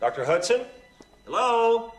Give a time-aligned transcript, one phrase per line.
[0.00, 0.24] Dr.
[0.24, 0.60] Hudson?
[1.24, 1.92] Hello?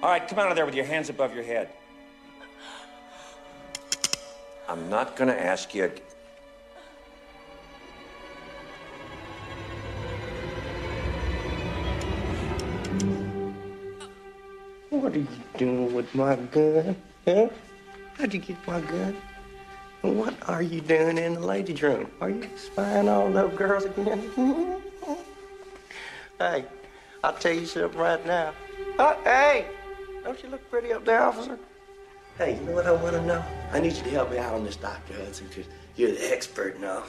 [0.00, 1.70] All right, come out of there with your hands above your head.
[4.68, 5.90] I'm not going to ask you.
[15.08, 16.94] What are you doing with my gun?
[17.24, 17.48] Huh?
[18.18, 19.16] How'd you get my gun?
[20.02, 22.10] What are you doing in the ladies' room?
[22.20, 24.30] Are you spying on those girls again?
[26.38, 26.66] hey,
[27.24, 28.52] I'll tell you something right now.
[28.98, 29.68] Uh, hey,
[30.24, 31.58] don't you look pretty up there, officer?
[32.36, 33.42] Hey, you know what I want to know?
[33.72, 35.14] I need you to help me out on this, Dr.
[35.14, 37.04] Hudson, because you're the expert now.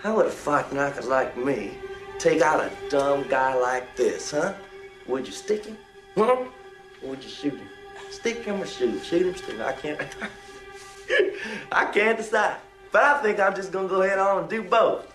[0.00, 1.74] How would a fight knocker like me
[2.18, 4.54] take out a dumb guy like this, huh?
[5.06, 5.78] Would you stick him?
[6.16, 6.46] Huh?
[7.04, 7.68] Or would you shoot him?
[8.10, 9.04] Stick him or shoot?
[9.04, 9.62] Shoot him, stick him.
[9.62, 10.00] I can't.
[11.72, 12.56] I can't decide.
[12.90, 15.10] But I think I'm just gonna go ahead on and do both.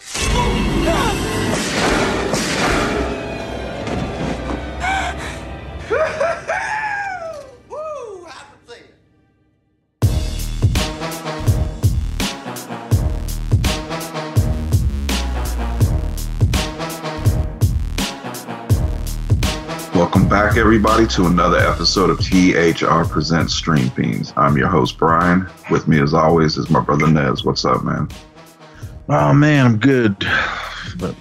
[20.60, 24.34] Everybody, to another episode of THR Presents Stream Fiends.
[24.36, 25.50] I'm your host, Brian.
[25.72, 27.46] With me, as always, is my brother Nez.
[27.46, 28.10] What's up, man?
[29.08, 30.18] Oh man, I'm good.
[30.98, 31.16] But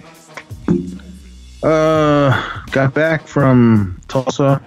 [1.62, 4.60] uh got back from Tulsa.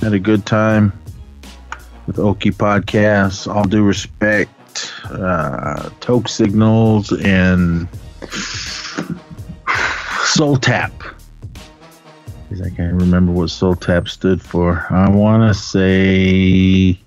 [0.00, 0.92] Had a good time
[2.06, 3.50] with Okie Podcasts.
[3.50, 7.88] All due respect, uh Toke Signals and
[10.24, 10.92] Soul Tap.
[12.52, 14.84] I can't remember what Soul Tap stood for.
[14.90, 16.98] I wanna say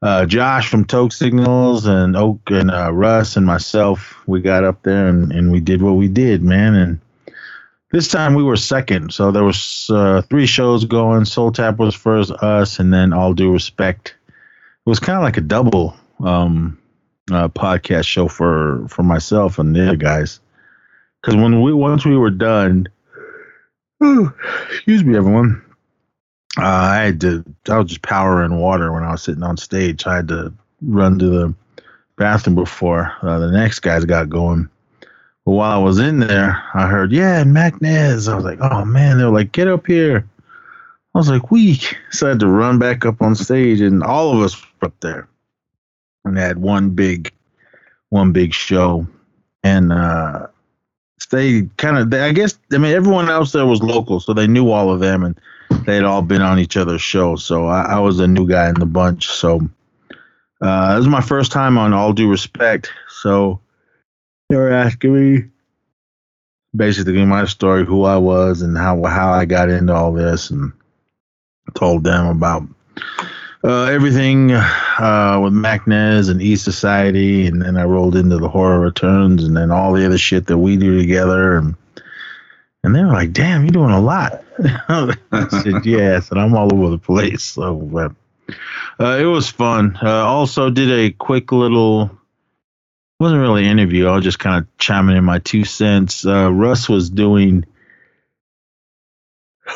[0.00, 4.82] Uh, Josh from Toke Signals and Oak and uh, Russ and myself, we got up
[4.84, 6.74] there and, and we did what we did, man.
[6.74, 7.00] And
[7.90, 11.24] this time we were second, so there was uh, three shows going.
[11.24, 14.14] Soul Tap was first, us, and then All Due Respect.
[14.28, 16.78] It was kind of like a double um,
[17.30, 20.40] uh, podcast show for for myself and the other guys.
[21.20, 22.88] Because when we once we were done,
[24.02, 24.32] Ooh,
[24.70, 25.62] excuse me, everyone.
[26.56, 27.44] Uh, I had to.
[27.68, 30.06] I was just powering water when I was sitting on stage.
[30.06, 31.54] I had to run to the
[32.16, 34.68] bathroom before uh, the next guys got going.
[35.48, 38.84] But while I was in there, I heard, "Yeah, Mac Nez." I was like, "Oh
[38.84, 40.28] man!" They were like, "Get up here."
[41.14, 44.36] I was like, "Weak." So I had to run back up on stage, and all
[44.36, 45.26] of us were up there,
[46.26, 47.32] and they had one big,
[48.10, 49.06] one big show,
[49.64, 50.48] and uh,
[51.30, 54.70] they kind of i guess i mean everyone else there was local so they knew
[54.70, 55.38] all of them and
[55.86, 58.68] they had all been on each other's show so i, I was a new guy
[58.68, 59.60] in the bunch so
[60.60, 63.60] uh this was my first time on all due respect so
[64.48, 65.44] they were asking me
[66.76, 70.72] basically my story who i was and how how i got into all this and
[71.74, 72.62] told them about
[73.64, 78.80] uh, everything uh, with MacNez and E Society, and then I rolled into the Horror
[78.80, 81.74] Returns, and then all the other shit that we do together, and
[82.84, 86.72] and they were like, "Damn, you're doing a lot." I said, "Yes," and I'm all
[86.72, 87.42] over the place.
[87.42, 88.54] So uh,
[89.02, 89.98] uh, it was fun.
[90.00, 92.10] Uh, also, did a quick little.
[93.18, 94.06] Wasn't really an interview.
[94.06, 96.24] I was just kind of chiming in my two cents.
[96.24, 97.64] Uh, Russ was doing.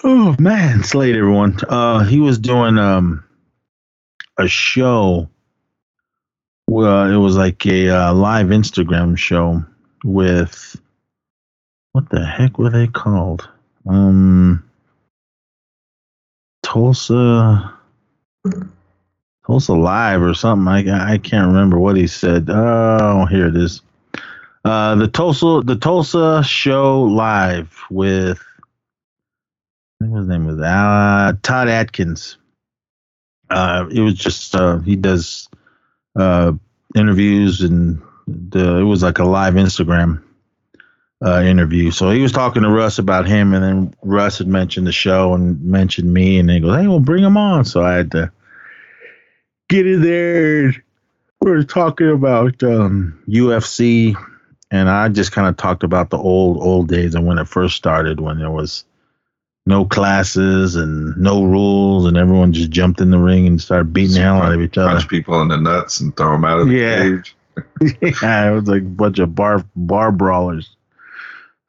[0.04, 1.58] Oh man, Slade everyone.
[1.68, 3.24] Uh, he was doing um
[4.38, 5.28] a show.
[6.66, 9.64] Well, it was like a uh, live Instagram show
[10.04, 10.80] with
[11.92, 13.48] what the heck were they called?
[13.86, 14.64] Um,
[16.62, 17.74] Tulsa,
[19.46, 20.68] Tulsa Live or something.
[20.68, 22.48] I I can't remember what he said.
[22.48, 23.82] Oh, here it is.
[24.64, 28.40] Uh, the Tulsa the Tulsa show live with
[30.00, 32.38] I think his name was uh, Todd Atkins
[33.52, 35.48] uh, it was just uh, he does
[36.16, 36.52] uh,
[36.94, 40.22] interviews and the it was like a live Instagram
[41.24, 41.90] uh, interview.
[41.90, 45.34] So he was talking to Russ about him, and then Russ had mentioned the show
[45.34, 48.32] and mentioned me, and he goes, "Hey, well, bring him on." So I had to
[49.72, 50.74] get in there.
[51.40, 54.14] We're talking about um, UFC,
[54.70, 57.74] and I just kind of talked about the old old days and when it first
[57.74, 58.84] started, when there was
[59.64, 64.14] no classes and no rules, and everyone just jumped in the ring and started beating
[64.16, 64.90] the hell out of each other.
[64.90, 66.98] Punch people in the nuts and throw them out of the Yeah.
[66.98, 67.34] cage.
[68.22, 70.76] yeah, it was like a bunch of bar bar brawlers.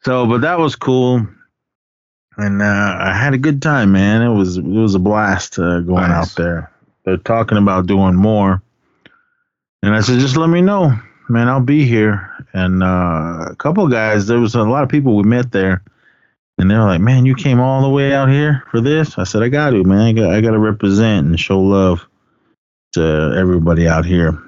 [0.03, 1.25] So, but that was cool,
[2.38, 4.21] and uh, I had a good time, man.
[4.21, 6.29] It was it was a blast uh, going Nice.
[6.31, 6.73] out there.
[7.05, 8.61] They're talking about doing more,
[9.81, 10.97] and I said, just let me know,
[11.27, 11.50] man.
[11.50, 12.29] I'll be here.
[12.53, 15.83] And uh, a couple guys, there was a lot of people we met there,
[16.57, 19.25] and they were like, "Man, you came all the way out here for this?" I
[19.25, 20.00] said, "I got to, man.
[20.00, 22.07] I got I got to represent and show love
[22.94, 24.41] to everybody out here."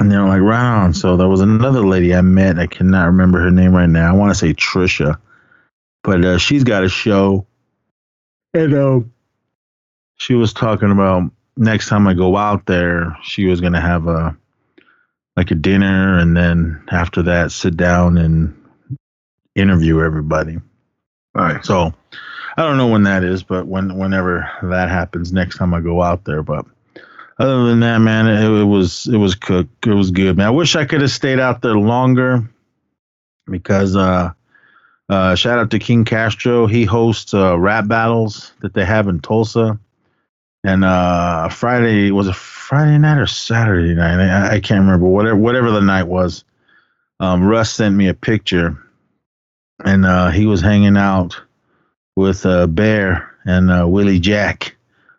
[0.00, 0.94] And they were like, right on.
[0.94, 2.58] So there was another lady I met.
[2.58, 4.08] I cannot remember her name right now.
[4.08, 5.18] I want to say Trisha,
[6.02, 7.46] but uh, she's got a show.
[8.54, 9.00] And uh,
[10.16, 14.06] she was talking about next time I go out there, she was going to have
[14.06, 14.36] a
[15.36, 18.54] like a dinner, and then after that, sit down and
[19.54, 20.58] interview everybody.
[21.34, 21.64] All right.
[21.64, 21.94] So
[22.56, 26.02] I don't know when that is, but when whenever that happens, next time I go
[26.02, 26.42] out there.
[26.42, 26.66] But
[27.38, 29.68] other than that, man, it, it was it was cook.
[29.86, 30.46] It was good, man.
[30.46, 32.48] I wish I could have stayed out there longer
[33.46, 34.32] because uh,
[35.08, 36.66] uh, shout out to King Castro.
[36.66, 39.78] He hosts uh, rap battles that they have in Tulsa,
[40.64, 44.20] and uh, Friday was a Friday night or Saturday night.
[44.20, 46.44] I, I can't remember whatever whatever the night was.
[47.20, 48.76] Um, Russ sent me a picture,
[49.84, 51.40] and uh, he was hanging out
[52.16, 54.76] with uh, Bear and uh, Willie Jack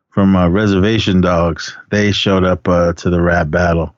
[0.10, 1.76] from uh, Reservation Dogs.
[1.90, 3.96] They showed up uh, to the rap battle,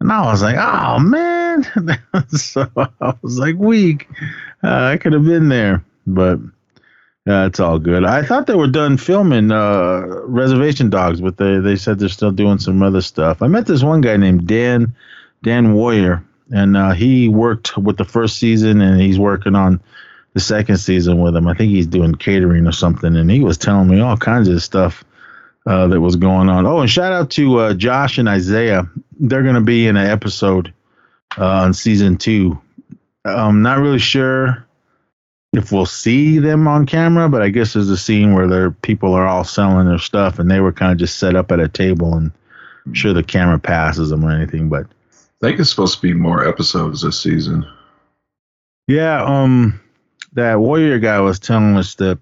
[0.00, 1.64] and I was like, "Oh man!"
[2.28, 4.08] so I was like, "Weak."
[4.62, 6.40] I could have been there, but
[7.26, 8.04] it's all good.
[8.04, 12.30] I thought they were done filming uh, Reservation Dogs, but they they said they're still
[12.30, 13.42] doing some other stuff.
[13.42, 14.94] I met this one guy named Dan
[15.42, 19.80] Dan Warrior, and uh, he worked with the first season, and he's working on
[20.34, 21.48] the second season with him.
[21.48, 24.62] I think he's doing catering or something, and he was telling me all kinds of
[24.62, 25.02] stuff
[25.66, 26.64] uh, that was going on.
[26.64, 28.88] Oh, and shout out to uh, Josh and Isaiah.
[29.18, 30.72] They're going to be in an episode
[31.36, 32.60] uh, on season two.
[33.24, 34.65] I'm not really sure
[35.56, 39.14] if we'll see them on camera, but I guess there's a scene where their people
[39.14, 41.68] are all selling their stuff, and they were kind of just set up at a
[41.68, 42.32] table, and
[42.84, 44.86] I'm sure the camera passes them or anything, but.
[45.42, 47.66] I think it's supposed to be more episodes this season.
[48.88, 49.80] Yeah, um,
[50.32, 52.18] that Warrior guy was telling us that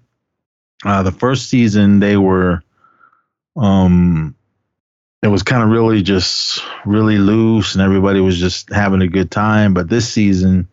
[0.83, 2.63] uh, the first season they were,
[3.55, 4.35] um,
[5.21, 9.31] it was kind of really just really loose and everybody was just having a good
[9.31, 9.73] time.
[9.73, 10.67] But this season,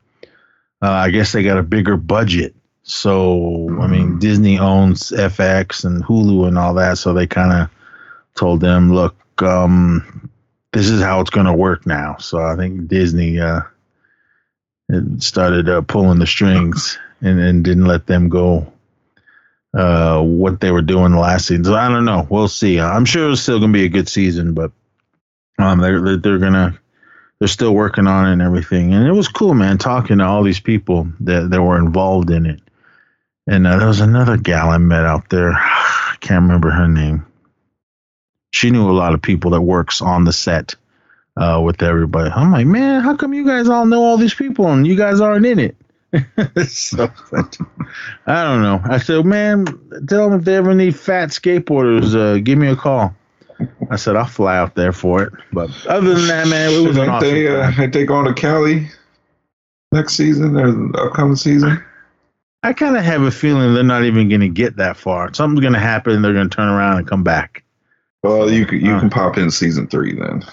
[0.82, 2.54] uh, I guess they got a bigger budget.
[2.82, 4.20] So I mean, Mm.
[4.20, 7.70] Disney owns FX and Hulu and all that, so they kind of
[8.34, 10.30] told them, look, um,
[10.72, 12.16] this is how it's going to work now.
[12.18, 13.60] So I think Disney uh,
[14.88, 18.72] it started uh, pulling the strings and, and didn't let them go
[19.74, 21.64] uh, what they were doing last season.
[21.64, 22.26] So I don't know.
[22.28, 22.80] We'll see.
[22.80, 24.72] I'm sure it's still going to be a good season, but
[25.58, 26.78] um, they're they're, they're gonna
[27.42, 28.94] they're still working on it and everything.
[28.94, 32.46] And it was cool, man, talking to all these people that that were involved in
[32.46, 32.60] it.
[33.48, 35.50] And uh, there was another gal I met out there.
[35.56, 37.26] I can't remember her name.
[38.52, 40.76] She knew a lot of people that works on the set
[41.36, 42.30] uh, with everybody.
[42.30, 45.20] I'm like, man, how come you guys all know all these people and you guys
[45.20, 45.76] aren't in it?
[46.68, 47.10] so
[48.28, 48.80] I don't know.
[48.84, 49.66] I said, man,
[50.06, 53.16] tell them if they ever need fat skateboarders, uh, give me a call.
[53.90, 55.32] I said I'll fly out there for it.
[55.52, 58.88] But other than that, man, it was an awesome they, uh, they going to Cali
[59.92, 61.82] next season or the upcoming season?
[62.62, 65.32] I kind of have a feeling they're not even going to get that far.
[65.34, 66.22] Something's going to happen.
[66.22, 67.64] They're going to turn around and come back.
[68.22, 69.00] Well, you can, you Uh.
[69.00, 70.44] can pop in season three then.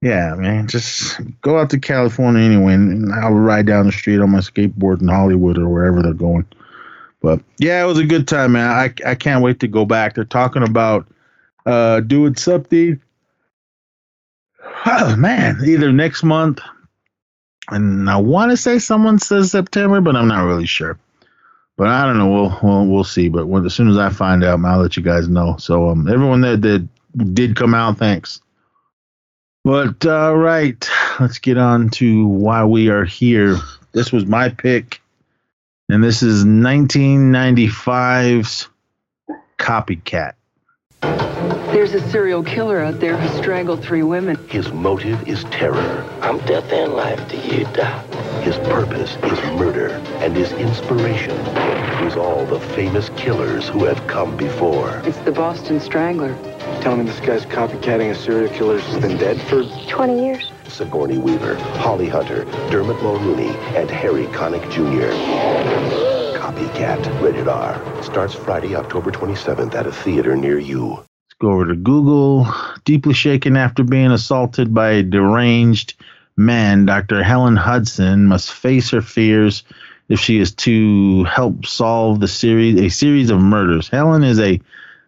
[0.00, 4.30] Yeah, man, just go out to California anyway, and I'll ride down the street on
[4.30, 6.46] my skateboard in Hollywood or wherever they're going.
[7.20, 8.70] But yeah, it was a good time, man.
[8.70, 10.14] I I can't wait to go back.
[10.14, 11.08] They're talking about
[11.68, 13.00] uh doing something.
[14.86, 16.60] Oh man, either next month,
[17.68, 20.98] and I want to say someone says September, but I'm not really sure.
[21.76, 22.30] But I don't know.
[22.30, 23.28] We'll we'll, we'll see.
[23.28, 25.56] But when, as soon as I find out, I'll let you guys know.
[25.58, 26.88] So um, everyone that did
[27.34, 28.40] did come out, thanks.
[29.64, 30.88] But all right,
[31.20, 33.56] let's get on to why we are here.
[33.92, 35.00] This was my pick,
[35.88, 38.68] and this is 1995's
[39.58, 40.34] Copycat.
[41.78, 44.34] There's a serial killer out there who strangled three women.
[44.48, 46.04] His motive is terror.
[46.20, 48.04] I'm death and life to you, Doc.
[48.42, 49.90] His purpose is murder.
[50.18, 51.36] And his inspiration
[52.04, 55.02] is all the famous killers who have come before.
[55.04, 56.36] It's the Boston Strangler.
[56.80, 60.50] Telling me this guy's copycatting a serial killer who's been dead for 20 years.
[60.66, 65.12] Sigourney Weaver, Holly Hunter, Dermot Mulrooney, and Harry Connick Jr.
[66.36, 68.02] Copycat, rated R.
[68.02, 71.07] Starts Friday, October 27th at a theater near you.
[71.40, 72.48] Go over to Google.
[72.84, 75.94] Deeply shaken after being assaulted by a deranged
[76.36, 77.22] man, Dr.
[77.22, 79.62] Helen Hudson must face her fears
[80.08, 83.88] if she is to help solve the series a series of murders.
[83.88, 84.60] Helen is a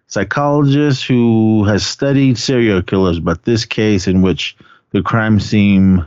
[0.06, 4.56] psychologist who has studied serial killers, but this case in which
[4.92, 6.06] the crime seem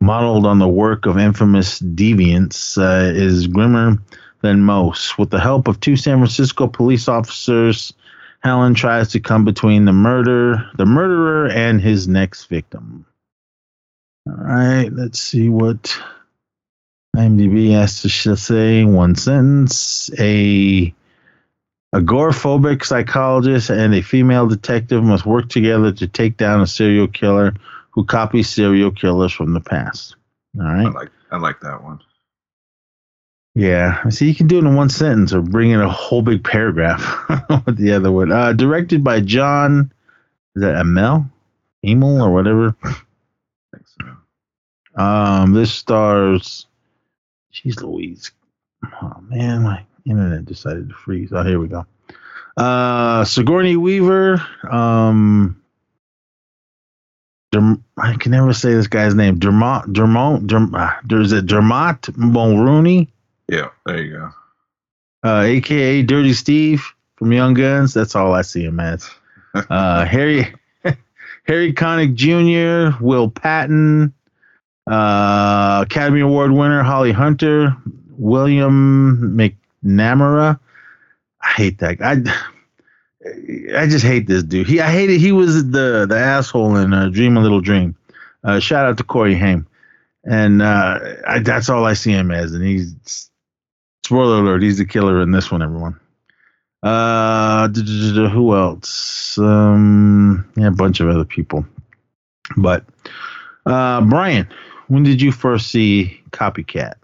[0.00, 3.96] modeled on the work of infamous deviants uh, is grimmer
[4.40, 5.18] than most.
[5.18, 7.92] With the help of two San Francisco police officers,
[8.42, 13.06] Helen tries to come between the murder, the murderer, and his next victim.
[14.26, 15.96] All right, let's see what
[17.16, 18.84] IMDb has to say.
[18.84, 20.92] One sentence: a
[21.94, 27.54] agoraphobic psychologist and a female detective must work together to take down a serial killer
[27.90, 30.16] who copies serial killers from the past.
[30.58, 30.86] All right.
[30.86, 32.00] I like I like that one.
[33.54, 34.08] Yeah.
[34.08, 37.28] See, you can do it in one sentence or bring in a whole big paragraph
[37.66, 38.32] with the other one.
[38.32, 39.92] Uh, directed by John,
[40.56, 41.26] is that Amel?
[41.84, 42.76] Emil or whatever?
[44.94, 46.66] Um, this stars,
[47.52, 48.30] jeez Louise.
[48.84, 51.30] Oh man, my internet decided to freeze.
[51.32, 51.86] Oh, here we go.
[52.56, 54.44] Uh, Sigourney Weaver.
[54.70, 55.62] Um,
[57.54, 59.38] Derm- I can never say this guy's name.
[59.38, 63.11] Dermot, Dermot, Derm- uh, there's a Dermot Mulrooney,
[63.48, 64.30] Yeah, there you go.
[65.28, 66.84] uh, aka Dirty Steve
[67.16, 67.94] from Young Guns.
[67.94, 69.08] That's all I see him as.
[69.68, 70.54] Uh, Harry,
[71.44, 74.14] Harry Connick Jr., Will Patton,
[74.90, 77.76] uh, Academy Award winner Holly Hunter,
[78.16, 80.58] William McNamara.
[81.42, 82.12] I hate that guy.
[82.12, 84.66] I, I just hate this dude.
[84.66, 85.20] He, I hated.
[85.20, 87.94] He was the the asshole in uh, Dream a Little Dream.
[88.42, 89.66] Uh, shout out to Corey Haim,
[90.24, 92.54] and uh, I, that's all I see him as.
[92.54, 93.28] And he's
[94.12, 95.62] spoiler alert, he's the killer in this one.
[95.62, 95.98] Everyone.
[96.82, 99.38] Uh, who else?
[99.38, 101.64] Um, yeah, a bunch of other people.
[102.58, 102.84] But
[103.64, 104.46] uh, Brian,
[104.88, 106.94] when did you first see Copycat?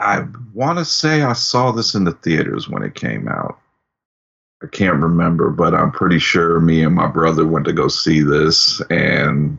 [0.00, 3.60] I want to say I saw this in the theaters when it came out.
[4.60, 8.22] I can't remember, but I'm pretty sure me and my brother went to go see
[8.22, 9.56] this and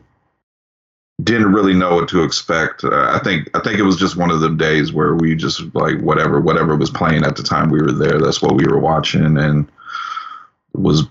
[1.22, 2.84] didn't really know what to expect.
[2.84, 5.74] Uh, I think I think it was just one of the days where we just
[5.74, 8.20] like whatever whatever was playing at the time we were there.
[8.20, 9.70] That's what we were watching, and
[10.74, 11.06] was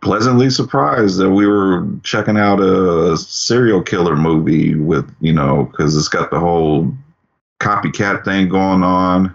[0.00, 5.96] pleasantly surprised that we were checking out a serial killer movie with you know because
[5.96, 6.92] it's got the whole
[7.60, 9.34] copycat thing going on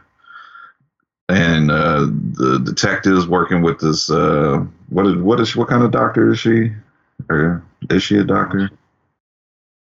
[1.27, 5.83] and uh, the detectives working with this uh, what is what is she, what kind
[5.83, 6.71] of doctor is she
[7.29, 8.69] or is she a doctor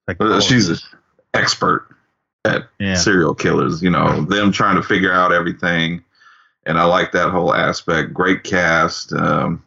[0.07, 0.77] uh, she's an
[1.33, 1.88] expert
[2.45, 2.93] at Yeah.
[2.95, 6.03] serial killers you know them trying to figure out everything.
[6.67, 8.13] And i like that whole aspect.
[8.13, 9.13] Great cast.
[9.13, 9.63] Um,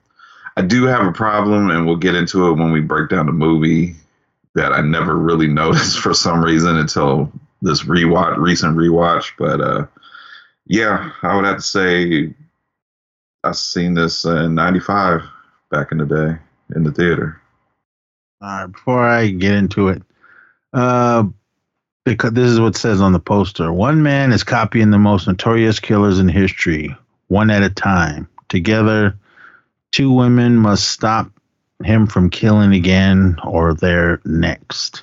[0.56, 3.32] i do have a problem and we'll get into it when we break down the
[3.32, 3.94] movie
[4.54, 7.30] that i never really noticed for some reason until
[7.62, 9.32] this rewatch recent rewatch.
[9.38, 9.86] But uh
[10.66, 12.34] yeah i would have to say
[13.44, 15.22] i seen this in 95
[15.70, 16.38] back in the day
[16.76, 17.40] in the theater.
[18.40, 20.02] All right, before I get into it,
[20.72, 21.24] uh,
[22.04, 23.72] because this is what says on the poster.
[23.72, 26.94] One man is copying the most notorious killers in history,
[27.28, 28.28] one at a time.
[28.48, 29.18] Together,
[29.92, 31.30] two women must stop
[31.84, 35.02] him from killing again, or they're next.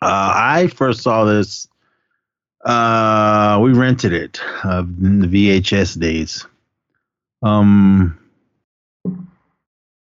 [0.00, 1.66] Uh, I first saw this.
[2.64, 6.46] Uh, we rented it uh, in the VHS days.
[7.42, 8.18] Um,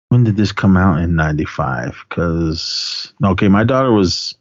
[0.08, 4.36] when did this come out in 95 because okay my daughter was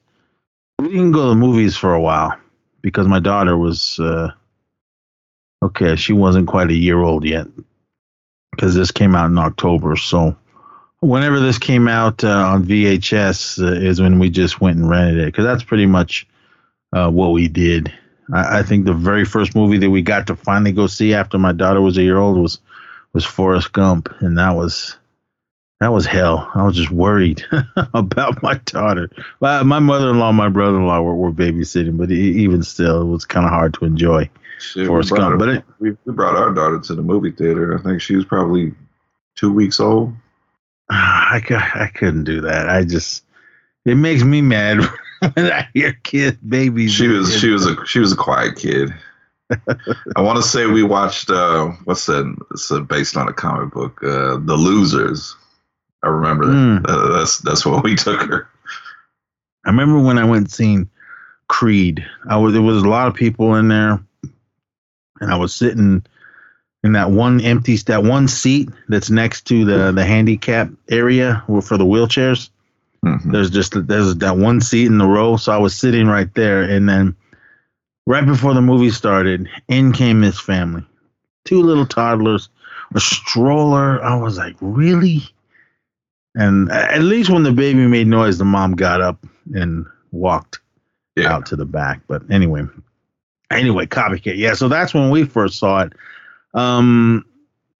[0.79, 2.35] we didn't go to the movies for a while
[2.81, 4.31] because my daughter was uh
[5.63, 7.47] okay she wasn't quite a year old yet
[8.51, 9.95] because this came out in october.
[9.95, 10.35] So
[10.99, 15.19] whenever this came out uh, on vhs uh, is when we just went and rented
[15.19, 16.27] it because that's pretty much
[16.93, 17.91] uh, what we did.
[18.33, 21.37] I, I think the very first movie that we got to finally go see after
[21.37, 22.59] my daughter was a year old was
[23.13, 24.97] was forrest gump and that was
[25.81, 26.49] that was hell.
[26.55, 27.43] I was just worried
[27.93, 29.09] about my daughter.
[29.39, 33.45] Well, my mother-in-law, and my brother-in-law were, were babysitting, but even still, it was kind
[33.45, 34.29] of hard to enjoy.
[34.59, 37.01] Shit, Forrest we brought Gump, her- but it- we, we brought our daughter to the
[37.01, 37.77] movie theater.
[37.77, 38.73] I think she was probably
[39.35, 40.13] two weeks old.
[40.89, 41.41] I,
[41.75, 42.69] I couldn't do that.
[42.69, 43.23] I just
[43.85, 44.79] it makes me mad
[45.33, 46.93] when I hear kid babies.
[46.93, 48.93] She was she was a she was a quiet kid.
[50.15, 52.33] I want to say we watched uh what's that?
[52.51, 55.35] It's uh, based on a comic book, uh The Losers.
[56.05, 56.53] I remember that.
[56.53, 56.85] Mm.
[56.87, 58.47] Uh, that's that's what we took her.
[59.65, 60.89] I remember when I went and seen
[61.47, 62.05] Creed.
[62.29, 63.99] I was there was a lot of people in there,
[65.19, 66.05] and I was sitting
[66.83, 71.77] in that one empty that one seat that's next to the the handicap area for
[71.77, 72.49] the wheelchairs.
[73.03, 73.31] Mhm.
[73.31, 76.61] There's just there's that one seat in the row, so I was sitting right there,
[76.61, 77.15] and then
[78.05, 80.85] right before the movie started, in came his family,
[81.45, 82.49] two little toddlers,
[82.93, 84.03] a stroller.
[84.03, 85.23] I was like, really?
[86.35, 90.59] And at least when the baby made noise, the mom got up and walked
[91.15, 91.33] Yeah.
[91.33, 92.01] out to the back.
[92.07, 92.63] But anyway,
[93.49, 94.37] anyway, copycat.
[94.37, 95.93] Yeah, so that's when we first saw it.
[96.53, 97.25] Um,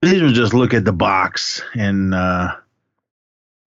[0.02, 2.56] these were just look at the box and uh,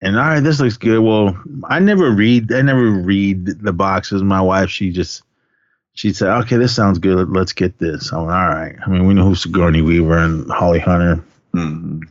[0.02, 1.00] and all right, this looks good.
[1.00, 2.52] Well, I never read.
[2.52, 4.22] I never read the boxes.
[4.22, 5.22] My wife, she just
[5.94, 7.30] she said, okay, this sounds good.
[7.30, 8.12] Let's get this.
[8.12, 8.76] I went, all right.
[8.86, 11.24] I mean, we know who Sigourney Weaver and Holly Hunter.
[11.54, 12.02] Mhm.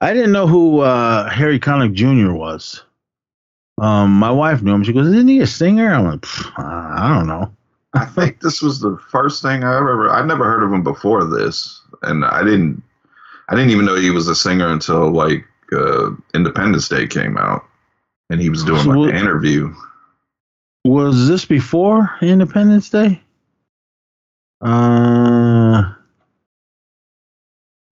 [0.00, 2.32] I didn't know who uh, Harry Connick Jr.
[2.32, 2.82] was.
[3.78, 4.84] Um, my wife knew him.
[4.84, 7.52] She goes, "Isn't he a singer?" I went, "Pff, I don't know.
[7.94, 10.10] I think this was the first thing I ever.
[10.10, 12.82] I never heard of him before this, and I didn't.
[13.48, 17.64] I didn't even know he was a singer until like uh, Independence Day came out,
[18.30, 19.74] and he was doing So like what- an interview.
[20.84, 23.20] Was this before Independence Day?
[24.60, 25.92] Uh,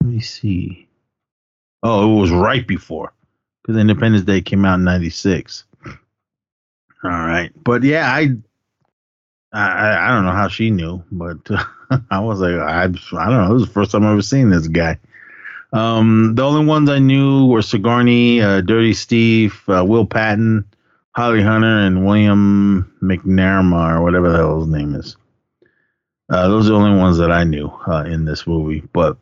[0.02, 0.88] let me see.
[1.82, 3.12] Oh, it was right before
[3.62, 5.64] because Independence Day came out in '96.
[7.02, 8.36] All right, but yeah, I,
[9.52, 11.38] I, I don't know how she knew, but
[12.10, 13.50] I was like, I, I don't know.
[13.50, 14.98] It was the first time I've ever seen this guy.
[15.72, 20.64] Um, the only ones I knew were Sigourney, uh, Dirty Steve, uh, Will Patton,
[21.12, 25.16] Holly Hunter, and William McNamara, or whatever the hell his name is.
[26.28, 28.82] Uh, those are the only ones that I knew uh, in this movie.
[28.92, 29.16] But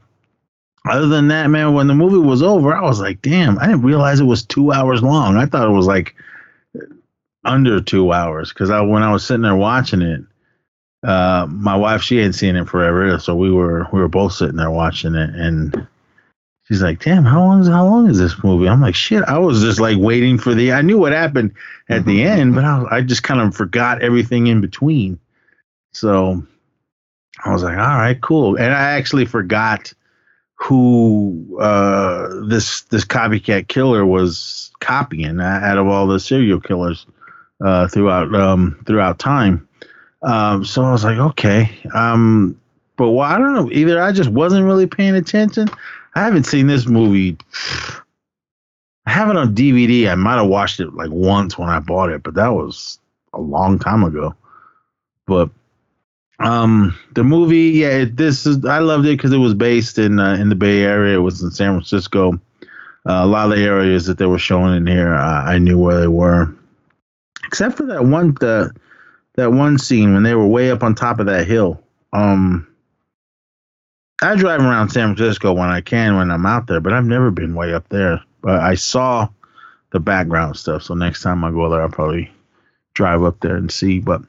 [0.90, 3.82] other than that, man, when the movie was over, I was like, damn, I didn't
[3.82, 5.36] realize it was two hours long.
[5.36, 6.14] I thought it was like
[7.44, 10.22] under two hours because I, when I was sitting there watching it,
[11.04, 14.56] uh, my wife she hadn't seen it forever, so we were we were both sitting
[14.56, 15.86] there watching it, and
[16.64, 19.38] she's like, "Damn, how long is how long is this movie?" I'm like, "Shit!" I
[19.38, 20.72] was just like waiting for the.
[20.72, 21.54] I knew what happened
[21.88, 25.20] at the end, but I, I just kind of forgot everything in between.
[25.92, 26.42] So
[27.44, 29.92] I was like, "All right, cool," and I actually forgot
[30.58, 37.06] who uh, this this copycat killer was copying out of all the serial killers
[37.64, 39.66] uh, throughout um, throughout time.
[40.22, 41.78] Um, so I was like, okay.
[41.94, 42.60] Um,
[42.96, 43.70] but well, I don't know.
[43.70, 45.68] Either I just wasn't really paying attention.
[46.16, 47.36] I haven't seen this movie.
[49.06, 50.10] I have it on DVD.
[50.10, 52.98] I might have watched it like once when I bought it, but that was
[53.32, 54.34] a long time ago.
[55.26, 55.50] But
[56.40, 60.34] um, the movie, yeah, this is I loved it because it was based in uh,
[60.34, 61.16] in the Bay Area.
[61.16, 62.34] It was in San Francisco.
[63.06, 65.78] Uh, a lot of the areas that they were showing in here, uh, I knew
[65.78, 66.54] where they were,
[67.44, 68.72] except for that one the
[69.34, 71.82] that one scene when they were way up on top of that hill.
[72.12, 72.66] Um,
[74.20, 77.30] I drive around San Francisco when I can when I'm out there, but I've never
[77.30, 78.22] been way up there.
[78.42, 79.28] But I saw
[79.90, 82.30] the background stuff, so next time I go there, I'll probably
[82.94, 83.98] drive up there and see.
[84.00, 84.22] But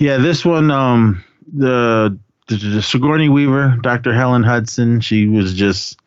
[0.00, 4.12] yeah, this one, um, the, the, the Sigourney Weaver, Dr.
[4.12, 5.98] Helen Hudson, she was just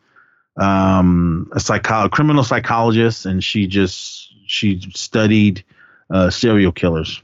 [0.58, 5.64] um, a psycho- criminal psychologist, and she just she studied
[6.10, 7.22] uh, serial killers.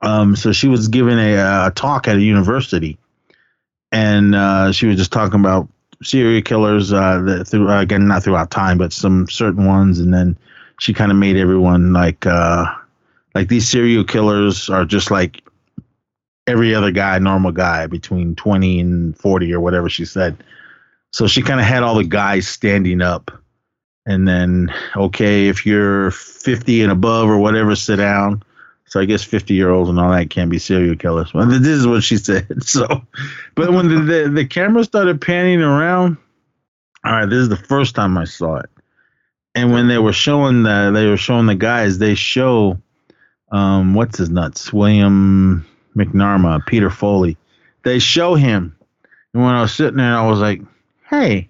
[0.00, 2.98] Um, so she was giving a, a talk at a university,
[3.90, 5.68] and uh, she was just talking about
[6.02, 10.38] serial killers uh, that through again not throughout time, but some certain ones, and then
[10.78, 12.66] she kind of made everyone like uh,
[13.34, 15.42] like these serial killers are just like
[16.46, 20.42] every other guy, normal guy between twenty and forty or whatever she said.
[21.12, 23.30] So she kind of had all the guys standing up,
[24.06, 28.42] and then okay, if you're fifty and above or whatever, sit down.
[28.88, 31.34] So I guess 50 year olds and all that can't be serial killers.
[31.34, 32.64] Well, this is what she said.
[32.64, 33.02] So,
[33.54, 36.16] but when the, the, the camera started panning around,
[37.04, 38.70] all right, this is the first time I saw it.
[39.54, 42.78] And when they were showing the, they were showing the guys, they show,
[43.50, 44.72] um, what's his nuts?
[44.72, 47.36] William McNamara, Peter Foley.
[47.84, 48.76] They show him.
[49.34, 50.60] And when I was sitting there, I was like,
[51.08, 51.48] hey,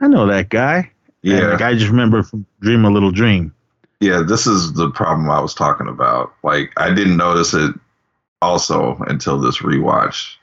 [0.00, 0.76] I know that guy.
[0.76, 3.54] And Yeah, like, I just remember from Dream a Little Dream.
[4.00, 4.22] yeah.
[4.26, 6.32] This is the problem I was talking about.
[6.42, 7.74] Like, I didn't notice it
[8.40, 10.34] also until this rewatch.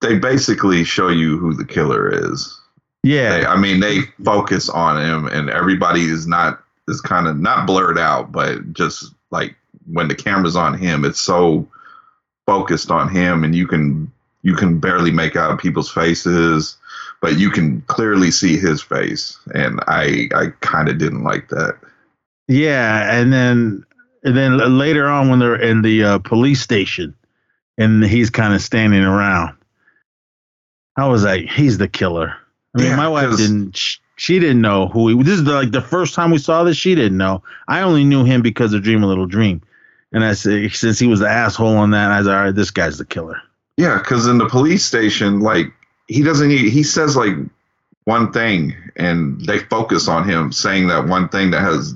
[0.00, 2.56] They basically show you who the killer is,
[3.02, 3.38] Yeah.
[3.40, 7.66] They, I mean, they focus on him, and everybody is not is kind of not
[7.66, 9.54] blurred out, but just like
[9.90, 11.68] when the camera's on him, it's so
[12.46, 14.10] focused on him, and you can
[14.42, 16.76] you can barely make out people's faces,
[17.20, 21.78] but you can clearly see his face, and I I kind of didn't like that.
[22.48, 23.84] Yeah, and then
[24.24, 27.14] and then later on when they're in the uh, police station,
[27.76, 29.56] and he's kind of standing around,
[30.96, 32.34] I was like, he's the killer.
[32.74, 33.76] I mean, Yeah, my wife didn't.
[33.76, 35.22] sh- She didn't know who he.
[35.22, 36.76] This is the, like the first time we saw this.
[36.76, 37.42] She didn't know.
[37.68, 39.62] I only knew him because of Dream a Little Dream,
[40.12, 42.54] and I said since he was the asshole on that, I was like, all right,
[42.54, 43.40] this guy's the killer.
[43.76, 45.66] Yeah, because in the police station, like
[46.08, 46.50] he doesn't.
[46.50, 47.34] He, he says like
[48.04, 51.94] one thing, and they focus on him saying that one thing that has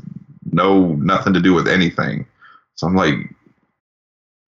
[0.52, 2.24] no nothing to do with anything.
[2.76, 3.14] So I'm like,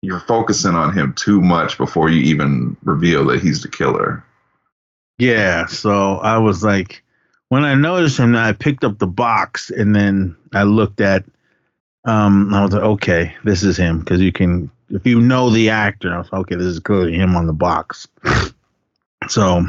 [0.00, 4.24] you're focusing on him too much before you even reveal that he's the killer.
[5.18, 7.03] Yeah, so I was like,
[7.54, 11.24] when I noticed him, I picked up the box and then I looked at.
[12.04, 15.70] Um, I was like, okay, this is him because you can, if you know the
[15.70, 18.08] actor, I was like, okay, this is clearly him on the box.
[19.28, 19.64] so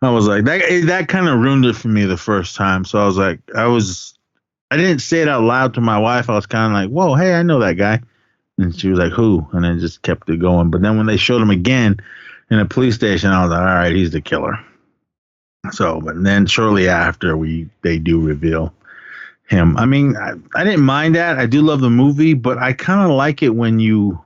[0.00, 2.84] I was like, that that kind of ruined it for me the first time.
[2.84, 4.14] So I was like, I was,
[4.70, 6.30] I didn't say it out loud to my wife.
[6.30, 8.00] I was kind of like, whoa, hey, I know that guy,
[8.56, 9.44] and she was like, who?
[9.50, 10.70] And I just kept it going.
[10.70, 11.98] But then when they showed him again
[12.52, 14.64] in a police station, I was like, all right, he's the killer.
[15.72, 18.72] So, but then shortly after, we they do reveal
[19.48, 19.76] him.
[19.76, 21.38] I mean, I, I didn't mind that.
[21.38, 24.18] I do love the movie, but I kind of like it when you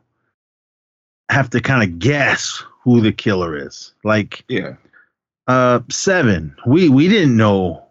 [1.31, 3.93] have to kind of guess who the killer is.
[4.05, 4.75] Like Yeah,
[5.49, 7.83] uh seven, we we didn't know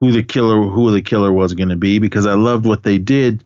[0.00, 2.98] who the killer who the killer was going to be because I loved what they
[2.98, 3.42] did.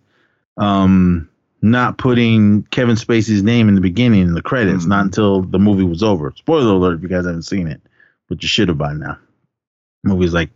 [0.58, 1.28] Um,
[1.62, 4.88] not putting Kevin Spacey's name in the beginning in the credits, Mhm.
[4.88, 6.32] not until the movie was over.
[6.36, 7.80] Spoiler alert if you guys haven't seen it,
[8.28, 9.18] but you should have by now.
[10.04, 10.50] movie's like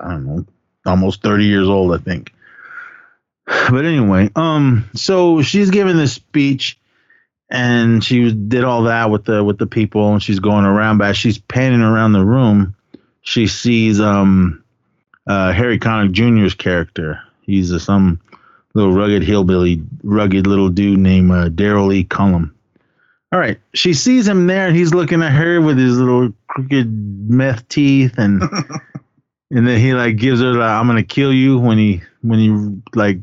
[0.00, 0.46] I don't know,
[0.86, 2.32] almost 30 years old, I think.
[3.70, 6.78] But anyway, um, so she's giving this speech
[7.50, 11.10] and she did all that with the with the people and she's going around but
[11.10, 12.74] as she's panning around the room
[13.22, 14.62] she sees um
[15.26, 18.20] uh harry connick jr's character he's a, some
[18.74, 22.54] little rugged hillbilly rugged little dude named uh, daryl e cullum
[23.32, 26.90] all right she sees him there and he's looking at her with his little crooked
[27.30, 28.42] meth teeth and
[29.50, 32.50] and then he like gives her like i'm gonna kill you when he when he
[32.98, 33.18] like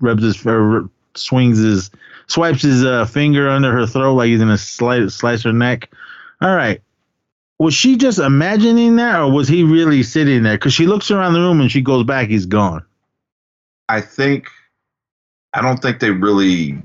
[0.00, 1.90] rubs his or swings his
[2.30, 5.90] swipes his uh, finger under her throat like he's gonna slice slice her neck.
[6.40, 6.80] All right,
[7.58, 10.56] was she just imagining that, or was he really sitting there?
[10.56, 12.84] Because she looks around the room and she goes back, he's gone.
[13.88, 14.48] I think
[15.52, 16.80] I don't think they really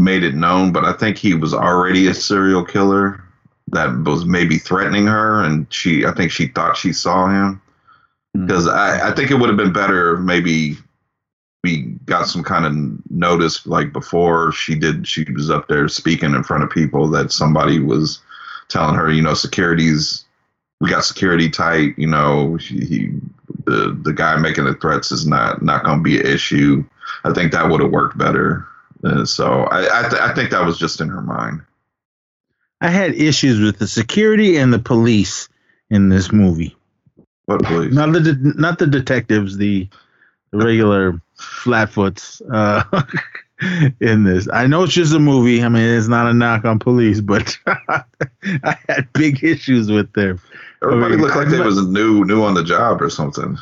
[0.00, 3.22] made it known, but I think he was already a serial killer
[3.68, 7.62] that was maybe threatening her, and she I think she thought she saw him.
[8.34, 8.46] Hmm.
[8.46, 10.76] Because I, I think it would have been better if maybe
[11.62, 16.34] we got some kind of notice like before she did she was up there speaking
[16.34, 18.22] in front of people that somebody was
[18.68, 20.24] telling her you know security's
[20.80, 23.10] we got security tight you know she, he
[23.66, 26.84] the the guy making the threats is not not going to be an issue.
[27.24, 28.66] I think that would have worked better
[29.04, 31.62] Uh, so i I, th- I think that was just in her mind
[32.80, 35.48] I had issues with the security and the police
[35.90, 36.76] in this movie.
[37.46, 39.88] but please Not the de- not the detectives, the,
[40.52, 42.82] the regular flatfoots uh,
[44.00, 44.48] in this.
[44.52, 45.62] I know it's just a movie.
[45.62, 50.40] I mean, it's not a knock on police, but I had big issues with them.
[50.82, 53.58] everybody I mean, looked like they was new new on the job or something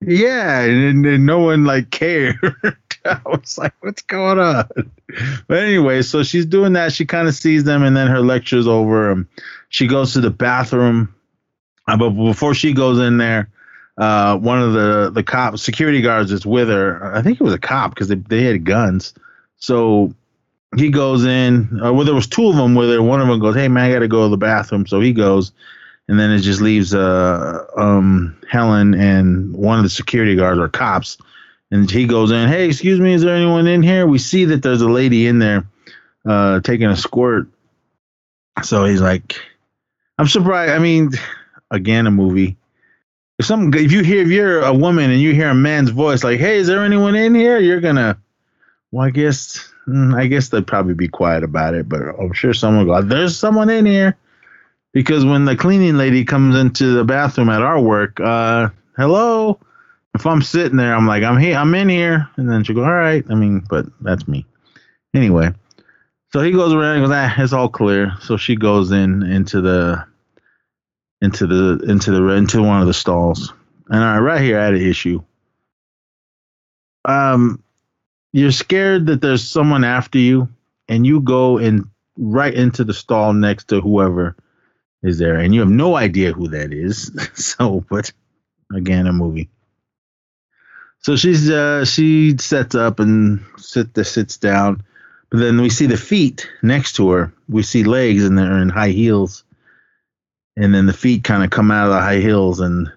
[0.00, 2.36] Yeah, and, and no one like cared.
[3.04, 4.68] I was like, what's going on?
[5.46, 6.92] But anyway, so she's doing that.
[6.92, 9.10] She kind of sees them, and then her lecture's over.
[9.10, 9.28] Um,
[9.68, 11.14] she goes to the bathroom,
[11.88, 13.48] uh, but before she goes in there,
[13.98, 17.14] uh, one of the the cop security guards is with her.
[17.14, 19.14] I think it was a cop because they they had guns.
[19.56, 20.14] So
[20.76, 21.80] he goes in.
[21.82, 23.02] Uh, well, there was two of them with her.
[23.02, 25.12] One of them goes, "Hey man, I got to go to the bathroom." So he
[25.12, 25.52] goes,
[26.08, 30.68] and then it just leaves uh um Helen and one of the security guards or
[30.68, 31.18] cops,
[31.72, 32.48] and he goes in.
[32.48, 34.06] Hey, excuse me, is there anyone in here?
[34.06, 35.66] We see that there's a lady in there,
[36.24, 37.48] uh, taking a squirt.
[38.62, 39.34] So he's like,
[40.18, 40.72] I'm surprised.
[40.72, 41.10] I mean,
[41.70, 42.56] again, a movie.
[43.38, 46.22] If some if you hear if you're a woman and you hear a man's voice
[46.22, 48.18] like, "Hey, is there anyone in here?" You're gonna,
[48.92, 52.52] well, I guess, mm, I guess they'd probably be quiet about it, but I'm sure
[52.52, 54.16] someone go, "There's someone in here."
[54.92, 59.58] because when the cleaning lady comes into the bathroom at our work, uh, hello.
[60.14, 62.84] If I'm sitting there, I'm like, I'm here, I'm in here, and then she go,
[62.84, 63.24] all right.
[63.30, 64.44] I mean, but that's me.
[65.14, 65.50] Anyway,
[66.32, 68.12] so he goes around, and goes, ah, it's all clear.
[68.20, 70.04] So she goes in into the
[71.22, 73.52] into the into the into one of the stalls.
[73.88, 75.22] And all right, right here I had an issue.
[77.04, 77.62] Um,
[78.32, 80.48] you're scared that there's someone after you,
[80.88, 84.36] and you go in right into the stall next to whoever
[85.02, 87.10] is there, and you have no idea who that is.
[87.34, 88.12] so, but
[88.74, 89.48] again, a movie.
[91.02, 94.82] So she's uh she sets up and sit sits down,
[95.30, 97.32] but then we see the feet next to her.
[97.48, 99.44] We see legs and they're in high heels,
[100.56, 102.90] and then the feet kind of come out of the high heels and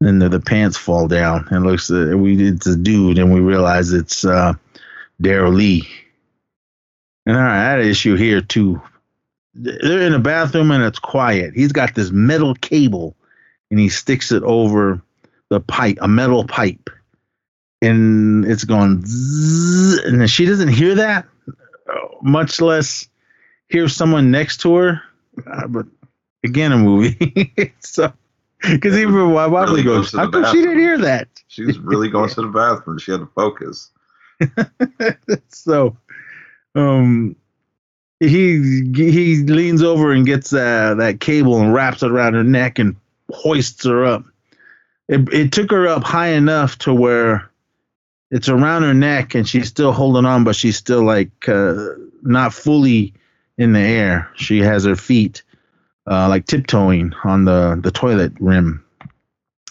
[0.00, 3.40] then the, the pants fall down and looks uh, we it's a dude and we
[3.40, 4.52] realize it's uh
[5.22, 5.88] Daryl Lee.
[7.26, 8.80] And all right, I had an issue here too.
[9.54, 11.54] They're in a bathroom and it's quiet.
[11.54, 13.16] He's got this metal cable
[13.70, 15.02] and he sticks it over
[15.48, 16.90] the pipe, a metal pipe.
[17.82, 21.26] And it's going zzz, and she doesn't hear that,
[22.22, 23.08] much less
[23.68, 25.02] hear someone next to her.
[25.46, 25.86] Uh, but
[26.42, 27.74] again, a movie.
[27.80, 28.12] so,
[28.62, 31.28] because even my wife Really goes, goes to how come she didn't hear that?
[31.48, 32.98] She was really going to the bathroom.
[32.98, 33.90] She had to focus.
[35.48, 35.96] so
[36.74, 37.34] um
[38.20, 42.78] he he leans over and gets uh, that cable and wraps it around her neck
[42.78, 42.96] and
[43.30, 44.24] hoists her up
[45.08, 47.50] it, it took her up high enough to where
[48.30, 51.88] it's around her neck and she's still holding on but she's still like uh,
[52.22, 53.14] not fully
[53.58, 54.30] in the air.
[54.34, 55.42] She has her feet
[56.06, 58.84] uh, like tiptoeing on the the toilet rim.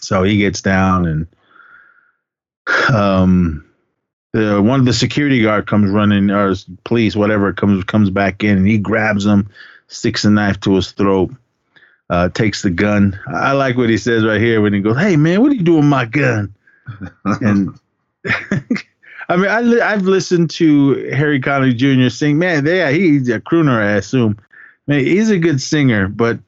[0.00, 1.26] So he gets down and
[2.92, 3.64] um
[4.32, 8.58] the one of the security guard comes running or police whatever comes comes back in
[8.58, 9.48] and he grabs him
[9.88, 11.30] sticks a knife to his throat
[12.08, 13.18] uh, takes the gun.
[13.26, 15.62] I like what he says right here when he goes hey man what are you
[15.62, 16.54] doing with my gun?
[17.24, 17.78] And
[19.28, 23.40] i mean I li- i've listened to harry connick jr sing man yeah he's a
[23.40, 24.38] crooner i assume
[24.86, 26.38] man he's a good singer but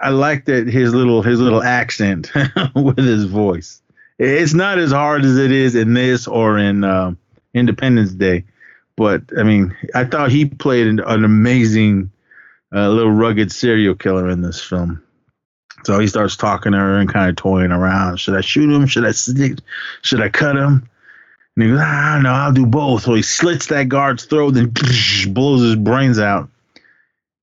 [0.00, 2.30] i like that his little his little accent
[2.74, 3.82] with his voice
[4.18, 7.18] it's not as hard as it is in this or in um,
[7.54, 8.44] Independence Day,
[8.96, 12.10] but I mean, I thought he played an, an amazing
[12.74, 15.02] uh, little rugged serial killer in this film.
[15.84, 18.20] So he starts talking to her and kind of toying around.
[18.20, 18.86] Should I shoot him?
[18.86, 19.58] Should I stick?
[20.02, 20.88] Should I cut him?
[21.56, 22.32] And he goes, I don't know.
[22.32, 23.02] I'll do both.
[23.02, 24.72] So he slits that guard's throat, then
[25.28, 26.48] blows his brains out.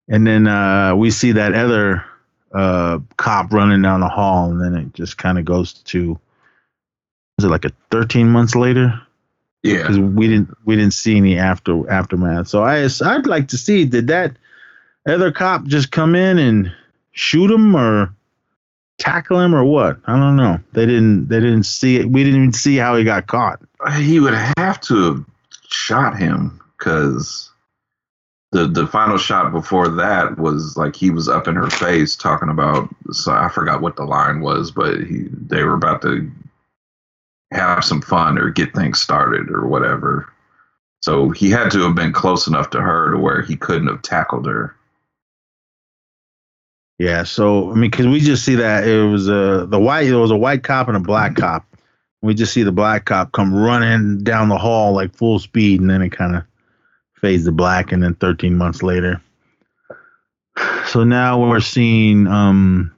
[0.07, 2.03] And then uh, we see that other
[2.51, 6.19] uh, cop running down the hall, and then it just kind of goes to
[7.37, 8.99] was it like a 13 months later
[9.63, 9.77] Yeah.
[9.77, 13.85] because we didn't we didn't see any after aftermath so i i'd like to see
[13.85, 14.35] did that
[15.07, 16.69] other cop just come in and
[17.11, 18.13] shoot him or
[18.99, 22.39] tackle him or what i don't know they didn't they didn't see it we didn't
[22.39, 23.59] even see how he got caught
[23.97, 25.25] He would have to have
[25.69, 27.49] shot him because
[28.51, 32.49] the the final shot before that was like he was up in her face talking
[32.49, 32.89] about.
[33.11, 36.29] So I forgot what the line was, but he they were about to
[37.51, 40.31] have some fun or get things started or whatever.
[41.01, 44.01] So he had to have been close enough to her to where he couldn't have
[44.01, 44.75] tackled her.
[46.99, 50.19] Yeah so i mean because we just see that it was a the white there
[50.19, 51.65] was a white cop and a black cop.
[52.21, 55.89] We just see the black cop come running down the hall like full speed and
[55.89, 56.43] then it kind of
[57.15, 59.21] fades to black and then 13 months later.
[60.85, 62.93] So now we're seeing um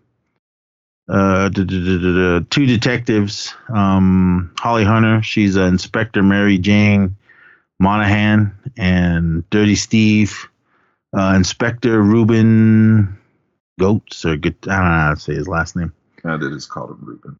[1.07, 3.53] uh two detectives.
[3.69, 7.15] Um holly hunter she's uh, inspector mary jane
[7.79, 10.47] monahan and dirty steve
[11.15, 13.20] uh inspector ruben
[13.81, 15.91] goats or good i don't know how to say his last name
[16.23, 17.37] I did just called him Ruben.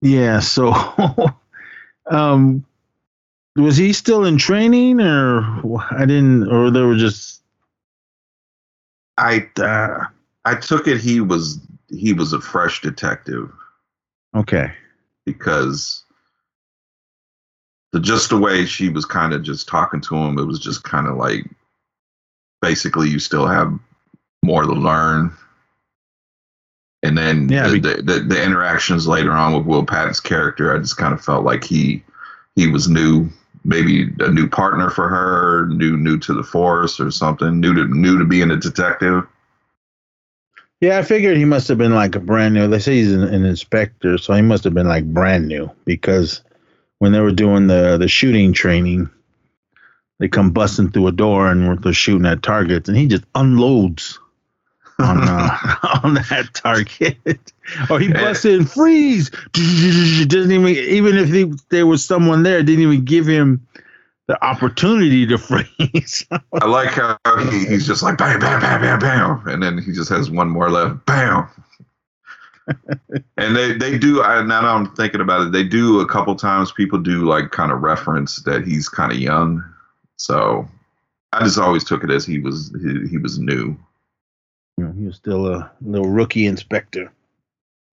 [0.00, 0.72] yeah so
[2.10, 2.64] um
[3.56, 7.40] was he still in training or i didn't or there were just
[9.20, 10.06] I uh,
[10.46, 13.52] I took it he was he was a fresh detective
[14.34, 14.72] okay
[15.26, 16.04] because
[17.92, 20.84] the just the way she was kind of just talking to him, it was just
[20.84, 21.44] kind of like
[22.62, 23.78] basically you still have
[24.42, 25.36] more to learn.
[27.10, 30.78] And then Yeah, the, the, the, the interactions later on with Will Patton's character, I
[30.78, 32.04] just kind of felt like he
[32.54, 33.28] he was new,
[33.64, 37.84] maybe a new partner for her, new new to the force or something, new to
[37.86, 39.26] new to being a detective.
[40.80, 42.68] Yeah, I figured he must have been like a brand new.
[42.68, 46.42] They say he's an, an inspector, so he must have been like brand new because
[47.00, 49.10] when they were doing the the shooting training,
[50.20, 54.20] they come busting through a door and they're shooting at targets, and he just unloads
[55.00, 55.56] on uh,
[56.04, 57.52] on that target,
[57.88, 59.30] or he busts in freeze.
[59.52, 63.66] Doesn't even even if he, there was someone there, didn't even give him
[64.26, 66.24] the opportunity to freeze.
[66.30, 67.18] I like how
[67.50, 70.48] he, he's just like bam, bam, bam, bam, bam, and then he just has one
[70.48, 71.48] more left, bam.
[73.36, 74.22] and they they do.
[74.22, 76.70] I, now that I'm thinking about it, they do a couple times.
[76.70, 79.64] People do like kind of reference that he's kind of young.
[80.16, 80.68] So
[81.32, 83.76] I just always took it as he was he, he was new.
[84.80, 87.12] You know, he was still a little rookie inspector.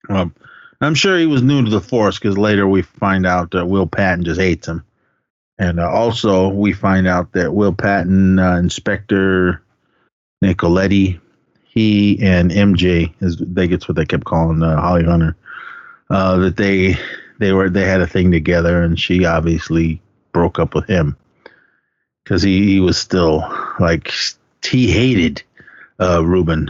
[0.08, 0.34] Um,
[0.80, 3.88] I'm sure he was new to the force because later we find out that Will
[3.88, 4.86] Patton just hates him,
[5.60, 9.62] and uh, also we find out that Will Patton, uh, Inspector
[10.41, 11.19] Nicoletti,
[11.65, 15.36] he and MJ is they gets what they kept calling uh, Holly Hunter,
[16.10, 16.95] uh, that they
[17.38, 21.17] they were they had a thing together, and she obviously broke up with him
[22.23, 23.39] because he, he was still
[23.78, 24.10] like
[24.63, 25.43] he hated
[25.99, 26.69] uh, Ruben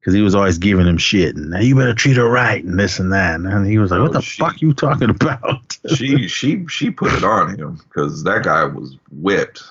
[0.00, 2.78] because he was always giving him shit and now you better treat her right and
[2.78, 5.76] this and that and he was like, "What Oh, the she- fuck you talking about?"
[5.94, 9.62] she she she put it on him because that guy was whipped.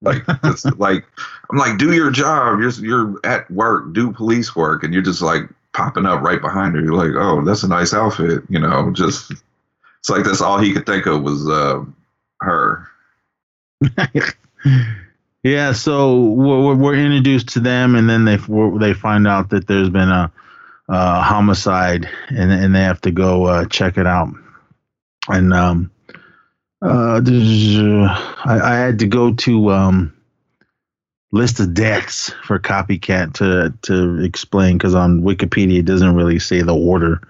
[0.00, 1.04] Like it's like
[1.50, 2.60] I'm like, do your job.
[2.60, 5.42] You're you're at work, do police work, and you're just like
[5.74, 6.80] popping up right behind her.
[6.80, 8.90] You're like, oh, that's a nice outfit, you know.
[8.92, 11.84] Just it's like that's all he could think of was uh,
[12.40, 12.86] her.
[15.48, 18.36] yeah, so we're, we're introduced to them, and then they
[18.78, 20.30] they find out that there's been a,
[20.88, 24.28] a homicide, and and they have to go uh, check it out.
[25.28, 25.90] And um,
[26.82, 27.20] uh,
[28.44, 30.12] I, I had to go to um,
[31.32, 36.62] list of deaths for copycat to to explain because on Wikipedia it doesn't really say
[36.62, 37.20] the order.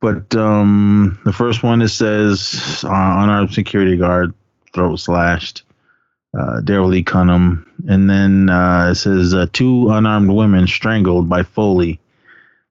[0.00, 4.34] But um, the first one it says uh, unarmed security guard
[4.72, 5.62] throat slashed
[6.38, 11.42] uh, Daryl Lee Cullum, and then uh, it says uh, two unarmed women strangled by
[11.42, 12.00] Foley,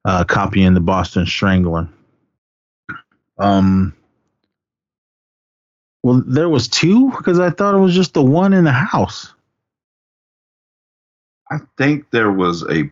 [0.05, 1.87] uh, copying the Boston Strangler.
[3.37, 3.93] Um,
[6.03, 9.33] well, there was two because I thought it was just the one in the house.
[11.51, 12.89] I think there was a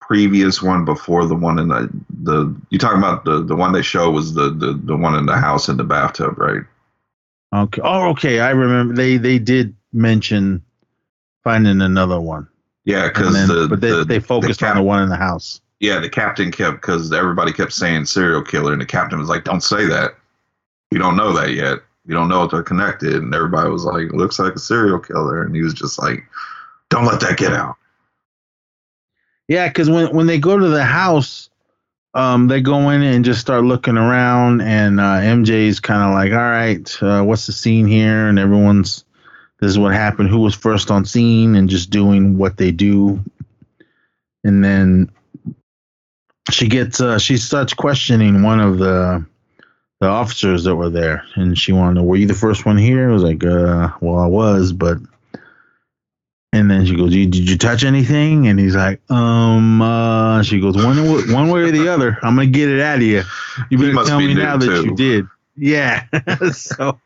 [0.00, 1.90] previous one before the one in the
[2.22, 5.26] the you talking about the the one they show was the the the one in
[5.26, 6.62] the house in the bathtub, right?
[7.54, 7.80] Okay.
[7.84, 8.40] Oh, okay.
[8.40, 10.62] I remember they they did mention
[11.44, 12.48] finding another one,
[12.84, 15.60] Yeah, because the but they the, they focused the on the one in the house.
[15.78, 19.44] Yeah, the captain kept because everybody kept saying serial killer, and the captain was like,
[19.44, 20.16] "Don't say that.
[20.90, 21.78] You don't know that yet.
[22.06, 25.42] You don't know if they're connected." And everybody was like, "Looks like a serial killer,"
[25.42, 26.24] and he was just like,
[26.88, 27.76] "Don't let that get out."
[29.46, 31.50] Yeah, because when when they go to the house,
[32.14, 36.32] um, they go in and just start looking around, and uh, MJ's kind of like,
[36.32, 39.04] "All right, uh, what's the scene here?" And everyone's,
[39.60, 40.28] "This is what happened.
[40.28, 43.20] Who was first on scene?" And just doing what they do,
[44.44, 45.10] and then
[46.50, 49.24] she gets uh, she starts questioning one of the
[50.00, 53.12] the officers that were there, and she wanted "Were you the first one here?" I
[53.12, 54.98] was like, "Uh, well, I was, but."
[56.54, 60.60] And then she goes, "You- "Did you touch anything?" And he's like, "Um." Uh, she
[60.60, 60.96] goes, "One,
[61.32, 62.16] one way or the other.
[62.22, 63.22] I'm gonna get it out of you.
[63.70, 66.04] You better tell be me now that you did." Yeah.
[66.52, 66.98] so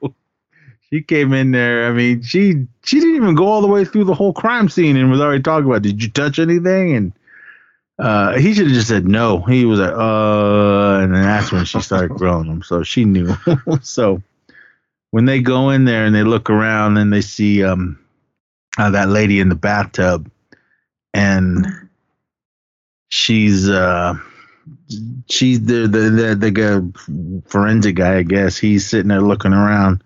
[0.90, 1.88] she came in there.
[1.88, 4.96] I mean, she she didn't even go all the way through the whole crime scene
[4.98, 7.12] and was already talking about, "Did you touch anything?" And
[7.98, 9.40] uh, he should have just said no.
[9.40, 12.62] He was like, "Uh," and then that's when she started grilling him.
[12.62, 13.34] So she knew.
[13.80, 14.22] so
[15.10, 17.98] when they go in there and they look around and they see um
[18.78, 20.30] uh, that lady in the bathtub
[21.12, 21.66] and
[23.08, 24.14] she's uh
[25.28, 30.02] she's the the the, the forensic guy i guess he's sitting there looking around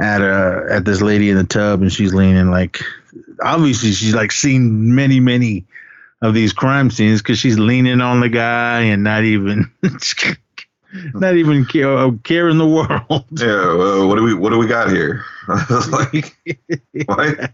[0.00, 2.80] at uh at this lady in the tub and she's leaning like
[3.42, 5.66] obviously she's like seen many many
[6.22, 9.70] of these crime scenes because she's leaning on the guy and not even
[11.14, 14.66] not even care, care in the world Yeah, well, what do we what do we
[14.66, 15.24] got here?
[15.90, 16.36] Like,
[17.06, 17.52] what?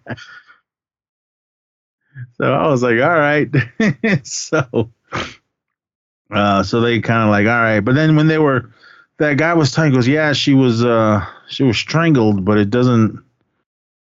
[2.34, 3.48] So I was like, all right.
[4.26, 4.90] so
[6.30, 7.80] uh so they kind of like, all right.
[7.80, 8.70] But then when they were
[9.18, 13.22] that guy was telling goes, Yeah, she was uh she was strangled, but it doesn't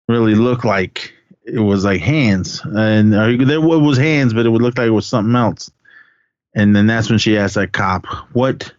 [0.07, 1.13] really look like
[1.43, 2.61] it was like hands.
[2.65, 5.71] And uh, there was hands, but it would look like it was something else.
[6.55, 8.73] And then that's when she asked that cop, what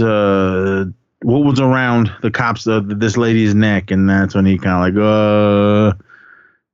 [0.00, 0.84] uh
[1.22, 4.94] what was around the cops uh, this lady's neck and that's when he kind of
[4.94, 6.02] like uh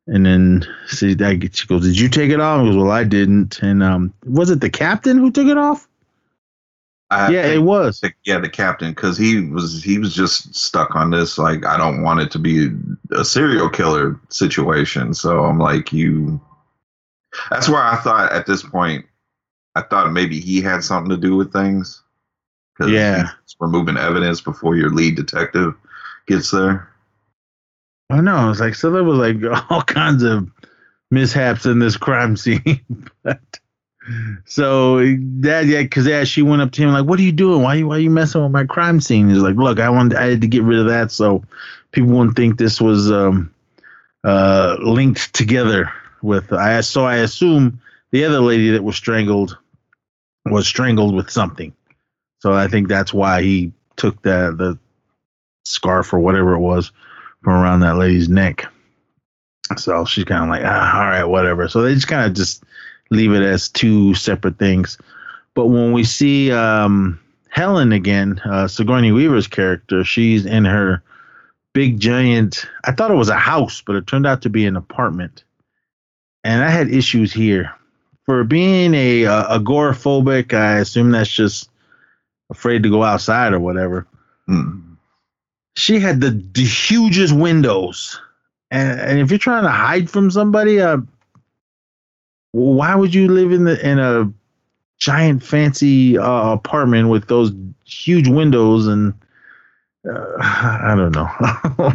[0.09, 3.03] and then she, I, she goes, "Did you take it off?" He goes, "Well, I
[3.03, 5.89] didn't." And um, was it the captain who took it off?
[7.11, 8.01] I yeah, it was.
[8.25, 11.39] yeah, the captain, because he was he was just stuck on this.
[11.39, 12.69] Like, I don't want it to be
[13.13, 15.13] a serial killer situation.
[15.13, 16.41] So I'm like, you.
[17.51, 19.05] That's where I thought at this point,
[19.75, 22.01] I thought maybe he had something to do with things.
[22.79, 23.31] 'Cause Yeah.
[23.45, 25.75] he's removing evidence before your lead detective
[26.27, 26.89] gets there.
[28.11, 28.51] I know.
[28.51, 29.37] It's like so there was like
[29.71, 30.51] all kinds of
[31.11, 32.85] mishaps in this crime scene,
[33.23, 33.41] but
[34.45, 37.63] so that yeah, because yeah, she went up to him like, "What are you doing?
[37.63, 40.31] Why you why you messing with my crime scene?" He's like, "Look, I wanted I
[40.31, 41.43] had to get rid of that so
[41.93, 43.53] people wouldn't think this was um
[44.25, 45.93] uh linked together
[46.23, 47.81] with I so I assume
[48.13, 49.59] the other lady that was strangled
[50.45, 51.73] was strangled with something.
[52.41, 54.79] So I think that's why he took the the
[55.65, 56.93] scarf or whatever it was
[57.43, 58.67] from around that lady's neck.
[59.77, 61.69] So she's kind of like, ah, all right, whatever.
[61.69, 62.63] So they just kind of just
[63.11, 64.97] leave it as two separate things.
[65.55, 67.19] But when we see um,
[67.49, 71.03] Helen again, uh, Sigourney Weaver's character, she's in her
[71.73, 72.67] big giant.
[72.85, 75.43] I thought it was a house, but it turned out to be an apartment.
[76.45, 77.75] And I had issues here
[78.25, 80.55] for being a, a agoraphobic.
[80.55, 81.71] I assume that's just
[82.51, 84.07] afraid to go outside or whatever.
[84.47, 84.81] Hmm.
[85.77, 88.21] She had the, the hugest windows,
[88.71, 90.99] and, and if you're trying to hide from somebody, uh,
[92.53, 94.33] why would you live in the in a
[94.99, 97.53] giant fancy uh, apartment with those
[97.85, 99.13] huge windows and
[100.09, 101.29] uh, I don't know.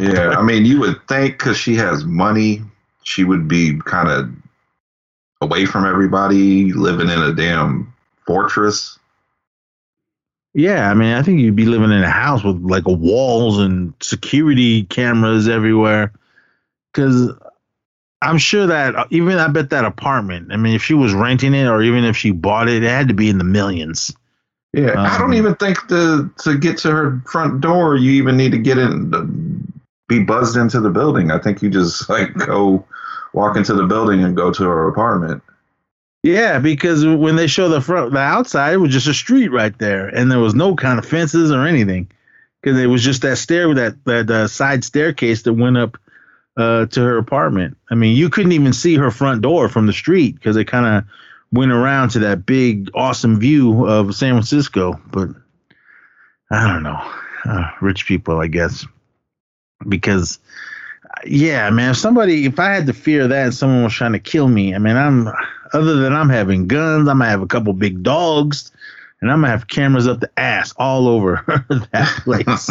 [0.00, 2.62] yeah, I mean, you would think because she has money,
[3.02, 4.30] she would be kind of
[5.40, 7.92] away from everybody, living in a damn
[8.26, 8.98] fortress.
[10.54, 13.94] Yeah, I mean, I think you'd be living in a house with like walls and
[14.02, 16.12] security cameras everywhere.
[16.92, 17.30] Because
[18.20, 20.52] I'm sure that even I bet that apartment.
[20.52, 23.08] I mean, if she was renting it or even if she bought it, it had
[23.08, 24.14] to be in the millions.
[24.74, 28.36] Yeah, I don't Um, even think the to get to her front door, you even
[28.36, 29.72] need to get in,
[30.08, 31.30] be buzzed into the building.
[31.30, 32.84] I think you just like go
[33.34, 35.42] walk into the building and go to her apartment.
[36.22, 39.76] Yeah, because when they show the front, the outside, it was just a street right
[39.78, 42.08] there, and there was no kind of fences or anything,
[42.60, 45.98] because it was just that stair, that that uh, side staircase that went up
[46.56, 47.76] uh, to her apartment.
[47.90, 50.86] I mean, you couldn't even see her front door from the street because it kind
[50.86, 51.04] of
[51.52, 55.00] went around to that big, awesome view of San Francisco.
[55.10, 55.30] But
[56.52, 57.00] I don't know,
[57.46, 58.86] uh, rich people, I guess,
[59.88, 60.38] because
[61.24, 64.46] yeah, man, if somebody, if I had to fear that someone was trying to kill
[64.46, 65.28] me, I mean, I'm
[65.72, 68.70] other than I'm having guns, I'm gonna have a couple big dogs,
[69.20, 71.42] and I'm gonna have cameras up the ass all over
[71.92, 72.70] that place.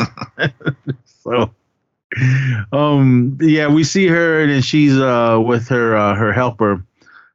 [1.23, 1.51] so,
[2.71, 6.83] um, yeah, we see her and then she's uh with her uh, her helper,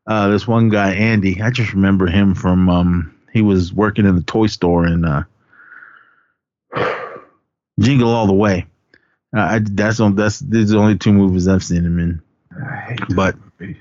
[0.06, 1.40] uh, this one guy Andy.
[1.42, 5.24] I just remember him from um he was working in the toy store in uh
[7.80, 8.66] Jingle All the Way.
[9.36, 12.22] Uh, I, that's on that's these are the only two movies I've seen him in.
[12.52, 13.74] I hate But- that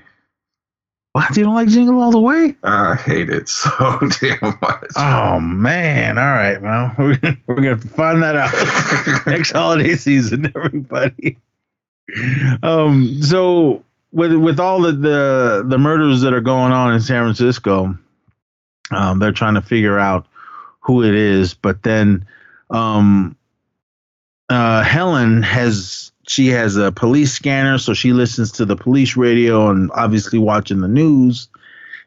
[1.16, 1.26] movie.
[1.28, 1.36] What?
[1.36, 2.54] You don't like Jingle All the Way?
[2.62, 3.70] I hate it so
[4.20, 4.90] damn much.
[4.96, 6.18] Oh man!
[6.18, 11.38] All right, well, we're gonna, we're gonna find that out next holiday season, everybody.
[12.62, 17.24] Um, so with with all the, the the murders that are going on in San
[17.24, 17.96] Francisco,
[18.90, 20.26] um, they're trying to figure out
[20.80, 21.54] who it is.
[21.54, 22.26] But then,
[22.70, 23.36] um,
[24.48, 29.68] uh, Helen has she has a police scanner, so she listens to the police radio
[29.68, 31.48] and obviously watching the news.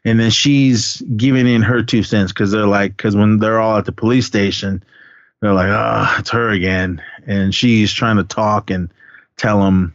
[0.04, 3.76] And then she's giving in her two cents because they're like because when they're all
[3.76, 4.82] at the police station
[5.40, 7.02] they're like ah it's her again.
[7.26, 8.90] And she's trying to talk and
[9.36, 9.94] tell them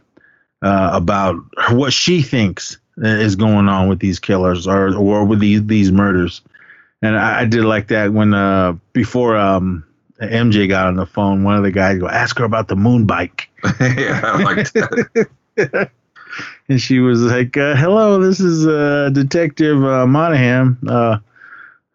[0.62, 1.36] uh, about
[1.70, 6.40] what she thinks is going on with these killers or or with these these murders.
[7.02, 9.84] And I, I did like that when uh before um
[10.20, 13.06] MJ got on the phone one of the guys go ask her about the moon
[13.06, 13.50] bike
[13.80, 14.64] yeah,
[16.68, 20.76] and she was like, uh, "Hello, this is uh, Detective uh, Monahan.
[20.86, 21.18] Uh,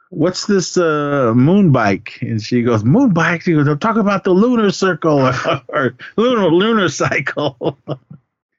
[0.09, 4.23] what's this uh, moon bike?" And she goes, "Moon bike." She goes, "I'm talking about
[4.23, 5.33] the lunar circle or,
[5.69, 7.77] or lunar lunar cycle."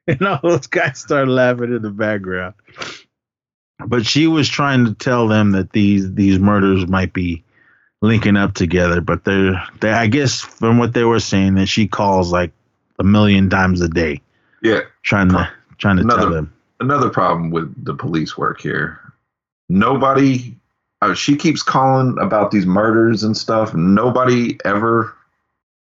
[0.06, 2.54] and all those guys start laughing in the background.
[3.86, 7.44] But she was trying to tell them that these these murders might be
[8.00, 9.00] linking up together.
[9.00, 12.52] But they're, they, I guess, from what they were saying, that she calls like
[12.98, 14.20] a million times a day
[14.62, 16.52] Yeah, trying to trying to tell Another- them.
[16.80, 18.98] another problem with the police work here.
[19.68, 20.56] Nobody,
[21.00, 23.74] uh, she keeps calling about these murders and stuff.
[23.74, 25.14] Nobody ever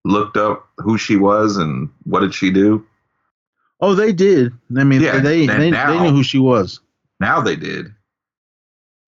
[0.05, 2.85] looked up who she was and what did she do.
[3.81, 4.53] Oh, they did.
[4.77, 6.81] I mean, Yeah, they they, they knew who she was.
[7.21, 7.95] Now they did,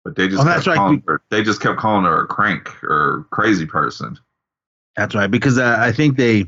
[0.05, 0.77] but they just Oh, kept that's right.
[0.77, 1.21] calling her.
[1.29, 4.17] They just kept calling her a crank or crazy person.
[4.95, 6.45] That's right, because I, I think they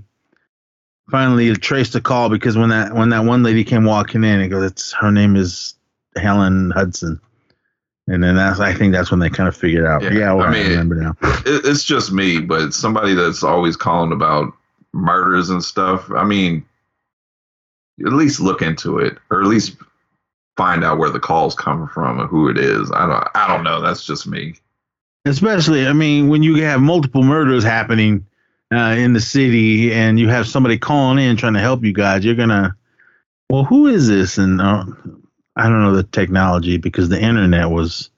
[1.09, 4.49] finally traced the call because when that when that one lady came walking in, it
[4.49, 5.75] goes, "It's her name is
[6.15, 7.19] Helen Hudson,"
[8.07, 10.03] and then that's I think that's when they kind of figured out.
[10.03, 11.15] Yeah, Yeah, well, I I, remember now.
[11.45, 14.53] It, it's just me, but somebody that's always calling about
[14.93, 16.09] murders and stuff.
[16.11, 16.65] I mean,
[18.05, 19.77] at least look into it, or at least
[20.55, 22.91] find out where the calls come from and who it is.
[22.91, 23.81] I don't I don't know.
[23.81, 24.55] That's just me.
[25.25, 28.25] Especially, I mean, when you have multiple murders happening
[28.73, 32.23] uh, in the city and you have somebody calling in trying to help you guys,
[32.23, 32.75] you're gonna,
[33.49, 34.37] well, who is this?
[34.37, 34.85] And uh,
[35.55, 38.09] I don't know the technology because the internet was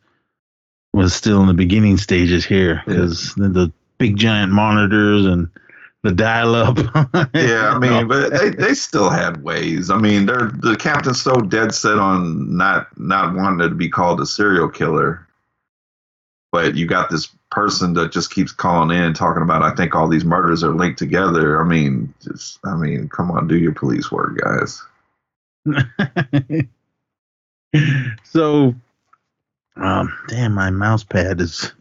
[0.93, 5.49] was still in the beginning stages here because the, the big giant monitors and
[6.03, 6.77] the dial up.
[7.33, 9.89] Yeah, I mean, but they, they still had ways.
[9.89, 14.21] I mean, they're the captain's so dead set on not not wanting to be called
[14.21, 15.27] a serial killer.
[16.55, 20.07] But you got this person that just keeps calling in talking about I think all
[20.07, 21.59] these murders are linked together.
[21.59, 24.81] I mean, just I mean, come on, do your police work, guys.
[28.23, 28.73] so,
[29.75, 31.73] um, damn, my mouse pad is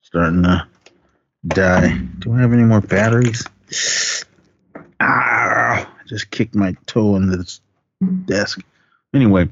[0.00, 0.66] starting to
[1.48, 1.98] die.
[2.20, 3.46] Do I have any more batteries?
[5.00, 7.60] Ah, I just kicked my toe into this
[8.24, 8.60] desk.
[9.12, 9.50] Anyway,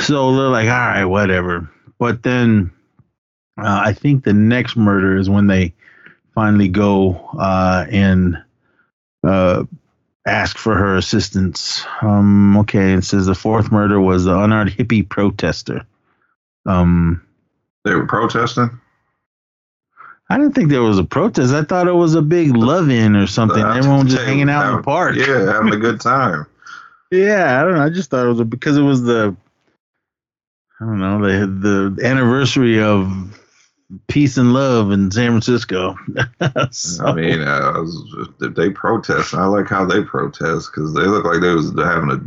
[0.00, 1.70] so they're like, all right, whatever.
[2.00, 2.72] But then
[3.58, 5.74] uh, I think the next murder is when they
[6.34, 8.42] finally go uh, and
[9.24, 9.64] uh,
[10.26, 11.84] ask for her assistance.
[12.00, 15.84] Um, okay, it says the fourth murder was the unarmed hippie protester.
[16.66, 17.22] Um,
[17.84, 18.78] They were protesting.
[20.30, 21.54] I didn't think there was a protest.
[21.54, 23.62] I thought it was a big love-in or something.
[23.62, 25.16] Uh, Everyone was just hanging out in the park.
[25.16, 26.46] Yeah, having a good time.
[27.10, 27.82] Yeah, I don't know.
[27.82, 29.34] I just thought it was a, because it was the
[30.80, 31.46] I don't know the
[31.96, 33.08] the anniversary of
[34.08, 35.96] peace and love in San Francisco.
[36.70, 40.92] So- I mean, uh, I was- if they protest, I like how they protest because
[40.94, 42.20] they look like they was having a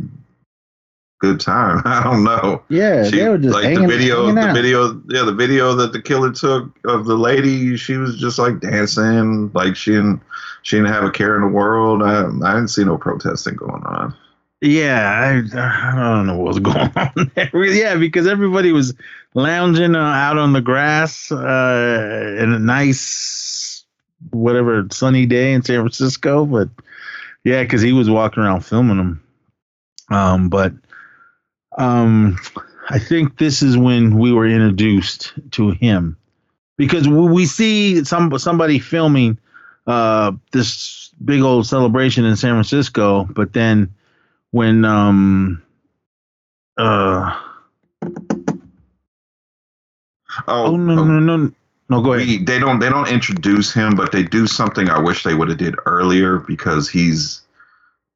[1.20, 1.80] good time.
[1.84, 2.62] I don't know.
[2.68, 5.74] yeah, She- they were just like hanging, the video, hanging the video, yeah, the video
[5.76, 7.76] that the killer took of the lady.
[7.76, 10.20] She was just like dancing, like she didn't,
[10.62, 12.02] she didn't have a care in the world.
[12.02, 14.14] I, I didn't see no protesting going on.
[14.62, 17.64] Yeah, I, I don't know what was going on there.
[17.64, 18.94] Yeah, because everybody was
[19.34, 23.84] lounging uh, out on the grass uh, in a nice,
[24.30, 26.46] whatever, sunny day in San Francisco.
[26.46, 26.68] But
[27.42, 29.22] yeah, because he was walking around filming them.
[30.10, 30.72] Um, but
[31.76, 32.38] um,
[32.88, 36.16] I think this is when we were introduced to him
[36.76, 39.38] because we see some somebody filming
[39.88, 43.92] uh, this big old celebration in San Francisco, but then
[44.52, 45.62] when um
[46.78, 47.38] uh
[50.48, 51.52] Oh, oh no no no
[51.90, 52.26] no go ahead.
[52.26, 55.48] We, they don't they don't introduce him, but they do something I wish they would
[55.48, 57.42] have did earlier because he's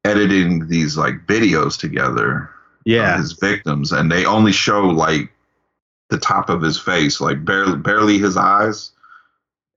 [0.03, 2.49] editing these like videos together
[2.85, 3.17] yeah.
[3.17, 5.29] his victims, and they only show like
[6.09, 8.91] the top of his face, like barely barely his eyes,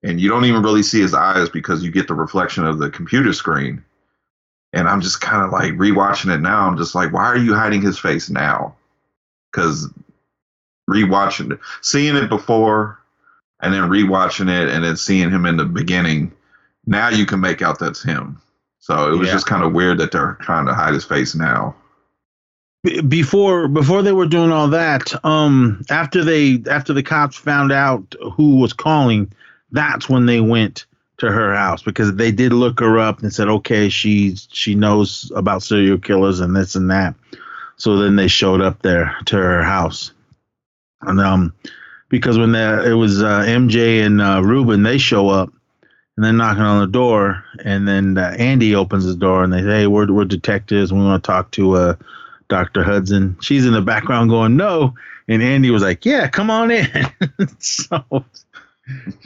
[0.02, 2.88] and you don't even really see his eyes because you get the reflection of the
[2.88, 3.84] computer screen.
[4.72, 6.66] And I'm just kind of like rewatching it now.
[6.68, 8.76] I'm just like, why are you hiding his face now?
[9.50, 9.88] Because
[10.88, 12.98] rewatching it, seeing it before,
[13.60, 16.32] and then rewatching it, and then seeing him in the beginning,
[16.86, 18.40] now you can make out that's him.
[18.78, 19.34] So it was Yeah.
[19.34, 21.74] just kind of weird that they're trying to hide his face now.
[23.08, 28.14] Before before they were doing all that um after they after the cops found out
[28.36, 29.30] who was calling
[29.70, 30.86] that's when they went
[31.20, 35.30] to her house because they did look her up and said okay she's she knows
[35.36, 37.14] about serial killers and this and that
[37.76, 40.12] so then they showed up there to her house
[41.02, 41.54] and um
[42.08, 45.52] because when the, it was uh, MJ and uh, Ruben they show up
[46.16, 49.60] and they're knocking on the door and then uh, Andy opens the door and they
[49.60, 51.94] say hey we're, we're detectives we want to talk to uh
[52.50, 52.82] Dr.
[52.82, 53.38] Hudson.
[53.40, 54.94] She's in the background going, no.
[55.28, 56.86] And Andy was like, yeah, come on in.
[57.60, 58.04] so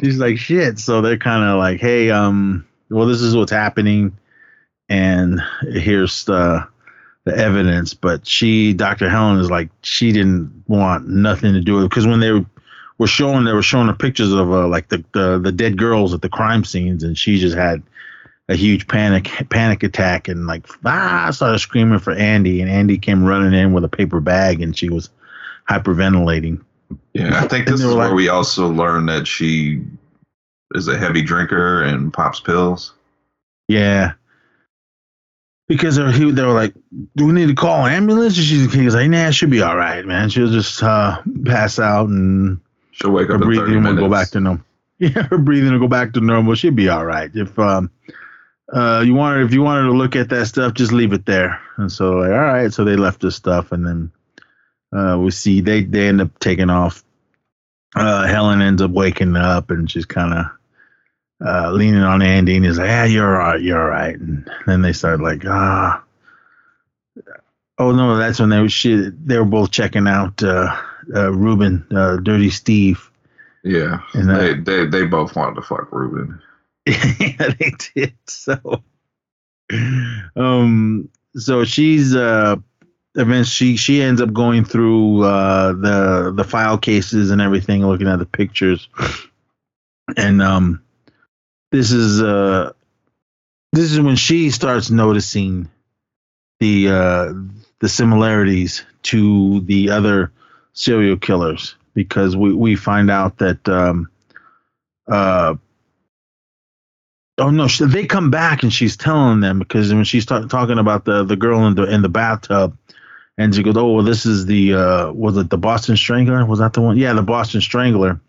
[0.00, 0.78] she's like, shit.
[0.78, 4.16] So they're kind of like, hey, um, well, this is what's happening.
[4.88, 6.66] And here's the,
[7.24, 7.94] the evidence.
[7.94, 9.08] But she, Dr.
[9.08, 11.90] Helen, is like, she didn't want nothing to do with it.
[11.90, 12.32] Because when they
[12.98, 16.14] were, showing, they were showing her pictures of uh, like the, the, the dead girls
[16.14, 17.02] at the crime scenes.
[17.02, 17.82] And she just had
[18.48, 23.24] a huge panic panic attack and like ah started screaming for Andy and Andy came
[23.24, 25.08] running in with a paper bag and she was
[25.68, 26.62] hyperventilating.
[27.12, 29.82] Yeah, I think this is were where we also learn that she
[30.74, 32.92] is a heavy drinker and pops pills.
[33.68, 34.12] Yeah.
[35.66, 36.74] Because they were, he, they were like,
[37.16, 39.62] "Do we need to call an ambulance?" And she's he was like, "Nah, she'll be
[39.62, 40.28] all right, man.
[40.28, 42.60] She'll just uh, pass out and
[42.94, 44.64] She'll wake her up 30 breathing will go back to normal.
[44.98, 46.54] Yeah, her breathing will go back to normal.
[46.54, 47.28] She'll be all right.
[47.34, 47.90] If um,
[48.72, 51.60] uh, you wanted, if you wanted to look at that stuff, just leave it there.
[51.76, 52.72] And so, like, all right.
[52.72, 54.12] So they left the stuff, and then
[54.94, 57.02] uh, we see they they end up taking off.
[57.96, 60.46] Uh, Helen ends up waking up, and she's kind of
[61.46, 64.48] uh, leaning on Andy, and he's like, "Yeah, you're all right, you're all right." And
[64.66, 66.02] then they start like, ah.
[67.76, 70.76] Oh no, that's when they were she, they were both checking out uh,
[71.14, 73.10] uh, Ruben, uh, Dirty Steve.
[73.64, 76.40] Yeah, And that- they, they they both wanted to fuck Ruben.
[76.86, 78.14] yeah, they did.
[78.26, 78.82] So,
[80.36, 82.56] um, so she's uh,
[83.14, 88.08] eventually she she ends up going through uh the the file cases and everything, looking
[88.08, 88.88] at the pictures,
[90.16, 90.82] and um,
[91.70, 92.72] this is uh,
[93.72, 95.68] this is when she starts noticing
[96.60, 97.32] the uh
[97.80, 100.32] the similarities to the other
[100.72, 104.08] serial killers because we we find out that um
[105.08, 105.54] uh
[107.36, 107.66] Oh no!
[107.66, 111.34] They come back and she's telling them because when she started talking about the the
[111.34, 112.78] girl in the in the bathtub,
[113.36, 116.44] and she goes, "Oh, well, this is the uh, was it the Boston Strangler?
[116.46, 116.96] Was that the one?
[116.96, 118.20] Yeah, the Boston Strangler."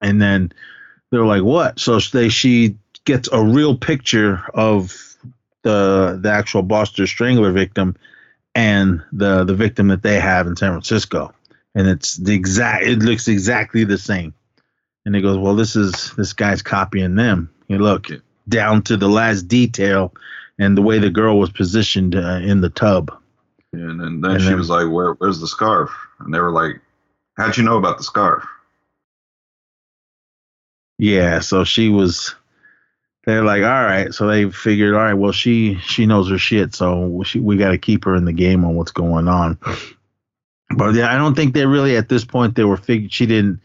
[0.00, 0.52] And then
[1.10, 5.16] they're like, "What?" So they she gets a real picture of
[5.62, 7.96] the the actual Boston Strangler victim
[8.54, 11.34] and the the victim that they have in San Francisco,
[11.74, 12.84] and it's the exact.
[12.84, 14.34] It looks exactly the same.
[15.04, 18.08] And he goes, "Well, this is this guy's copying them." You look
[18.48, 20.14] down to the last detail
[20.58, 23.10] and the way the girl was positioned uh, in the tub.
[23.80, 26.50] And then, then And she then- was like, Where, "Where's the scarf?" And they were
[26.52, 26.80] like,
[27.36, 28.44] "How'd you know about the scarf?"
[30.98, 32.34] Yeah, so she was.
[33.26, 34.12] They're like, all right.
[34.12, 35.14] So they figured, all right.
[35.14, 38.32] Well, she she knows her shit, so she, we got to keep her in the
[38.34, 39.58] game on what's going on.
[40.76, 43.10] But yeah, I don't think they really at this point they were fig.
[43.10, 43.60] She didn't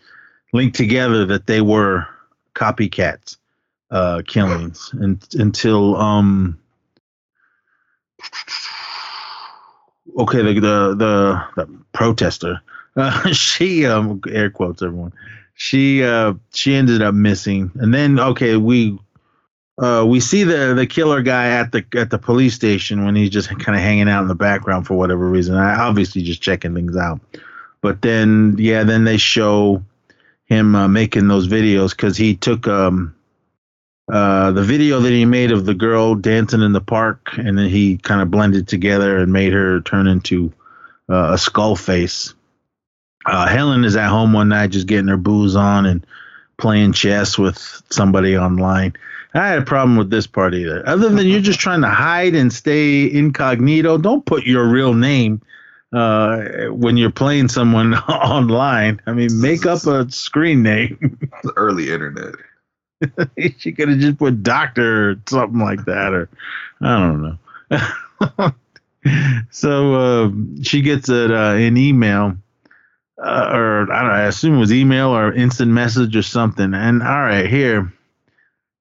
[0.54, 2.08] link together that they were
[2.56, 3.38] copycats
[3.92, 6.58] uh killings and, until um
[10.18, 12.62] okay the the the, the protester.
[12.96, 15.14] Uh, she um air quotes everyone.
[15.54, 17.72] She uh she ended up missing.
[17.76, 18.98] And then okay we
[19.78, 23.30] uh we see the the killer guy at the at the police station when he's
[23.30, 25.56] just kind of hanging out in the background for whatever reason.
[25.56, 27.20] I obviously just checking things out.
[27.82, 29.84] But then yeah then they show
[30.46, 33.16] him uh, making those videos because he took um
[34.12, 37.70] uh, the video that he made of the girl dancing in the park, and then
[37.70, 40.52] he kind of blended together and made her turn into
[41.10, 42.34] uh, a skull face.
[43.26, 46.06] Uh, Helen is at home one night just getting her booze on and
[46.58, 48.94] playing chess with somebody online.
[49.34, 50.88] I had a problem with this part either.
[50.88, 55.42] Other than you're just trying to hide and stay incognito, don't put your real name
[55.94, 59.02] uh, when you're playing someone online.
[59.06, 61.20] I mean, make up a screen name.
[61.44, 62.36] The early internet.
[63.58, 66.30] she could have just put doctor or something like that, or
[66.82, 67.40] I don't
[68.32, 68.52] know.
[69.52, 70.32] so uh,
[70.64, 72.36] she gets a, uh, an email,
[73.24, 76.74] uh, or I don't know, I assume it was email or instant message or something.
[76.74, 77.92] And all right, here,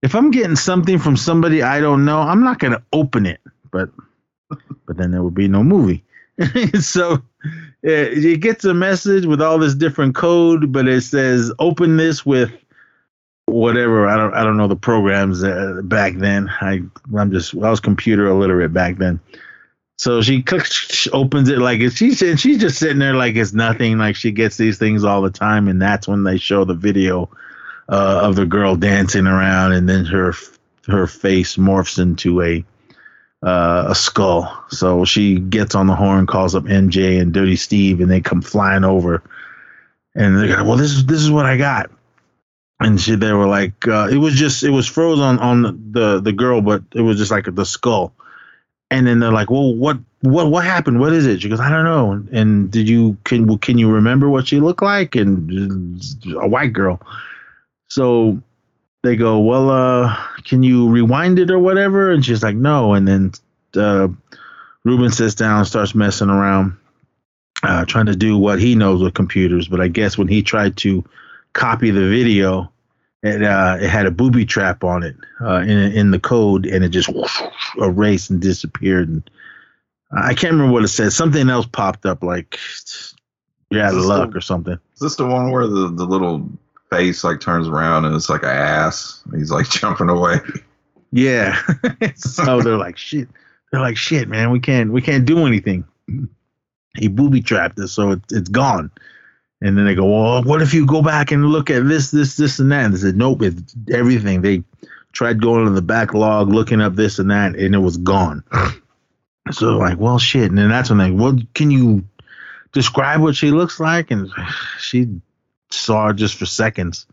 [0.02, 3.40] if I'm getting something from somebody I don't know, I'm not gonna open it,
[3.70, 3.90] but
[4.86, 6.04] but then there would be no movie.
[6.80, 7.20] so uh,
[7.82, 12.52] it gets a message with all this different code, but it says open this with
[13.48, 16.48] whatever I don't I don't know the programs uh, back then.
[16.60, 16.82] I
[17.16, 19.20] I'm just I was computer illiterate back then.
[19.96, 20.44] So she
[21.12, 23.98] opens it like she's she's just sitting there like it's nothing.
[23.98, 27.28] Like she gets these things all the time, and that's when they show the video
[27.88, 30.34] uh, of the girl dancing around, and then her
[30.86, 32.64] her face morphs into a
[33.42, 34.64] uh, a skull.
[34.68, 38.40] So she gets on the horn, calls up MJ and Dirty Steve, and they come
[38.40, 39.22] flying over,
[40.14, 41.90] and they're going, "Well, this is this is what I got."
[42.80, 46.20] And she, they were like, uh, it was just, it was froze on on the
[46.20, 48.12] the girl, but it was just like the skull.
[48.90, 50.98] And then they're like, well, what what what happened?
[50.98, 51.42] What is it?
[51.42, 52.24] She goes, I don't know.
[52.32, 55.14] And did you can can you remember what she looked like?
[55.14, 56.02] And
[56.40, 57.00] a white girl.
[57.88, 58.40] So
[59.02, 62.10] they go, well, uh, can you rewind it or whatever?
[62.10, 62.94] And she's like, no.
[62.94, 63.32] And then
[63.76, 64.08] uh,
[64.84, 66.76] Ruben sits down and starts messing around,
[67.62, 69.68] uh, trying to do what he knows with computers.
[69.68, 71.04] But I guess when he tried to
[71.58, 72.72] copy the video,
[73.22, 76.84] it uh, it had a booby trap on it uh, in in the code, and
[76.84, 77.42] it just whoosh,
[77.78, 79.08] erased and disappeared.
[79.08, 79.30] And
[80.16, 81.12] I can't remember what it said.
[81.12, 82.58] Something else popped up, like
[83.70, 84.78] you're out of luck the- or something.
[84.94, 86.48] Is this the one where the, the little
[86.90, 89.22] face like turns around and it's like an ass?
[89.34, 90.36] He's like jumping away.
[91.10, 91.60] Yeah.
[92.14, 93.28] so they're like shit.
[93.72, 94.50] They're like shit, man.
[94.50, 95.84] We can't we can't do anything.
[96.96, 98.90] He booby trapped us, so it, it's gone.
[99.60, 102.36] And then they go, well, what if you go back and look at this, this,
[102.36, 102.84] this, and that?
[102.84, 104.40] And they said, nope, it's everything.
[104.40, 104.62] They
[105.12, 108.44] tried going to the backlog, looking up this and that, and it was gone.
[109.50, 110.48] so like, well, shit.
[110.48, 112.04] And then that's when they, well, can you
[112.72, 114.10] describe what she looks like?
[114.12, 114.30] And
[114.78, 115.20] she
[115.70, 117.06] saw her just for seconds.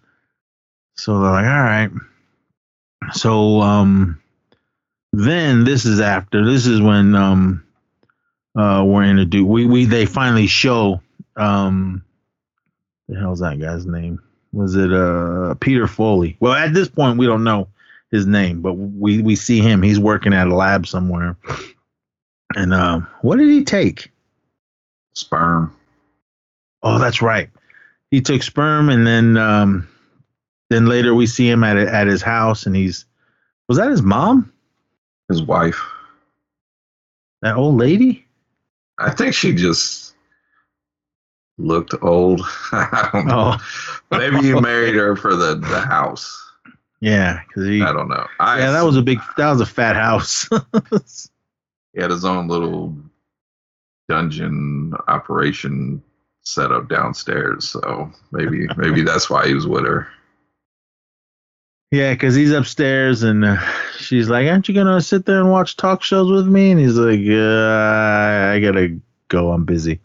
[0.95, 1.89] So they're like, all right.
[3.13, 4.21] So um,
[5.13, 6.45] then this is after.
[6.45, 7.63] This is when um,
[8.55, 9.47] uh, were introduced.
[9.47, 11.01] We we they finally show
[11.35, 12.03] um,
[13.07, 14.21] the hell's that guy's name?
[14.51, 16.37] Was it uh Peter Foley?
[16.39, 17.67] Well, at this point we don't know
[18.11, 19.81] his name, but we we see him.
[19.81, 21.37] He's working at a lab somewhere.
[22.55, 24.11] And um, what did he take?
[25.13, 25.75] Sperm.
[26.83, 27.49] Oh, that's right.
[28.11, 29.87] He took sperm, and then um,
[30.69, 33.05] then later we see him at at his house, and he's
[33.67, 34.51] was that his mom?
[35.29, 35.81] His wife.
[37.41, 38.25] That old lady?
[38.99, 40.04] I think she just
[41.57, 42.41] looked old.
[42.71, 43.55] I don't know.
[44.11, 46.41] Oh, Maybe you married her for the, the house.
[47.01, 47.81] yeah, because he.
[47.81, 48.25] I don't know.
[48.39, 49.19] I, Yeah, that was a big.
[49.37, 50.49] That was a fat house.
[51.93, 52.93] He had his own little
[54.09, 56.03] dungeon operation
[56.41, 57.69] set up downstairs.
[57.69, 60.09] So maybe maybe that's why he was with her.
[61.91, 63.57] Yeah, because he's upstairs and uh,
[63.97, 66.97] she's like, "Aren't you gonna sit there and watch talk shows with me?" And he's
[66.97, 68.99] like, "Yeah, I gotta
[69.29, 69.51] go.
[69.51, 70.01] I'm busy."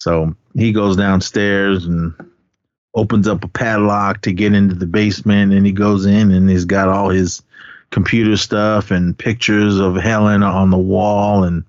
[0.00, 2.14] So he goes downstairs and
[2.94, 6.64] opens up a padlock to get into the basement, and he goes in and he's
[6.64, 7.42] got all his
[7.90, 11.64] computer stuff and pictures of Helen on the wall and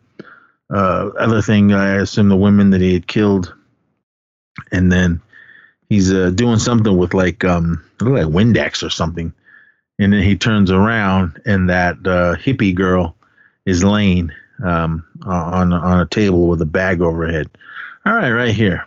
[0.73, 1.73] uh, other thing.
[1.73, 3.53] I assume the women that he had killed,
[4.71, 5.21] and then
[5.89, 9.33] he's uh, doing something with like um like Windex or something.
[9.99, 13.15] And then he turns around and that uh, hippie girl
[13.67, 14.31] is laying
[14.63, 17.49] um, on on a table with a bag over her head.
[18.05, 18.85] All right, right here.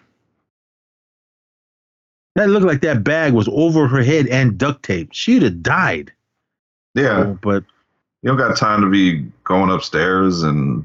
[2.36, 5.14] That looked like that bag was over her head and duct taped.
[5.14, 6.12] She'd have died.
[6.94, 7.64] Yeah, Oh, but
[8.22, 10.84] you don't got time to be going upstairs and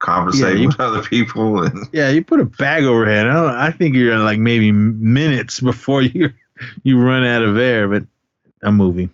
[0.00, 3.26] conversating Yeah, you- with other people and yeah, you put a bag over her head.
[3.26, 6.32] I, don't, I think you're like maybe minutes before you
[6.82, 7.86] you run out of air.
[7.88, 8.04] But
[8.62, 9.10] a movie.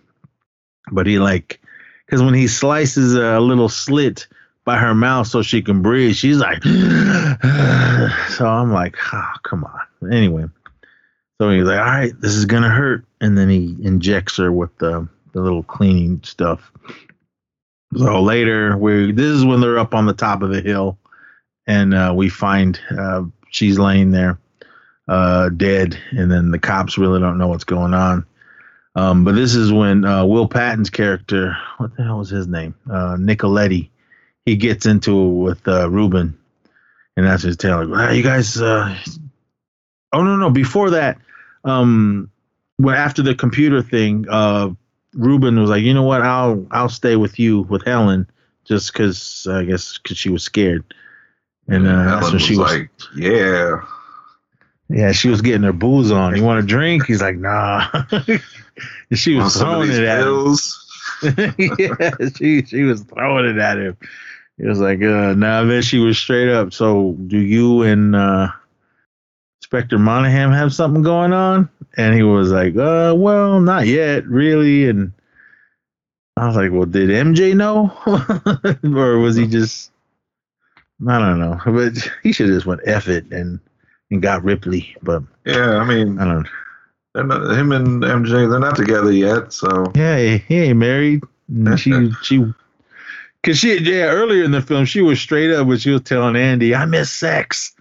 [0.91, 1.59] But he like
[2.05, 4.27] because when he slices a little slit
[4.65, 6.63] by her mouth so she can breathe, she's like.
[8.29, 10.11] so I'm like, oh, come on.
[10.11, 10.45] Anyway,
[11.39, 14.77] so he's like, all right, this is gonna hurt, and then he injects her with
[14.77, 16.71] the the little cleaning stuff.
[17.95, 20.97] So later, we this is when they're up on the top of the hill,
[21.67, 24.39] and uh, we find uh, she's laying there,
[25.07, 28.25] uh, dead, and then the cops really don't know what's going on.
[28.95, 32.75] Um, but this is when uh, Will Patton's character, what the hell was his name?
[32.89, 33.89] Uh, Nicoletti.
[34.45, 36.37] He gets into it with uh, Ruben,
[37.15, 37.85] and that's his tale.
[37.85, 38.61] Like, "Ah, you guys.
[38.61, 38.95] Uh,
[40.11, 40.49] oh no, no.
[40.49, 41.17] Before that,
[41.63, 42.29] um,
[42.77, 44.71] well, after the computer thing, uh,
[45.13, 46.21] Ruben was like, you know what?
[46.21, 48.29] I'll I'll stay with you with Helen,
[48.65, 50.83] just because I guess because she was scared,
[51.67, 53.81] and uh, that's when was she was like, "Yeah,
[54.89, 56.35] yeah, she was getting her booze on.
[56.35, 57.05] You want a drink?
[57.05, 57.87] He's like, nah.
[59.13, 60.55] she was throwing it at him.
[61.23, 63.97] Pills." yeah, she she was throwing it at him.
[64.57, 66.73] He was like, uh, nah, then she was straight up.
[66.73, 68.49] So do you and uh
[69.61, 71.69] Inspector Monahan have something going on?
[71.97, 74.89] And he was like, uh, well, not yet, really.
[74.89, 75.13] And
[76.37, 77.91] I was like, well, did MJ know?
[78.97, 79.91] or was he just
[81.07, 81.59] I don't know.
[81.65, 83.59] But he should have just went F it and
[84.11, 84.95] and got Ripley.
[85.01, 86.49] But Yeah, I mean, I don't know.
[87.13, 89.53] They're not, him and MJ, they're not together yet.
[89.53, 91.23] So Yeah, he ain't married.
[91.77, 92.53] She she
[93.43, 96.35] cause she yeah, earlier in the film she was straight up when she was telling
[96.35, 97.75] Andy, I miss sex.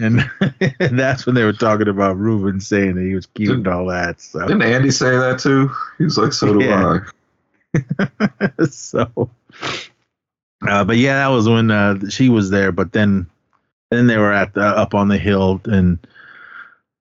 [0.00, 0.28] And
[0.78, 4.20] that's when they were talking about Ruben saying that he was cute and all that.
[4.20, 5.70] So didn't Andy say that too?
[5.98, 7.00] He was like, "So do Yeah.
[7.76, 9.30] I." so
[10.66, 12.72] uh, but yeah, that was when uh, she was there.
[12.72, 13.26] But then
[13.90, 15.98] then they were at the up on the hill and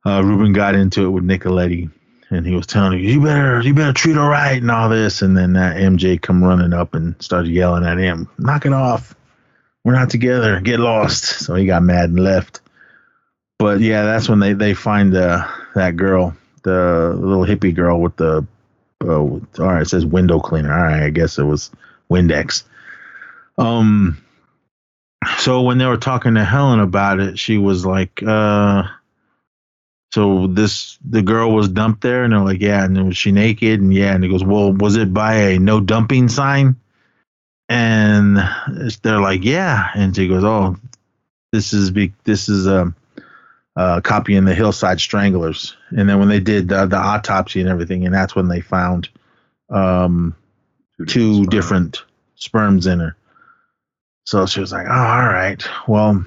[0.07, 1.91] uh, Ruben got into it with Nicoletti
[2.29, 5.21] and he was telling her, You better you better treat her right and all this
[5.21, 9.15] and then uh, MJ come running up and started yelling at him, Knock it off.
[9.83, 10.59] We're not together.
[10.59, 11.23] Get lost.
[11.23, 12.61] So he got mad and left.
[13.59, 18.17] But yeah, that's when they, they find uh, that girl, the little hippie girl with
[18.17, 18.45] the
[19.03, 20.73] uh, all right, it says window cleaner.
[20.73, 21.71] All right, I guess it was
[22.11, 22.63] Windex.
[23.57, 24.21] Um,
[25.37, 28.83] so when they were talking to Helen about it, she was like, uh,
[30.11, 33.31] so this the girl was dumped there, and they're like, yeah, and then was she
[33.31, 33.81] naked?
[33.81, 36.75] And yeah, and he goes, well, was it by a no dumping sign?
[37.69, 38.37] And
[39.01, 40.77] they're like, yeah, and she goes, oh,
[41.51, 42.95] this is be this is um
[43.77, 45.77] uh, copying the Hillside Stranglers.
[45.91, 49.07] And then when they did the, the autopsy and everything, and that's when they found
[49.69, 50.35] um,
[51.07, 52.03] two different
[52.35, 53.15] sperms in her.
[54.25, 56.25] So she was like, "Oh, all right, well,"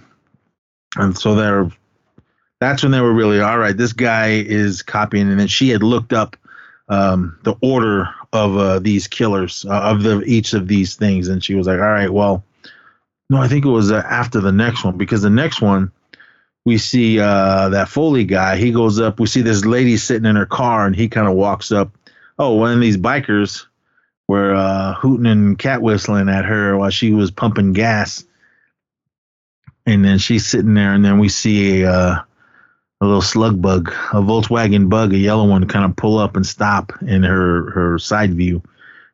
[0.97, 1.71] and so they're.
[2.61, 3.77] That's when they were really all right.
[3.77, 6.37] This guy is copying, and then she had looked up
[6.89, 11.43] um, the order of uh, these killers uh, of the each of these things, and
[11.43, 12.45] she was like, "All right, well,
[13.31, 15.93] No, I think it was uh, after the next one because the next one
[16.67, 18.57] we see uh, that Foley guy.
[18.57, 19.21] He goes up.
[19.21, 21.93] We see this lady sitting in her car, and he kind of walks up.
[22.39, 23.67] Oh, one of these bikers
[24.29, 28.25] were uh, hooting and cat whistling at her while she was pumping gas,
[29.87, 32.23] and then she's sitting there, and then we see a, uh,
[33.01, 36.47] a little slug bug, a Volkswagen bug, a yellow one, kind of pull up and
[36.47, 38.63] stop in her her side view.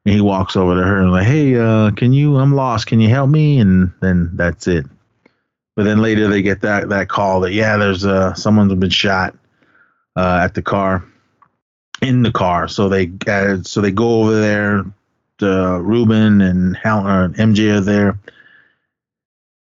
[0.04, 2.36] And he walks over to her and like, "Hey, uh, can you?
[2.36, 2.86] I'm lost.
[2.86, 4.86] Can you help me?" And then that's it.
[5.76, 9.36] But then later they get that that call that yeah, there's uh someone's been shot
[10.16, 11.04] uh, at the car,
[12.02, 12.68] in the car.
[12.68, 14.84] So they uh, so they go over there.
[15.42, 18.18] Uh, Ruben and Hal or MJ are there,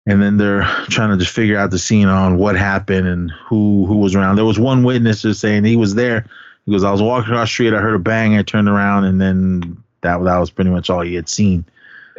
[0.06, 3.86] and then they're trying to just figure out the scene on what happened and who
[3.86, 4.36] who was around.
[4.36, 6.26] There was one witness just saying he was there.
[6.66, 9.04] He goes, I was walking across the street, I heard a bang, I turned around,
[9.04, 11.64] and then that that was pretty much all he had seen.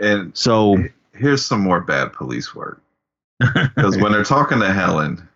[0.02, 0.78] And So
[1.14, 2.82] here's some more bad police work.
[3.76, 5.28] Because when they're talking to Helen,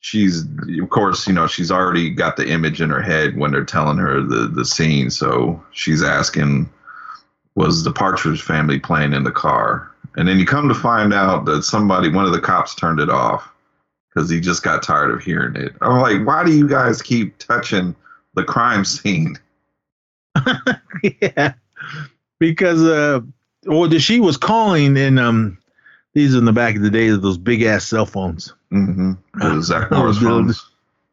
[0.00, 0.44] she's
[0.80, 3.98] of course, you know, she's already got the image in her head when they're telling
[3.98, 5.10] her the the scene.
[5.10, 6.68] So she's asking,
[7.54, 9.90] was the Partridge family playing in the car?
[10.18, 13.08] And then you come to find out that somebody, one of the cops, turned it
[13.08, 13.48] off
[14.12, 15.72] because he just got tired of hearing it.
[15.80, 17.94] I'm like, why do you guys keep touching
[18.34, 19.38] the crime scene?
[21.22, 21.54] yeah,
[22.40, 23.20] because uh,
[23.64, 25.56] well, the- she was calling, and um,
[26.14, 28.52] these are in the back of the days of those big ass cell phones.
[28.72, 29.60] Mm-hmm.
[29.62, 30.68] Zach Morris phones.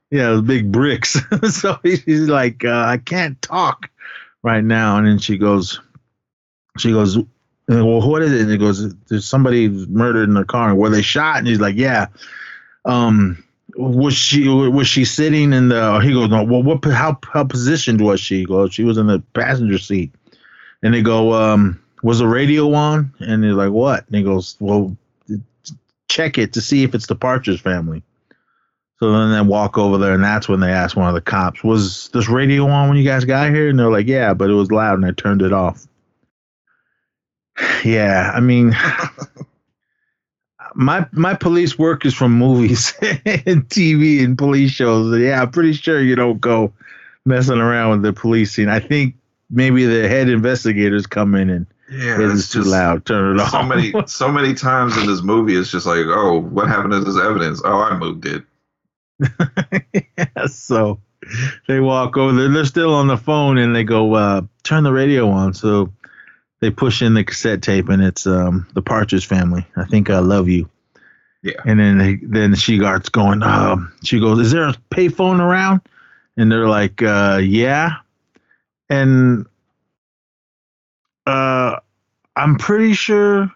[0.10, 1.16] Yeah, those big bricks.
[1.52, 3.88] so she's like, uh, I can't talk
[4.42, 5.80] right now, and then she goes,
[6.80, 7.20] she goes,
[7.72, 8.42] uh, well, what is it?
[8.42, 10.76] And he goes, there's somebody murdered in their car.
[10.76, 11.40] Were they shot?
[11.40, 12.08] And he's like, yeah.
[12.86, 13.44] Um,
[13.76, 16.00] was she was she sitting in the?
[16.00, 16.44] He goes, no.
[16.44, 16.86] Well, what?
[16.86, 18.40] How how positioned was she?
[18.40, 20.14] He goes, she was in the passenger seat.
[20.84, 23.14] And they go, um, was the radio on?
[23.20, 24.06] And he's like, what?
[24.06, 24.96] And he goes, well,
[26.08, 28.04] check it to see if it's the Partridge family.
[29.00, 31.64] So then they walk over there, and that's when they ask one of the cops,
[31.64, 34.54] "Was this radio on when you guys got here?" And they're like, "Yeah, but it
[34.54, 35.86] was loud, and I turned it off."
[37.86, 38.76] Yeah, I mean,
[40.76, 45.18] my my police work is from movies and TV and police shows.
[45.20, 46.74] Yeah, I'm pretty sure you don't go
[47.26, 48.70] messing around with the policing.
[48.70, 49.16] I think
[49.50, 53.06] maybe the head investigators come in and Yeah, it it's too loud.
[53.06, 53.52] Turn it off.
[53.52, 57.00] So many, so many times in this movie, it's just like, oh, what happened to
[57.02, 57.62] this evidence?
[57.64, 58.44] Oh, I moved it.
[60.18, 61.00] Yeah, so
[61.68, 62.50] they walk over there.
[62.50, 65.54] They're still on the phone and they go, uh, turn the radio on.
[65.54, 65.92] So
[66.66, 69.68] they push in the cassette tape and it's um, the Partridge family.
[69.76, 70.68] I think I love you.
[71.44, 71.62] Yeah.
[71.64, 75.82] And then they, then she starts going, um, she goes, Is there a payphone around?
[76.38, 77.98] And they're like, uh, Yeah.
[78.90, 79.46] And
[81.28, 81.76] uh,
[82.36, 83.52] I'm pretty sure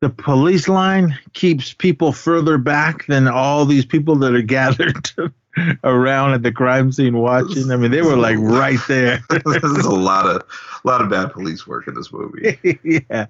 [0.00, 5.08] the police line keeps people further back than all these people that are gathered
[5.84, 7.70] around at the crime scene watching.
[7.70, 9.22] I mean, they were like right there.
[9.44, 10.42] There's a lot of,
[10.84, 12.58] a lot of bad police work in this movie.
[13.10, 13.26] yeah,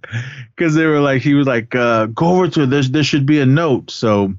[0.54, 2.82] because they were like, he was like, uh, go over to there.
[2.82, 3.90] There should be a note.
[3.90, 4.34] So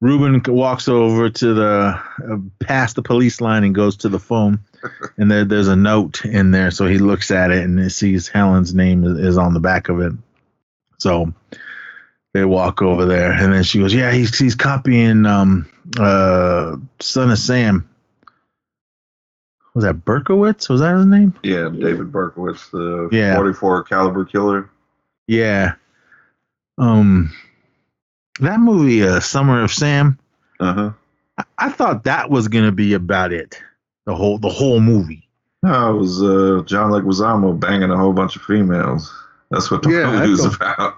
[0.00, 2.00] Ruben walks over to the
[2.30, 4.60] uh, past the police line and goes to the phone,
[5.16, 6.70] and there there's a note in there.
[6.70, 9.88] So he looks at it and he sees Helen's name is, is on the back
[9.88, 10.12] of it.
[10.98, 11.32] So
[12.34, 15.66] they walk over there, and then she goes, "Yeah, he's he's copying um
[15.98, 17.88] uh Son of Sam."
[19.74, 20.68] Was that Berkowitz?
[20.68, 21.34] Was that his name?
[21.42, 23.34] Yeah, David Berkowitz, the Yeah.
[23.34, 24.70] 44 caliber killer.
[25.26, 25.74] Yeah.
[26.78, 27.32] Um,
[28.40, 30.18] that movie, uh, Summer of Sam.
[30.60, 30.90] Uh huh.
[31.38, 33.60] I, I thought that was gonna be about it.
[34.06, 35.28] The whole the whole movie.
[35.62, 39.12] No, it was uh, John Leguizamo banging a whole bunch of females.
[39.50, 40.96] That's what the Yeah, movie was about.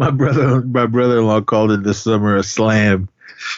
[0.00, 3.10] My brother, my brother-in-law called it the Summer of Slam.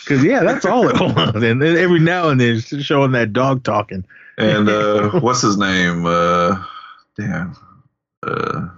[0.07, 1.41] Cause yeah, that's all it was.
[1.41, 4.05] And then every now and then, showing that dog talking.
[4.37, 6.05] And uh, what's his name?
[6.05, 6.61] Uh,
[7.17, 7.57] damn.
[8.25, 8.71] Uh,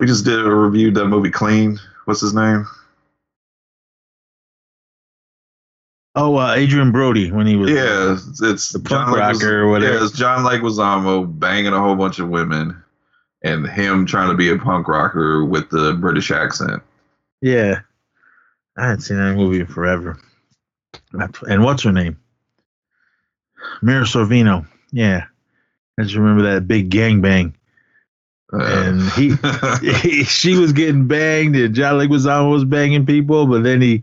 [0.00, 1.78] we just did a review of that movie Clean.
[2.06, 2.66] What's his name?
[6.14, 9.92] Oh, uh, Adrien Brody when he was Yeah, it's, it's the punk rocker or whatever.
[9.92, 12.81] Yeah, it's John Leguizamo banging a whole bunch of women,
[13.44, 16.82] and him trying to be a punk rocker with the British accent.
[17.40, 17.80] Yeah.
[18.76, 20.18] I hadn't seen that movie in forever.
[21.48, 22.18] And what's her name?
[23.82, 24.66] Mira Sorvino.
[24.92, 25.24] Yeah.
[25.98, 27.54] I just remember that big gangbang.
[28.52, 29.34] Uh, And he,
[30.08, 34.02] he she was getting banged and John Leguizamo was banging people, but then he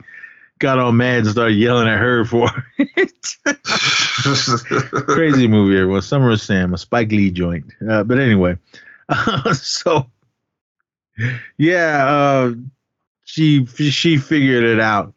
[0.59, 3.35] got all mad and started yelling at her for it.
[5.07, 6.01] Crazy movie, everyone.
[6.01, 7.65] Summer of Sam, a Spike Lee joint.
[7.89, 8.57] Uh, but anyway,
[9.53, 10.07] so
[11.57, 12.53] yeah, uh,
[13.25, 15.15] she she figured it out.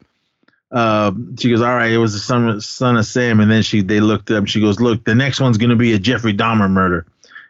[0.71, 3.81] Uh, she goes, all right, it was the son, son of Sam, and then she
[3.81, 4.47] they looked up.
[4.47, 7.05] She goes, look, the next one's gonna be a Jeffrey Dahmer murder,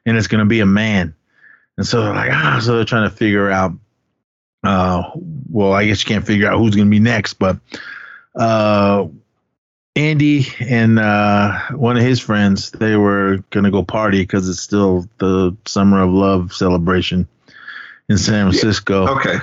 [0.06, 1.16] and it's gonna be a man.
[1.78, 3.74] And so they're like, ah, so they're trying to figure out.
[4.64, 5.10] Uh,
[5.50, 7.58] well, I guess you can't figure out who's gonna be next, but
[8.36, 9.08] uh,
[9.96, 15.08] Andy and uh, one of his friends, they were gonna go party because it's still
[15.20, 17.28] the Summer of Love celebration
[18.10, 19.08] in San Francisco.
[19.08, 19.38] Okay.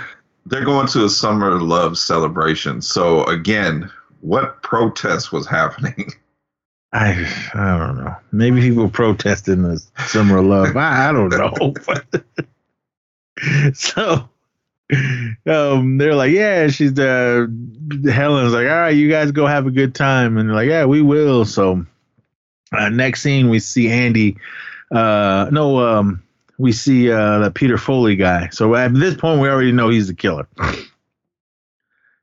[0.47, 2.83] They're going to a summer of love celebration.
[2.83, 3.91] So again,
[4.21, 6.13] what protest was happening?
[6.93, 7.11] I
[7.55, 8.17] I don't know.
[8.33, 10.77] Maybe people protesting the Summer of Love.
[10.77, 11.75] I, I don't know.
[13.75, 14.29] so
[15.47, 17.47] um, they're like, yeah, she's uh,
[18.11, 21.03] Helen's like, all right, you guys go have a good time, and like, yeah, we
[21.03, 21.45] will.
[21.45, 21.85] So
[22.73, 24.37] uh, next scene, we see Andy.
[24.91, 26.23] Uh, no, um,
[26.59, 28.49] we see uh, the Peter Foley guy.
[28.51, 30.47] So at this point, we already know he's the killer.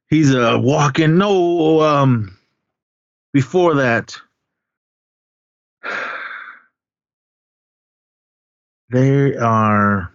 [0.09, 1.18] He's uh, walking.
[1.18, 2.38] No, um,
[3.34, 4.15] before that,
[8.89, 10.13] they are.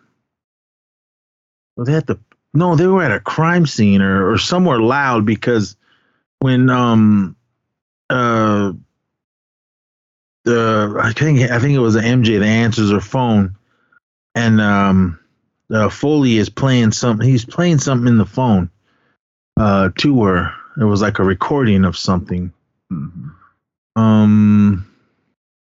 [1.77, 2.19] Well, they had to.
[2.55, 5.77] No, they were at a crime scene or, or somewhere loud because
[6.41, 7.37] when um
[8.11, 8.73] uh
[10.45, 13.57] the I think I think it was an MJ that answers her phone
[14.35, 15.19] and um,
[15.73, 17.27] uh, Foley is playing something.
[17.27, 18.71] He's playing something in the phone
[19.59, 20.53] uh, to her.
[20.81, 22.53] It was like a recording of something.
[22.93, 23.33] Mhm.
[23.97, 24.89] Um.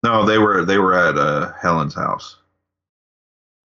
[0.04, 2.38] No, they were they were at uh, Helen's house.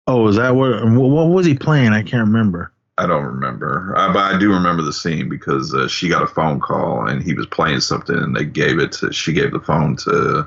[0.07, 0.85] Oh, is that what?
[0.85, 1.93] What was he playing?
[1.93, 2.73] I can't remember.
[2.99, 6.27] I don't remember, uh, but I do remember the scene because uh, she got a
[6.27, 9.13] phone call and he was playing something, and they gave it to.
[9.13, 10.47] She gave the phone to.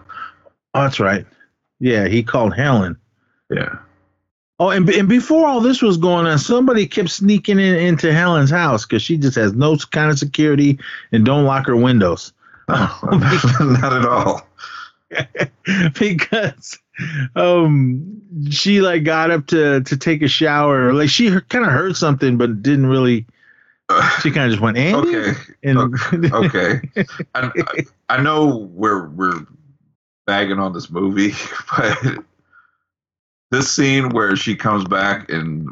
[0.73, 1.25] Oh, that's right.
[1.79, 2.97] Yeah, he called Helen.
[3.49, 3.77] Yeah.
[4.59, 8.51] Oh, and, and before all this was going on, somebody kept sneaking in into Helen's
[8.51, 10.77] house because she just has no kind of security
[11.11, 12.31] and don't lock her windows.
[12.67, 14.47] Not at all.
[15.99, 16.79] because
[17.35, 21.95] um she like got up to to take a shower like she kind of heard
[21.95, 23.25] something but didn't really
[24.21, 25.39] she kind of just went Andy Okay.
[25.63, 25.79] and
[26.33, 26.81] Okay.
[27.35, 29.45] I, I, I know we're we're
[30.25, 31.33] bagging on this movie,
[31.77, 31.97] but
[33.49, 35.67] this scene where she comes back and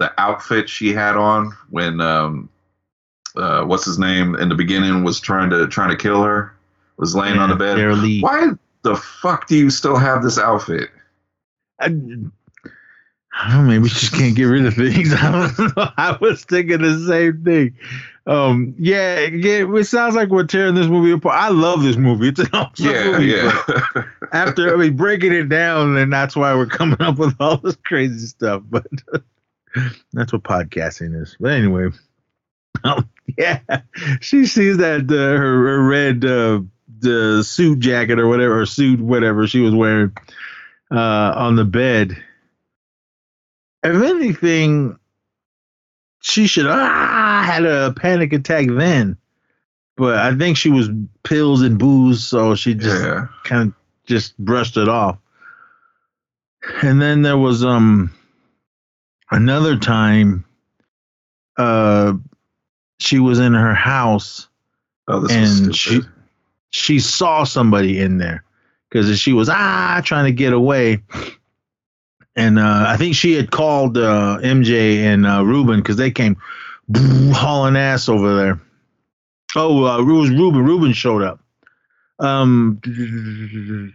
[0.00, 2.48] the outfit she had on when um
[3.36, 6.52] uh what's his name in the beginning was trying to trying to kill her
[6.96, 7.78] was laying on the bed.
[8.20, 8.48] Why
[8.82, 10.90] the fuck do you still have this outfit?
[11.80, 12.32] I, I don't
[13.32, 15.12] know, maybe she just can't get rid of things.
[15.16, 15.88] I don't know.
[15.96, 17.76] I was thinking the same thing.
[18.26, 21.36] Um, yeah, yeah, it sounds like we're tearing this movie apart.
[21.36, 22.28] I love this movie.
[22.28, 23.26] It's an awesome Yeah, movie.
[23.26, 24.02] yeah.
[24.32, 27.76] After I mean, breaking it down, and that's why we're coming up with all this
[27.84, 28.62] crazy stuff.
[28.68, 28.86] But
[30.12, 31.36] that's what podcasting is.
[31.40, 31.88] But anyway,
[32.84, 33.08] um,
[33.38, 33.60] yeah,
[34.20, 36.60] she sees that uh, her, her red uh,
[36.98, 40.12] the suit jacket or whatever, or suit whatever she was wearing
[40.90, 42.22] uh, on the bed.
[43.82, 44.98] If anything,
[46.20, 49.16] she should ah had a panic attack then,
[49.96, 50.90] but I think she was
[51.22, 53.28] pills and booze, so she just yeah.
[53.44, 53.74] kind of
[54.06, 55.18] just brushed it off.
[56.82, 58.12] And then there was um
[59.30, 60.44] another time
[61.56, 62.12] uh
[62.98, 64.48] she was in her house
[65.10, 66.02] Oh, this and she
[66.70, 68.44] she saw somebody in there.
[68.88, 71.02] Because she was ah trying to get away.
[72.36, 76.36] And uh, i think she had called uh, mj and uh, ruben because they came
[76.96, 78.60] hauling ass over there.
[79.54, 80.64] Oh uh, it was ruben.
[80.64, 81.40] Ruben showed up.
[82.18, 82.80] Um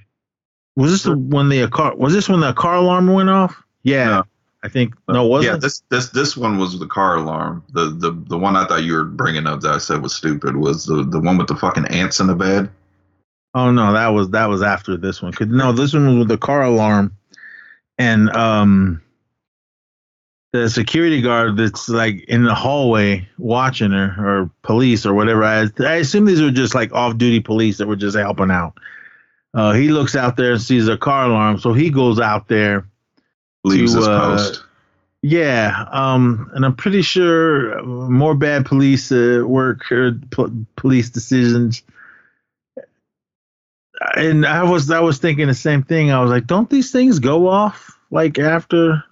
[0.76, 3.62] was this the, when the car was this when the car alarm went off?
[3.84, 4.06] Yeah.
[4.06, 4.24] No.
[4.66, 7.64] I think no wasn't yeah, this this this one was the car alarm.
[7.72, 10.58] The the the one I thought you were bringing up that I said was stupid
[10.58, 12.70] was the the one with the fucking ants in the bed.
[13.54, 15.32] Oh no, that was that was after this one.
[15.32, 17.16] 'Cause, no, this one was with the car alarm,
[17.98, 19.02] and um,
[20.52, 25.44] the security guard that's like in the hallway watching her, or police or whatever.
[25.44, 28.74] I, I assume these were just like off-duty police that were just helping out.
[29.54, 32.86] Uh, he looks out there and sees a car alarm, so he goes out there.
[33.66, 34.64] Leaves To, uh, post.
[35.22, 41.82] Yeah, um, and I'm pretty sure more bad police uh, work or po- police decisions.
[44.16, 46.12] And I was I was thinking the same thing.
[46.12, 49.04] I was like, don't these things go off like after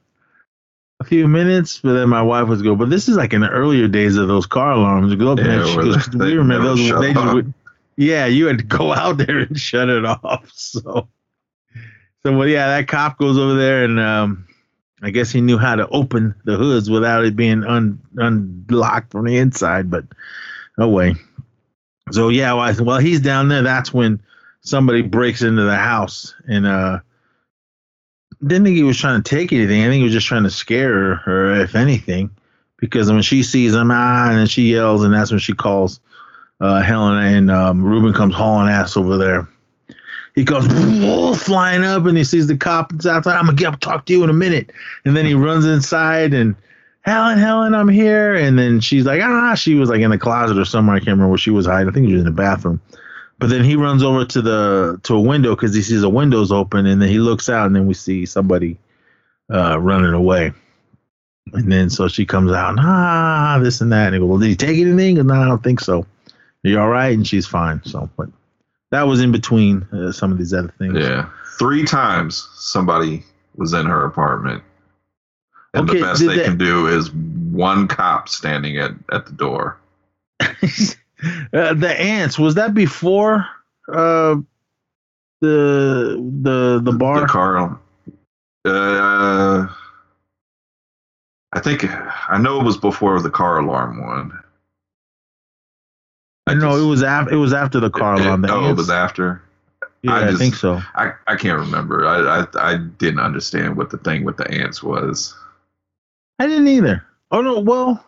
[0.99, 1.79] a few minutes?
[1.79, 4.27] But then my wife was go, but this is like in the earlier days of
[4.27, 5.11] those car alarms.
[5.11, 6.99] You Go up Yeah, and she goes, they we remember those.
[6.99, 7.53] They just would,
[7.95, 10.51] yeah, you had to go out there and shut it off.
[10.53, 11.07] So,
[12.25, 14.47] so well, yeah, that cop goes over there and um,
[15.01, 19.25] I guess he knew how to open the hoods without it being un, unlocked from
[19.25, 19.89] the inside.
[19.89, 20.05] But
[20.77, 21.15] no way.
[22.11, 24.21] So yeah, while, while he's down there, that's when
[24.61, 26.99] somebody breaks into the house and uh
[28.45, 29.83] didn't think he was trying to take anything.
[29.83, 32.29] I think he was just trying to scare her, if anything,
[32.77, 36.01] because when she sees him, ah, and she yells, and that's when she calls
[36.59, 39.47] uh, Helen, and um, Ruben comes hauling ass over there.
[40.35, 40.65] He goes
[41.43, 43.35] flying up, and he sees the cop outside.
[43.35, 44.71] I'm gonna get up, talk to you in a minute,
[45.05, 46.55] and then he runs inside, and
[47.01, 50.57] Helen, Helen, I'm here, and then she's like, ah, she was like in the closet
[50.57, 50.95] or somewhere.
[50.95, 51.89] I can't remember where she was hiding.
[51.89, 52.81] I think she was in the bathroom.
[53.39, 56.51] But then he runs over to the to a window because he sees the windows
[56.51, 58.77] open, and then he looks out, and then we see somebody
[59.53, 60.53] uh, running away.
[61.51, 64.39] And then so she comes out, and, ah, this and that, and he goes, well,
[64.39, 65.19] did he take anything?
[65.19, 66.07] And no, I don't think so.
[66.65, 67.13] Are you all right?
[67.13, 67.81] And she's fine.
[67.83, 68.29] So, but
[68.93, 70.95] that was in between uh, some of these other things.
[70.99, 71.27] Yeah.
[71.57, 73.23] Three times somebody
[73.55, 74.61] was in her apartment.
[75.73, 79.31] And Okay, the best they that- can do is one cop standing at, at the
[79.31, 79.79] door.
[80.41, 80.53] uh,
[81.73, 83.47] the ants was that before
[83.91, 84.35] uh,
[85.41, 87.21] the the the bar?
[87.21, 87.79] The car.
[88.63, 89.67] Uh,
[91.51, 91.85] I think
[92.29, 94.42] I know it was before the car alarm one.
[96.47, 98.41] I know it was after it was after the car alarm.
[98.41, 99.41] The oh, it was after.
[100.01, 100.81] yeah, I I, think so.
[100.95, 102.05] I, I can't remember.
[102.05, 105.35] I, I I didn't understand what the thing with the ants was.
[106.39, 107.05] I didn't either.
[107.31, 108.03] Oh no, well,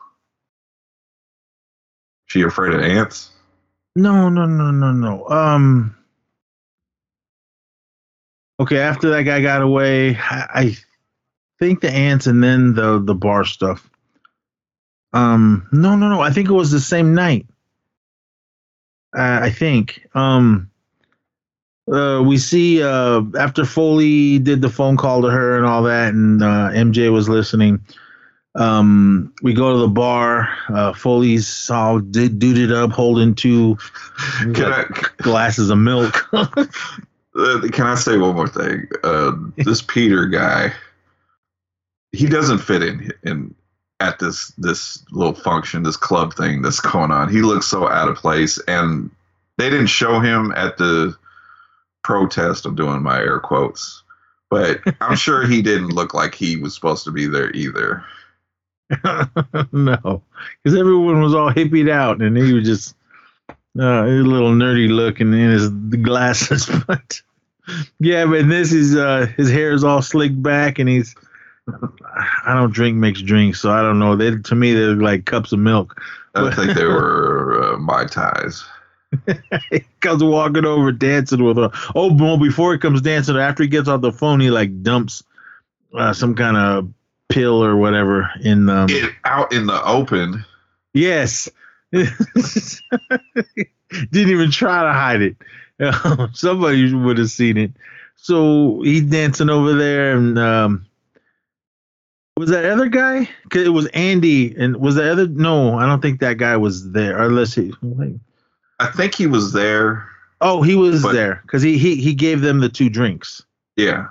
[2.28, 3.32] She afraid of ants?
[3.96, 5.28] no, no, no, no, no.
[5.30, 5.96] Um.
[8.60, 10.78] Okay, after that guy got away, I, I
[11.60, 13.90] think the ants and then the the bar stuff.
[15.14, 16.20] Um, no, no, no.
[16.22, 17.48] I think it was the same night.
[19.16, 20.06] Uh, I think.
[20.14, 20.70] Um,
[21.92, 26.14] uh, we see uh, after Foley did the phone call to her and all that,
[26.14, 27.80] and uh, MJ was listening.
[28.56, 30.50] Um, we go to the bar.
[30.70, 33.78] Uh, Foley's all did duded up, holding two
[34.54, 34.86] Can I
[35.18, 36.28] glasses of milk.
[36.34, 36.66] uh,
[37.72, 38.88] can I say one more thing?
[39.04, 40.74] Uh, this Peter guy,
[42.14, 43.54] he doesn't fit in in
[44.00, 47.30] at this this little function, this club thing that's going on.
[47.30, 49.10] He looks so out of place, and
[49.58, 51.16] they didn't show him at the
[52.04, 52.66] protest.
[52.66, 54.04] I'm doing my air quotes,
[54.50, 58.04] but I'm sure he didn't look like he was supposed to be there either.
[59.72, 60.22] no,
[60.64, 62.96] because everyone was all hippied out, and he was just
[63.80, 66.70] uh, a little nerdy looking in his glasses.
[66.88, 67.22] But
[68.00, 71.16] yeah, but this is uh, his hair is all slicked back, and he's.
[71.68, 74.16] I don't drink mixed drinks, so I don't know.
[74.16, 76.02] They to me they're like cups of milk.
[76.36, 78.64] I think they were uh, mai tais.
[79.72, 81.72] he comes walking over, dancing with her.
[81.96, 85.24] Oh, well, before he comes dancing, after he gets off the phone, he like dumps
[85.94, 86.94] uh, some kind of
[87.30, 90.46] pill or whatever in um, It, out in the open.
[90.94, 91.50] Yes.
[91.92, 92.20] Didn't
[94.14, 95.38] even try to hide it.
[96.36, 97.72] Somebody would have seen it.
[98.16, 100.86] So he's dancing over there, and um,
[102.38, 103.30] was that other guy?
[103.50, 105.28] Cause it was Andy, and was the other?
[105.28, 107.22] No, I don't think that guy was there.
[107.22, 107.74] Unless he.
[107.82, 108.16] Wait.
[108.80, 110.08] I think he was there.
[110.42, 113.42] Oh, he was But- there because he, he he gave them the two drinks.
[113.78, 114.08] Yeah.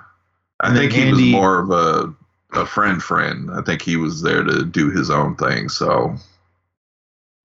[0.61, 2.13] I And think he was more of a
[2.59, 3.51] a friend friend.
[3.51, 5.69] I think he was there to do his own thing.
[5.69, 6.15] So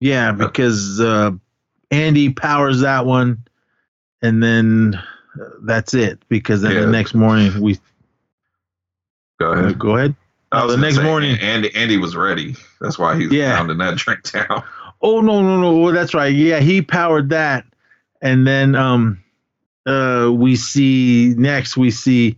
[0.00, 1.32] Yeah, because uh,
[1.90, 3.44] Andy powers that one,
[4.22, 4.94] and then
[5.40, 6.22] uh, that's it.
[6.30, 6.80] Because then Yeah.
[6.82, 7.78] the next morning we
[9.40, 9.78] go uh, ahead.
[9.78, 10.14] go ahead.
[10.52, 11.38] Oh, the next morning.
[11.40, 12.56] Andy Andy was ready.
[12.80, 13.56] That's why he's Yeah.
[13.56, 14.62] pounding that drink down.
[15.02, 15.76] Oh no no no!
[15.78, 16.34] Well, that's right.
[16.34, 17.64] Yeah, he powered that,
[18.20, 19.22] and then um,
[19.86, 22.36] uh, we see next we see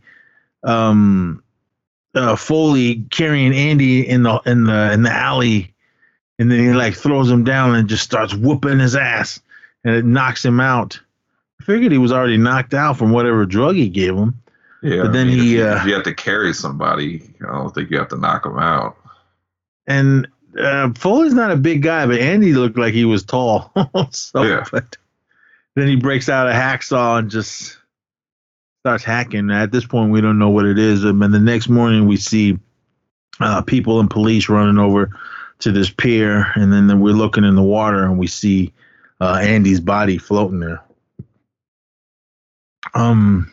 [0.62, 1.42] um,
[2.14, 5.74] uh, Foley carrying Andy in the in the in the alley,
[6.38, 9.40] and then he like throws him down and just starts whooping his ass,
[9.84, 11.00] and it knocks him out.
[11.60, 14.40] I figured he was already knocked out from whatever drug he gave him.
[14.82, 15.02] Yeah.
[15.02, 17.52] But then I mean, he, if you, uh, if you have to carry somebody, I
[17.52, 18.96] don't think you have to knock them out.
[19.86, 20.28] And
[20.58, 23.72] uh, Foley's not a big guy, but Andy looked like he was tall.
[24.10, 24.64] so, Yeah.
[24.70, 24.96] but
[25.76, 27.78] then he breaks out a hacksaw and just
[28.80, 29.50] starts hacking.
[29.50, 31.04] At this point, we don't know what it is.
[31.04, 32.58] And then the next morning, we see
[33.40, 35.10] uh, people and police running over
[35.60, 38.72] to this pier, and then we're looking in the water and we see
[39.20, 40.82] uh, Andy's body floating there.
[42.94, 43.50] Um,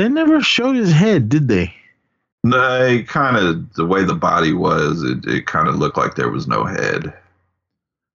[0.00, 1.74] they never showed his head, did they?
[2.42, 6.30] They kind of the way the body was, it, it kind of looked like there
[6.30, 7.12] was no head.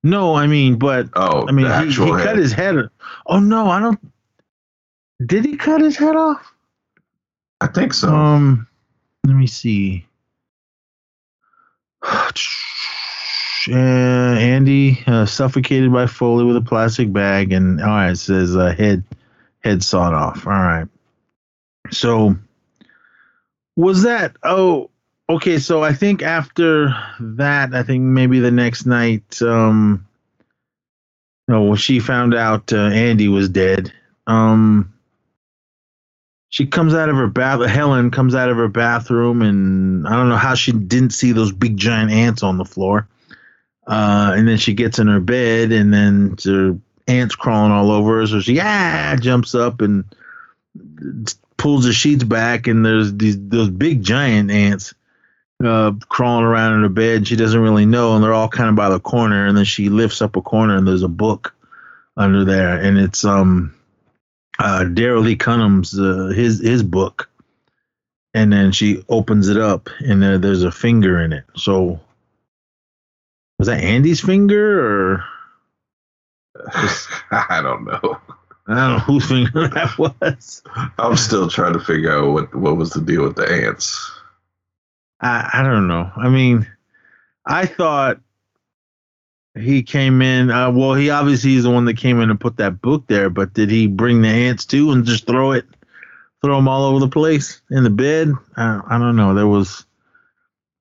[0.04, 2.90] No, I mean, but Oh, I mean, he, he cut his head.
[3.28, 4.00] Oh no, I don't.
[5.24, 6.54] Did he cut his head off?
[7.62, 8.10] I think so.
[8.10, 8.68] Um,
[9.24, 10.06] let me see.
[13.68, 18.56] Uh, Andy uh, suffocated by Foley with a plastic bag, and all right, it says
[18.56, 19.04] uh, head
[19.62, 20.46] head sawed off.
[20.46, 20.88] All right.
[21.92, 22.36] So
[23.76, 24.36] was that?
[24.44, 24.90] Oh,
[25.30, 25.60] okay.
[25.60, 30.08] So I think after that, I think maybe the next night, um,
[31.48, 33.94] no, when she found out uh, Andy was dead,
[34.28, 34.94] um,
[36.50, 37.68] she comes out of her bath.
[37.68, 41.52] Helen comes out of her bathroom, and I don't know how she didn't see those
[41.52, 43.08] big giant ants on the floor.
[43.86, 48.20] Uh, and then she gets in her bed, and then her ants crawling all over
[48.20, 48.28] her.
[48.28, 50.06] So she ah jumps up and
[51.58, 54.94] pulls the sheets back, and there's these those big giant ants
[55.64, 57.28] uh, crawling around in her bed.
[57.28, 59.48] She doesn't really know, and they're all kind of by the corner.
[59.48, 61.54] And then she lifts up a corner, and there's a book
[62.18, 63.74] under there, and it's um
[64.60, 67.30] uh, Daryl Lee Cullum's uh, his his book,
[68.34, 71.46] and then she opens it up, and there, there's a finger in it.
[71.56, 72.00] So
[73.60, 75.26] was that Andy's finger or
[77.32, 78.18] I don't know.
[78.68, 80.64] I don't know whose finger that was.
[80.98, 84.12] I'm still trying to figure out what what was the deal with the ants.
[85.22, 86.12] I I don't know.
[86.16, 86.68] I mean,
[87.46, 88.20] I thought
[89.58, 90.50] he came in.
[90.52, 93.30] Uh, well, he obviously is the one that came in and put that book there.
[93.30, 95.66] But did he bring the ants too and just throw it,
[96.44, 98.34] throw them all over the place in the bed?
[98.58, 99.34] I, I don't know.
[99.34, 99.86] There was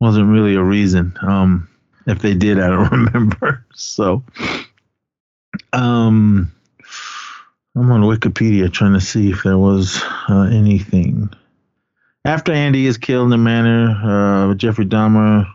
[0.01, 1.17] wasn't really a reason.
[1.23, 1.69] Um,
[2.07, 3.65] if they did, I don't remember.
[3.75, 4.23] So,
[5.73, 6.53] um,
[7.77, 11.31] I'm on Wikipedia trying to see if there was uh, anything.
[12.25, 15.47] After Andy is killed in the manner, uh, Jeffrey Dahmer,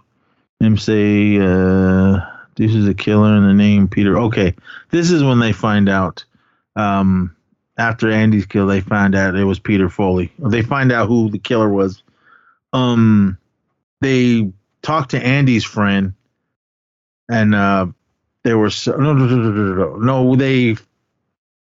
[0.77, 2.19] say, uh,
[2.55, 4.19] this is a killer in the name Peter.
[4.19, 4.53] Okay,
[4.89, 6.25] this is when they find out.
[6.75, 7.35] Um,
[7.77, 10.31] after Andy's kill, they find out it was Peter Foley.
[10.37, 12.03] They find out who the killer was.
[12.73, 13.37] Um,
[14.01, 14.51] they
[14.81, 16.13] talked to Andy's friend,
[17.29, 17.87] and uh,
[18.43, 20.35] they were no, no, no, no, no, no, no.
[20.35, 20.75] They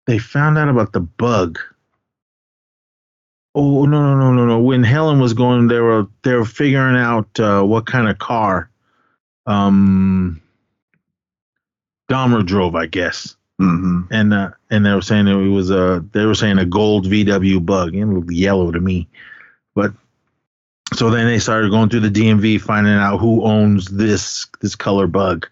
[0.06, 1.58] they found out about the bug.
[3.54, 4.58] Oh no no no no no!
[4.58, 8.68] When Helen was going, they were they were figuring out uh, what kind of car
[9.46, 10.40] um
[12.10, 13.36] Dahmer drove, I guess.
[13.60, 14.12] Mm-hmm.
[14.12, 17.64] And uh, and they were saying it was a they were saying a gold VW
[17.64, 17.94] bug.
[17.94, 19.08] It looked yellow to me,
[19.74, 19.92] but
[20.92, 25.06] so then they started going through the DMV, finding out who owns this this color
[25.06, 25.48] bug.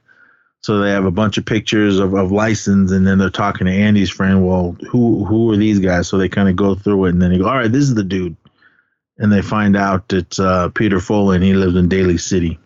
[0.62, 3.72] So they have a bunch of pictures of, of license, and then they're talking to
[3.72, 4.46] Andy's friend.
[4.46, 6.08] Well, who who are these guys?
[6.08, 7.94] So they kind of go through it, and then they go, "All right, this is
[7.94, 8.36] the dude,"
[9.18, 12.58] and they find out it's uh, Peter Foley, and he lives in Daly City.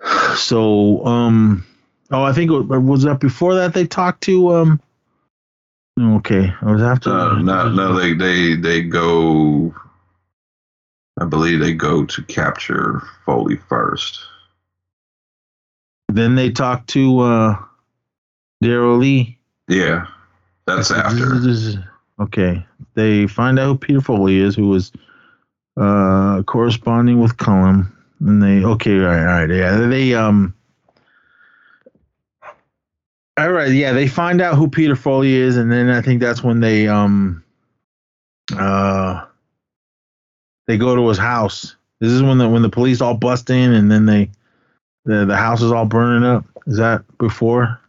[0.36, 1.66] So, um,
[2.12, 4.80] oh, I think it was, was that before that they talked to um.
[6.00, 7.10] Okay, I was after.
[7.10, 9.74] Uh, no, no, they they they go.
[11.20, 14.20] I believe they go to capture Foley first.
[16.08, 17.56] Then they talked to uh,
[18.62, 19.38] Daryl Lee.
[19.68, 20.06] Yeah,
[20.66, 21.84] that's after.
[22.20, 24.90] Okay, they find out who Peter Foley is, who was
[25.76, 30.54] uh, corresponding with Cullum, and they okay, all right, all right, yeah, they um.
[33.36, 36.42] All right, yeah, they find out who Peter Foley is, and then I think that's
[36.42, 37.44] when they um
[38.56, 39.24] uh
[40.66, 41.76] they go to his house.
[42.00, 44.30] This is when the when the police all bust in, and then they
[45.08, 46.44] the the house is all burning up.
[46.66, 47.80] Is that before?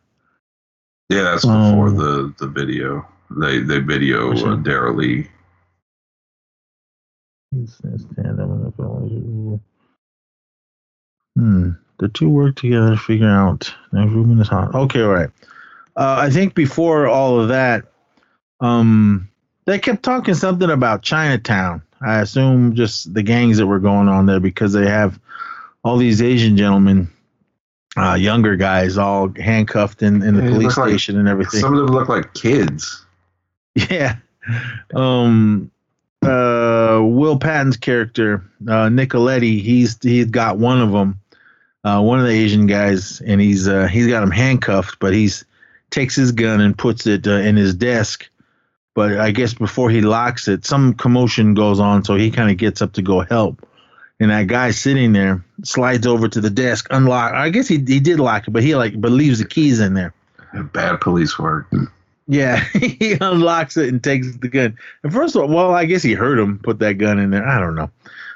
[1.09, 3.05] Yeah, that's before Um, the the video.
[3.29, 4.55] They they video uh.
[4.55, 5.27] Daryl Lee.
[11.35, 11.71] Hmm.
[11.97, 14.73] The two work together to figure out next room this house.
[14.73, 15.29] Okay, all right.
[15.97, 17.85] Uh, I think before all of that,
[18.61, 19.29] um,
[19.65, 21.81] they kept talking something about Chinatown.
[22.01, 25.19] I assume just the gangs that were going on there because they have
[25.83, 27.09] all these Asian gentlemen,
[27.97, 31.59] uh, younger guys, all handcuffed in, in the Yeah, police look like- station and everything.
[31.61, 33.05] Some of them look like kids.
[33.89, 34.15] Yeah.
[34.93, 35.71] Um
[36.21, 41.19] uh Will Patton's character, uh Nicoletti, he's he's got one of them.
[41.83, 45.45] Uh one of the Asian guys and he's uh he's got him handcuffed, but he's
[45.91, 48.27] takes his gun and puts it uh, in his desk.
[48.95, 52.57] But I guess before he locks it, some commotion goes on, so he kind of
[52.57, 53.65] gets up to go help.
[54.19, 57.33] And that guy sitting there slides over to the desk, unlock.
[57.33, 59.93] I guess he he did lock it, but he like but leaves the keys in
[59.93, 60.13] there.
[60.73, 61.67] Bad police work.
[62.31, 64.77] Yeah, he unlocks it and takes the gun.
[65.01, 67.43] And first of all, well, I guess he heard him put that gun in there.
[67.43, 67.89] I don't know.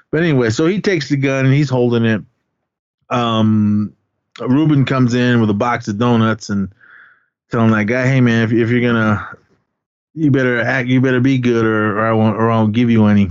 [0.10, 2.24] But anyway, so he takes the gun and he's holding it.
[3.12, 3.96] Um,
[4.40, 6.74] Ruben comes in with a box of donuts and
[7.52, 9.38] telling that guy, "Hey man, if, if you're gonna,
[10.16, 12.90] you better act, you better be good, or, or I won't, or I won't give
[12.90, 13.30] you any."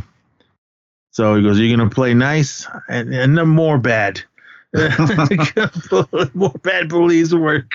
[1.13, 4.21] So he goes, "You're gonna play nice and and then more bad,
[6.35, 7.73] more bad police work."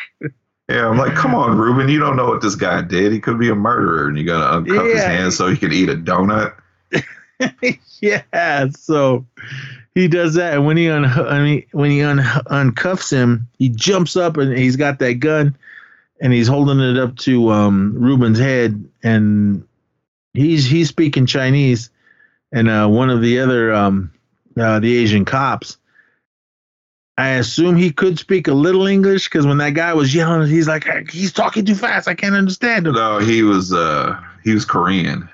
[0.70, 3.14] Yeah, I'm like, come on, Ruben, you don't know what this guy did.
[3.14, 5.88] He could be a murderer, and you gotta uncuff his hands so he can eat
[5.88, 6.56] a donut.
[8.02, 9.26] yeah, so
[9.96, 13.70] he does that, and when he un- I mean, when he un- uncuffs him, he
[13.70, 15.56] jumps up and he's got that gun,
[16.20, 19.66] and he's holding it up to um, Ruben's head, and
[20.34, 21.92] he's he's speaking Chinese,
[22.52, 24.12] and uh, one of the other um,
[24.60, 25.78] uh, the Asian cops.
[27.20, 30.68] I assume he could speak a little English because when that guy was yelling, he's
[30.68, 32.08] like, he's talking too fast.
[32.08, 32.94] I can't understand him.
[32.94, 35.28] No, he was uh he was Korean.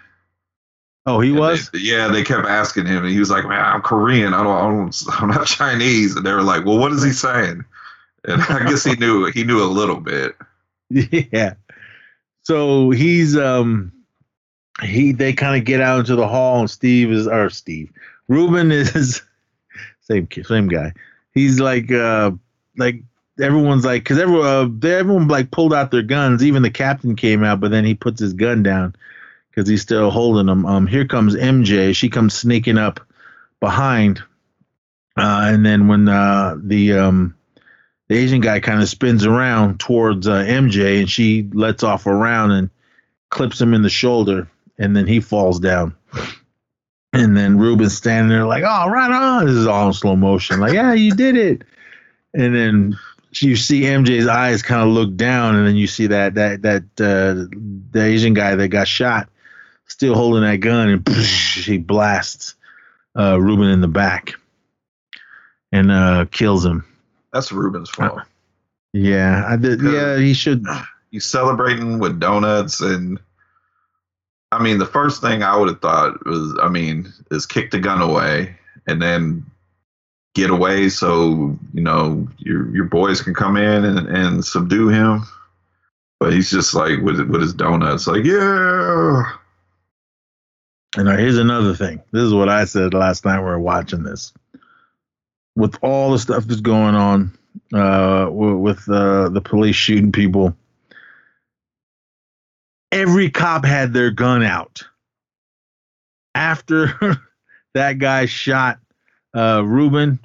[1.06, 1.70] Oh, he And was?
[1.72, 4.34] they- yeah, they kept asking him, and he was like, "Man, I'm Korean.
[4.34, 7.12] I don't, I don't, I'm not Chinese." And they were like, "Well, what is he
[7.12, 7.66] saying?"
[8.26, 10.36] And I guess he knew he knew a little bit.
[10.90, 11.56] yeah.
[12.44, 13.92] So he's um
[14.84, 17.92] he they kind of get out into the hall and Steve is or Steve
[18.28, 19.22] Ruben is
[20.02, 20.94] same same guy.
[21.34, 22.32] He's like uh
[22.78, 23.04] like
[23.40, 26.44] everyone's like because everyone uh, they- everyone like pulled out their guns.
[26.44, 28.96] Even the captain came out, but then he puts his gun down
[29.50, 30.66] because he's still holding them.
[30.66, 31.96] Um, here comes MJ.
[31.96, 33.00] She comes sneaking up
[33.60, 34.20] behind,
[35.18, 37.36] uh, and then when uh, the um
[38.10, 42.14] the Asian guy kind of spins around towards uh, MJ, and she lets off a
[42.14, 42.70] round and
[43.30, 44.48] clips him in the shoulder,
[44.84, 45.96] and then he falls down.
[47.14, 50.60] And then Ruben's standing there like, "Oh, right on!" This is all in slow motion,
[50.60, 51.64] like, "Yeah, you did it."
[52.34, 52.98] And then
[53.42, 56.84] you see MJ's eyes kind of look down, and then you see that that that
[57.00, 57.48] uh,
[57.92, 59.30] the Asian guy that got shot
[59.88, 62.56] still holding that gun, and he blasts
[63.18, 64.34] uh, Ruben in the back
[65.72, 66.84] and uh, kills him.
[67.32, 68.22] That's Ruben's fault.
[68.92, 69.82] Yeah, I did.
[69.82, 70.66] Yeah, he should.
[71.12, 73.20] He's celebrating with donuts, and
[74.54, 77.80] I mean, the first thing I would have thought was, I mean, is kick the
[77.80, 78.56] gun away
[78.88, 79.46] and then
[80.36, 85.24] get away so you know your your boys can come in and, and subdue him.
[86.20, 89.32] But he's just like with with his donuts, like yeah.
[90.96, 92.02] And now here's another thing.
[92.12, 94.32] This is what I said last night we were watching this.
[95.56, 97.38] With all the stuff that's going on,
[97.74, 100.56] uh, with uh, the police shooting people,
[102.94, 104.84] every cop had their gun out.
[106.36, 107.18] After
[107.74, 108.80] that guy shot
[109.36, 110.20] uh, Ruben,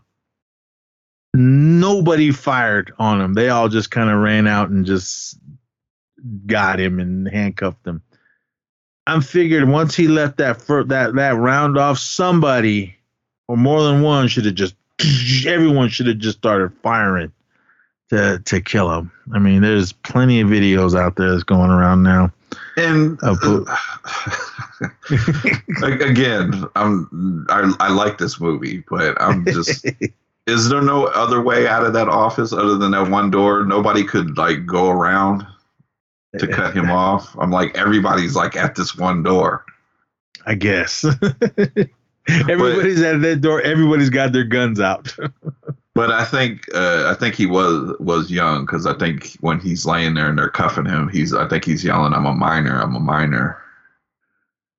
[1.35, 3.35] nobody fired on him.
[3.35, 5.39] They all just kind of ran out and just
[6.47, 8.03] got him and handcuffed him.
[9.07, 12.95] I'm figured once he left that fir- that that round off, somebody
[13.49, 14.75] or more than one should have just
[15.47, 17.33] everyone should have just started firing
[18.11, 19.11] to to kill him.
[19.33, 22.33] I mean, there's plenty of videos out there that's going around now.
[22.79, 23.65] And Oh,
[25.83, 29.85] again, I'm I, I like this movie, but I'm just
[30.47, 33.65] is there no other way out of that office other than that one door?
[33.65, 35.45] Nobody could like go around
[36.39, 37.37] to cut him off.
[37.39, 39.65] I'm like everybody's like at this one door.
[40.47, 41.05] I guess.
[42.29, 43.61] Everybody's at that door.
[43.61, 45.15] Everybody's got their guns out.
[45.99, 49.85] But I think uh, I think he was was young because I think when he's
[49.85, 52.95] laying there and they're cuffing him, he's I think he's yelling, "I'm a minor, I'm
[52.95, 53.61] a minor."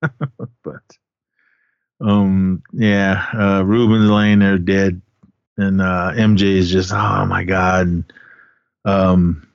[0.64, 0.96] but
[2.00, 5.02] um yeah uh ruben's laying there dead
[5.58, 8.02] and uh mj is just oh my god
[8.86, 9.46] um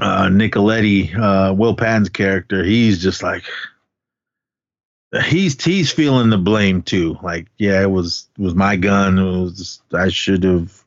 [0.00, 3.42] uh nicoletti uh will patton's character he's just like
[5.24, 9.22] he's he's feeling the blame too like yeah it was it was my gun it
[9.40, 10.82] was i should have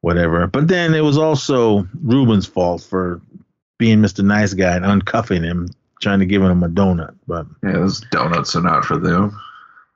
[0.00, 3.20] whatever but then it was also ruben's fault for
[3.78, 5.68] being mr nice guy and uncuffing him
[6.00, 9.40] trying to give him a donut but Yeah, those donuts are not for them.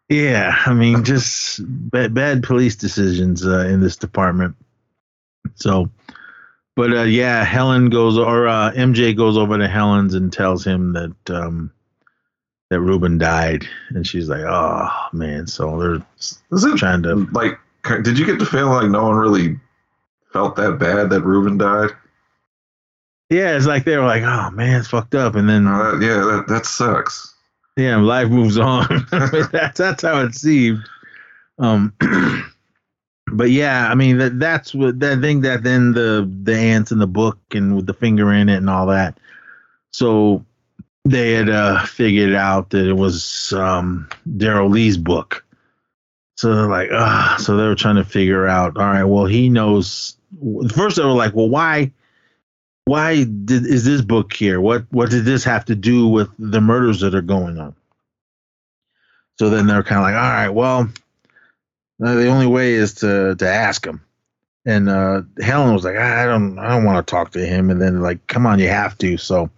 [0.08, 4.56] yeah, I mean, just bad, bad police decisions uh, in this department.
[5.56, 5.90] So,
[6.76, 10.94] but uh, yeah, Helen goes or uh, MJ goes over to Helen's and tells him
[10.94, 11.72] that um,
[12.70, 16.02] that Ruben died, and she's like, "Oh man!" So
[16.50, 17.14] they're trying to.
[17.32, 17.58] like?
[18.02, 19.58] Did you get the feeling like no one really
[20.32, 21.90] felt that bad that Ruben died?
[23.30, 26.16] Yeah, it's like they were like, "Oh man, it's fucked up," and then Uh, yeah,
[26.24, 27.34] that that sucks.
[27.76, 28.86] yeah, life moves on.
[29.12, 30.80] I mean, that's that's how it seemed.
[31.58, 31.94] Um,
[33.32, 36.98] but yeah, I mean that that's what that thing that then the the ants in
[36.98, 39.18] the book and with the finger in it and all that.
[39.92, 40.44] So
[41.10, 45.44] they had uh, figured out that it was um, Daryl Lee's book.
[46.36, 48.76] So they're like, ah, so they were trying to figure out.
[48.76, 50.16] All right, well, he knows.
[50.74, 51.92] First, they were like, well, why?
[52.84, 54.60] Why did is this book here?
[54.60, 57.74] What what did this have to do with the murders that are going on?
[59.38, 60.88] So then they're kind of like, all right, well,
[62.02, 64.00] uh, the only way is to to ask him.
[64.64, 67.70] And uh, Helen was like, I don't, I don't want to talk to him.
[67.70, 69.16] And then like, come on, you have to.
[69.16, 69.50] So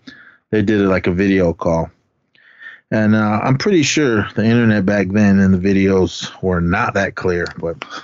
[0.51, 1.91] they did it like a video call.
[2.91, 7.15] And uh, I'm pretty sure the internet back then and the videos were not that
[7.15, 7.77] clear, but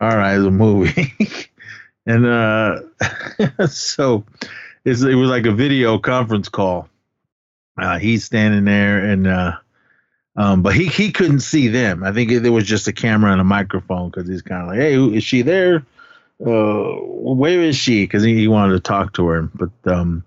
[0.00, 1.12] all right, it's a movie.
[2.06, 2.80] and uh,
[3.68, 4.24] so
[4.84, 6.88] it's, it was like a video conference call.
[7.76, 9.52] Uh, he's standing there, and uh,
[10.36, 12.04] um, but he he couldn't see them.
[12.04, 14.78] I think there was just a camera and a microphone because he's kind of like,
[14.78, 15.84] "Hey, who- is she there?
[16.40, 20.24] Uh, where is she?" Because he, he wanted to talk to her, but um,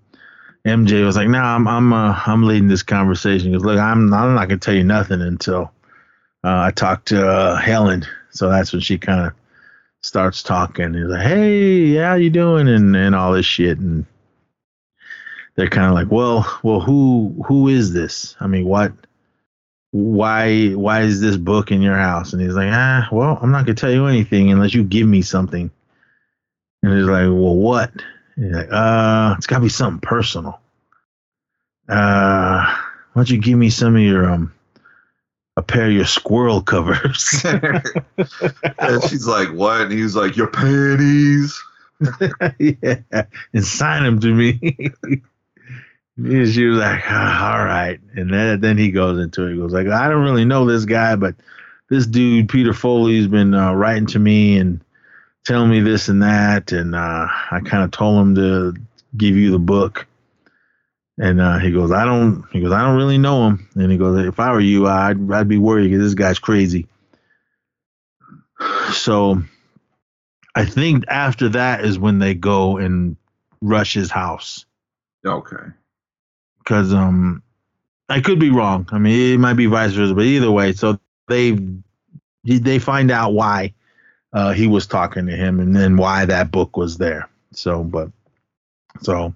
[0.66, 3.50] MJ was like, "No, nah, I'm I'm uh, I'm leading this conversation.
[3.50, 5.72] Because look, I'm I'm not gonna tell you nothing until
[6.44, 9.32] uh, I talk to uh, Helen." So that's when she kind of
[10.02, 10.94] starts talking.
[10.94, 14.04] He's like, "Hey, how you doing?" and and all this shit, and
[15.56, 18.36] they're kind of like, "Well, well, who who is this?
[18.40, 18.92] I mean, what?"
[19.92, 23.66] why why is this book in your house and he's like ah well i'm not
[23.66, 25.68] gonna tell you anything unless you give me something
[26.82, 27.90] and he's like well what
[28.40, 30.60] like uh it's gotta be something personal
[31.88, 32.64] uh
[33.12, 34.52] why don't you give me some of your um
[35.56, 41.62] a pair of your squirrel covers and she's like, "What?" And he's like, "Your panties."
[42.58, 44.76] yeah and sign them to me
[46.16, 48.00] And she was like, "Ah, all right.
[48.14, 49.52] And then, then he goes into it.
[49.52, 51.34] He goes like, I don't really know this guy, but
[51.88, 54.82] this dude, Peter Foley's been uh, writing to me and
[55.44, 56.72] telling me this and that.
[56.72, 58.74] And uh, I kind of told him to
[59.16, 60.06] give you the book.
[61.18, 63.68] And uh, he goes, I don't, he goes, I don't really know him.
[63.74, 66.86] And he goes, if I were you, I'd, I'd be worried because this guy's crazy.
[68.92, 69.42] So
[70.54, 73.16] I think after that is when they go and
[73.60, 74.66] rush his house
[75.24, 75.66] Okay.
[76.58, 77.42] because um
[78.08, 78.88] I could be wrong.
[78.90, 80.98] I mean, it might be vice versa, but either way, so
[81.28, 81.56] they
[82.44, 83.74] they find out why
[84.32, 87.28] uh, he was talking to him, and then why that book was there.
[87.52, 88.10] So, but
[89.00, 89.34] so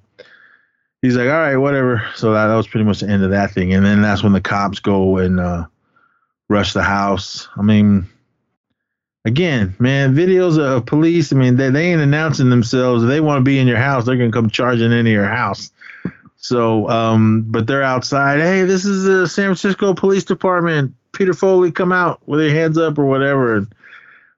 [1.03, 2.07] he's like, all right, whatever.
[2.15, 4.33] So that, that was pretty much the end of that thing, and then that's when
[4.33, 5.67] the cops go and uh,
[6.49, 7.49] rush the house.
[7.57, 8.07] I mean.
[9.27, 11.33] Again, man, videos of police.
[11.33, 13.03] I mean, they, they ain't announcing themselves.
[13.03, 15.71] They want to be in your house, they're gonna come charging into your house.
[16.45, 18.41] So, um, but they're outside.
[18.41, 20.95] Hey, this is the San Francisco Police Department.
[21.13, 23.57] Peter Foley, come out with your hands up or whatever.
[23.57, 23.75] And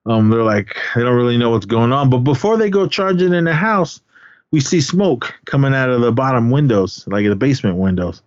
[0.06, 2.10] um, they're like, they don't really know what's going on.
[2.10, 4.00] But before they go charging in the house,
[4.52, 8.22] we see smoke coming out of the bottom windows, like the basement windows.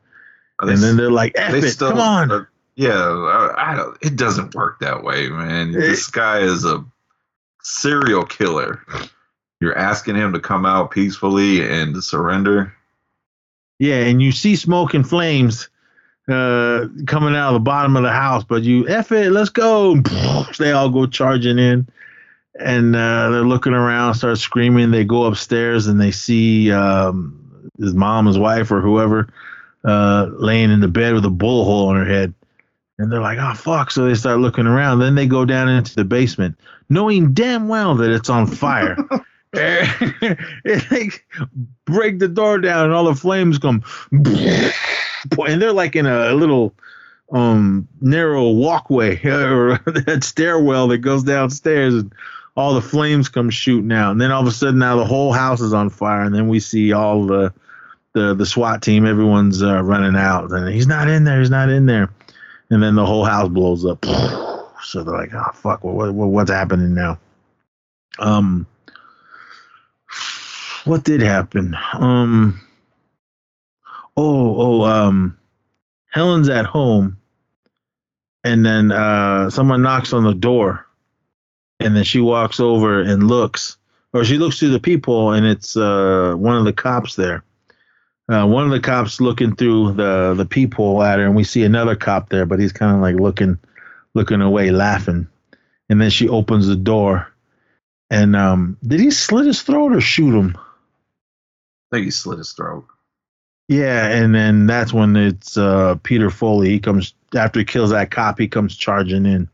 [0.62, 2.32] And then they're like, F they it, still- come on.
[2.32, 2.46] uh,
[2.76, 3.98] yeah, I, I don't.
[4.02, 5.72] It doesn't work that way, man.
[5.72, 6.84] this guy is a
[7.62, 8.82] serial killer.
[9.60, 12.74] You're asking him to come out peacefully and to surrender.
[13.80, 15.68] Yeah, and you see smoke and flames
[16.30, 20.02] uh, coming out of the bottom of the house, but you F it, let's go.
[20.58, 21.88] They all go charging in.
[22.60, 24.92] And uh, they're looking around, start screaming.
[24.92, 29.30] They go upstairs and they see um, his mom, his wife, or whoever
[29.86, 32.34] uh, laying in the bed with a bullet hole in her head.
[32.98, 33.92] And they're like, oh, fuck.
[33.92, 35.00] So they start looking around.
[35.00, 38.98] Then they go down into the basement, knowing damn well that it's on fire.
[39.54, 41.10] and they
[41.86, 43.84] break the door down and all the flames come
[45.48, 46.74] and they're like in a little
[47.32, 52.14] um narrow walkway or that stairwell that goes downstairs and
[52.56, 54.12] all the flames come shooting out.
[54.12, 56.48] And then all of a sudden now the whole house is on fire and then
[56.48, 57.54] we see all the
[58.14, 61.70] the the SWAT team everyone's uh, running out and he's not in there he's not
[61.70, 62.10] in there.
[62.72, 64.06] And then the whole house blows up.
[64.82, 67.20] So they're like oh fuck what, what what's happening now?
[68.18, 68.66] Um
[70.86, 71.76] what did happen?
[71.94, 72.62] Um
[74.20, 75.38] oh oh um
[76.12, 77.18] Helen's at home
[78.44, 80.86] and then uh someone knocks on the door
[81.80, 83.78] and then she walks over and looks
[84.14, 87.44] or she looks through the people and it's uh one of the cops there.
[88.30, 91.64] Uh, one of the cops looking through the the peephole at her, and we see
[91.64, 93.58] another cop there, but he's kind of like looking
[94.14, 95.28] looking away, laughing.
[95.90, 97.28] And then she opens the door,
[98.12, 100.56] and um, did he slit his throat or shoot him?
[100.56, 102.86] I think he slit his throat.
[103.70, 106.70] Yeah, and then that's when it's uh, Peter Foley.
[106.70, 108.40] He comes after he kills that cop.
[108.40, 109.48] He comes charging in.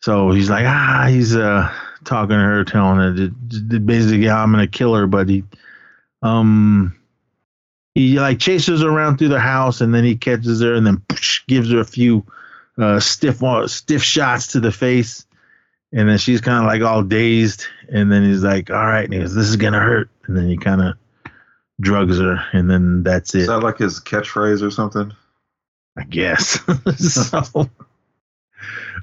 [0.00, 1.70] So he's like, ah, he's uh
[2.04, 3.28] talking to her, telling her
[3.80, 5.44] basically, yeah, I'm gonna kill her, but he,
[6.22, 6.96] um,
[7.94, 11.02] he like chases her around through the house, and then he catches her, and then
[11.48, 12.24] gives her a few
[12.78, 15.26] uh, stiff stiff shots to the face,
[15.92, 19.12] and then she's kind of like all dazed, and then he's like, all right, and
[19.12, 20.96] he goes, this is gonna hurt, and then he kind of
[21.80, 23.42] drugs her, and then that's it.
[23.42, 25.12] Is that like his catchphrase or something?
[25.96, 26.60] I guess.
[26.98, 27.70] so,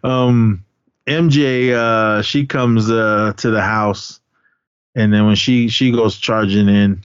[0.04, 0.64] um,
[1.08, 4.20] MJ, uh, she comes uh, to the house,
[4.96, 7.02] and then when she she goes charging in,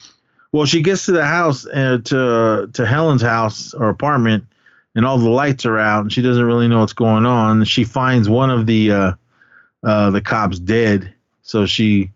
[0.52, 4.44] well, she gets to the house uh, to to Helen's house or apartment,
[4.94, 7.64] and all the lights are out, and she doesn't really know what's going on.
[7.64, 9.12] She finds one of the uh,
[9.82, 11.12] uh, the cops dead,
[11.42, 12.10] so she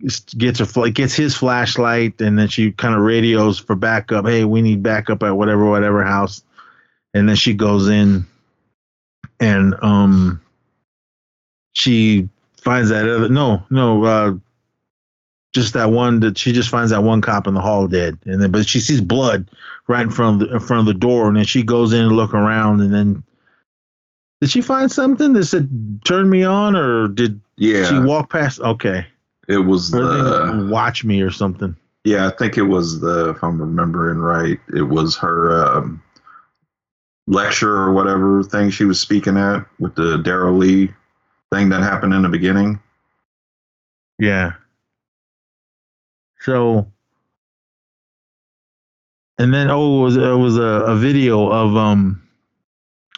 [0.00, 4.26] gets her gets his flashlight, and then she kind of radios for backup.
[4.26, 6.42] Hey, we need backup at whatever whatever house,
[7.12, 8.26] and then she goes in,
[9.40, 10.40] and um,
[11.72, 14.34] she finds that other no no uh,
[15.54, 18.42] just that one that she just finds that one cop in the hall dead, and
[18.42, 19.48] then but she sees blood
[19.86, 22.00] right in front of the in front of the door, and then she goes in
[22.00, 23.22] and look around, and then
[24.40, 28.60] did she find something that said "turn me on" or did Yeah, she walk past?
[28.60, 29.06] Okay,
[29.48, 30.68] it was the.
[30.70, 31.76] watch me or something.
[32.04, 33.30] Yeah, I think it was the.
[33.30, 36.02] If I'm remembering right, it was her um,
[37.26, 40.92] lecture or whatever thing she was speaking at with the Daryl Lee
[41.52, 42.80] thing that happened in the beginning.
[44.18, 44.52] Yeah.
[46.40, 46.90] So,
[49.38, 52.22] and then oh, it was it was a, a video of um,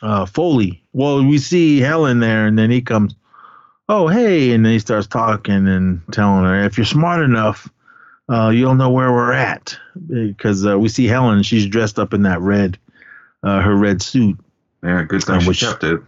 [0.02, 0.82] uh, Foley.
[0.92, 3.14] Well, we see Helen there, and then he comes.
[3.88, 7.68] Oh, hey, and then he starts talking and telling her, if you're smart enough,
[8.28, 11.42] uh, you'll know where we're at because uh, we see Helen.
[11.44, 12.78] She's dressed up in that red,
[13.44, 14.38] uh, her red suit.
[14.82, 16.00] Yeah, good thing Uh, she kept it.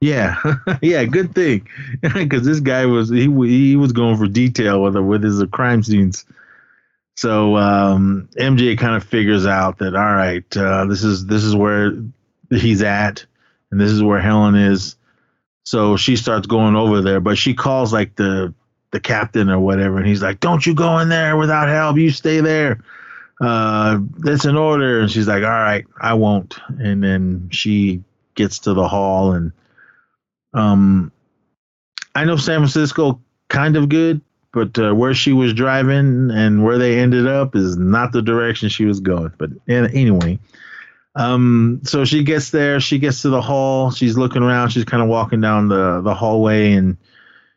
[0.00, 0.36] Yeah,
[0.82, 1.66] yeah, good thing,
[2.02, 5.82] because this guy was he he was going for detail with with his uh, crime
[5.82, 6.26] scenes.
[7.16, 11.56] So um, MJ kind of figures out that all right, uh, this is this is
[11.56, 11.92] where
[12.50, 13.24] he's at,
[13.70, 14.96] and this is where Helen is.
[15.66, 18.54] So she starts going over there, but she calls like the
[18.92, 21.98] the captain or whatever, and he's like, "Don't you go in there without help.
[21.98, 22.80] You stay there.
[23.40, 28.02] Uh, that's an order." And she's like, "All right, I won't." And then she
[28.36, 29.52] gets to the hall and
[30.56, 31.12] um,
[32.14, 34.22] I know San Francisco kind of good,
[34.52, 38.68] but uh, where she was driving and where they ended up is not the direction
[38.70, 39.32] she was going.
[39.36, 40.38] But an- anyway,
[41.16, 42.78] um, so she gets there.
[42.78, 43.90] She gets to the hall.
[43.90, 44.68] She's looking around.
[44.68, 46.98] She's kind of walking down the the hallway, and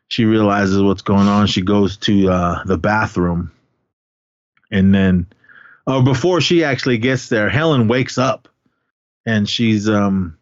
[0.08, 1.46] she realizes what's going on.
[1.46, 3.52] She goes to uh, the bathroom,
[4.70, 5.26] and then,
[5.86, 8.48] oh, before she actually gets there, Helen wakes up,
[9.26, 10.38] and she's um.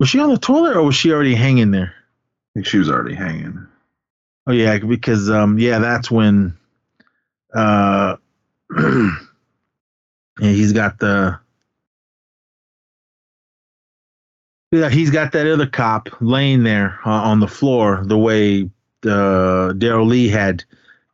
[0.00, 1.92] Was she on the toilet or was she already hanging there?
[1.92, 3.66] I think she was already hanging.
[4.46, 6.56] Oh yeah, because um yeah, that's when
[7.52, 8.16] uh
[10.40, 11.40] he's got the
[14.70, 18.70] yeah, he's got that other cop laying there uh, on the floor the way
[19.04, 20.64] uh, Daryl Lee had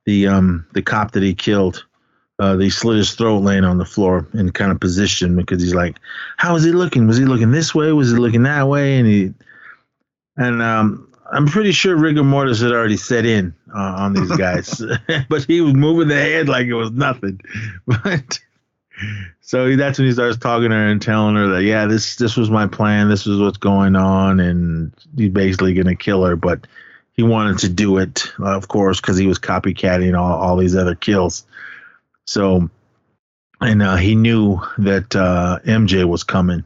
[0.06, 1.85] the um the cop that he killed.
[2.40, 5.74] Uh, they slit his throat laying on the floor in kind of position because he's
[5.74, 5.98] like,
[6.36, 7.06] how was he looking?
[7.06, 7.93] Was he looking this way?
[7.93, 8.98] Was he looking that way?
[8.98, 9.35] And he
[10.36, 14.82] and um, I'm pretty sure rigor mortis had already set in uh, on these guys,
[15.28, 17.40] but he was moving the head like it was nothing.
[17.86, 18.40] But
[19.40, 22.36] so that's when he starts talking to her and telling her that yeah, this this
[22.36, 26.36] was my plan, this was what's going on, and he's basically gonna kill her.
[26.36, 26.66] But
[27.12, 30.74] he wanted to do it, uh, of course, because he was copycatting all, all these
[30.74, 31.44] other kills.
[32.26, 32.68] So,
[33.60, 36.64] and uh, he knew that uh, MJ was coming.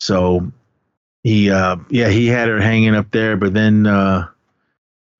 [0.00, 0.52] So
[1.24, 4.28] he uh yeah he had her hanging up there but then uh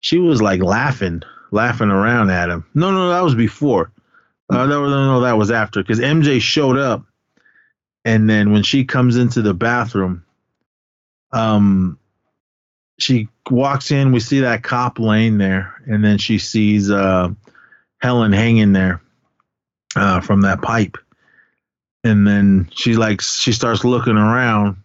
[0.01, 3.91] she was like laughing laughing around at him no no that was before
[4.51, 7.05] uh no no no that was after because mj showed up
[8.05, 10.25] and then when she comes into the bathroom
[11.33, 11.99] um
[12.99, 17.29] she walks in we see that cop laying there and then she sees uh
[18.01, 19.01] helen hanging there
[19.97, 20.97] uh from that pipe.
[22.03, 24.77] And then she like she starts looking around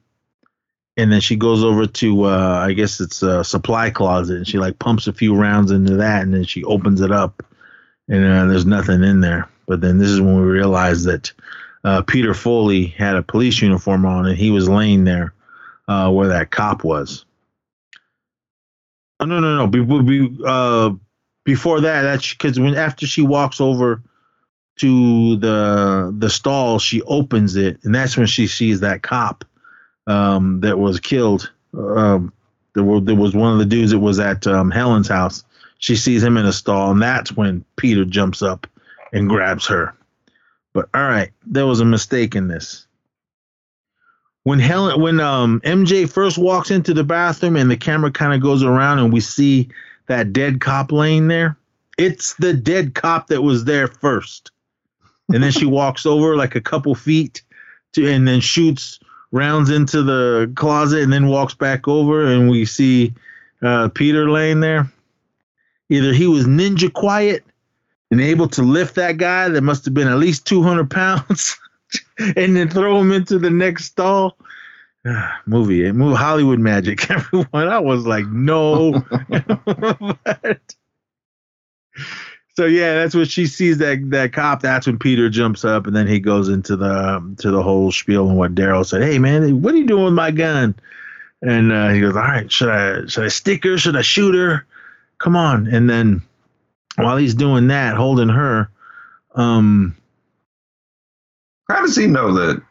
[0.96, 4.58] and then she goes over to uh I guess it's a supply closet and she
[4.58, 7.44] like pumps a few rounds into that and then she opens it up
[8.10, 9.48] and uh, there's nothing in there.
[9.68, 11.32] But then this is when we realized that
[11.84, 15.34] uh, Peter Foley had a police uniform on and he was laying there
[15.88, 17.26] uh, where that cop was.
[19.20, 19.68] Oh, no, no, no.
[19.68, 20.92] Be, be, uh,
[21.44, 24.02] before that, that's because when after she walks over
[24.78, 29.44] to the the stall, she opens it and that's when she sees that cop
[30.08, 31.52] um, that was killed.
[31.74, 32.34] Um,
[32.74, 35.44] there, were, there was one of the dudes that was at um, Helen's house.
[35.80, 38.68] She sees him in a stall, and that's when Peter jumps up
[39.12, 39.96] and grabs her.
[40.74, 42.86] But all right, there was a mistake in this.
[44.44, 48.42] When Helen, when um, MJ first walks into the bathroom and the camera kind of
[48.42, 49.70] goes around and we see
[50.08, 51.58] that dead cop laying there,
[51.98, 54.52] it's the dead cop that was there first.
[55.34, 57.42] And then she walks over like a couple feet
[57.94, 59.00] to, and then shoots
[59.32, 63.14] rounds into the closet and then walks back over and we see
[63.62, 64.92] uh, Peter laying there.
[65.90, 67.44] Either he was ninja quiet
[68.12, 71.58] and able to lift that guy that must have been at least 200 pounds
[72.36, 74.38] and then throw him into the next stall.
[75.46, 77.10] Movie, movie, Hollywood magic.
[77.12, 79.04] Everyone, I was like, no.
[79.30, 80.76] But-
[82.56, 84.62] so yeah, that's when she sees that that cop.
[84.62, 87.92] That's when Peter jumps up, and then he goes into the um, to the whole
[87.92, 89.02] spiel and what Daryl said.
[89.02, 90.76] Hey man, what are you doing with my gun?
[91.42, 93.78] And uh, he goes, all right, should I should I stick her?
[93.78, 94.66] Should I shoot her?
[95.20, 95.68] Come on.
[95.68, 96.22] And then
[96.96, 98.70] while he's doing that, holding her,
[99.36, 99.96] um,
[101.70, 102.62] How does he know that?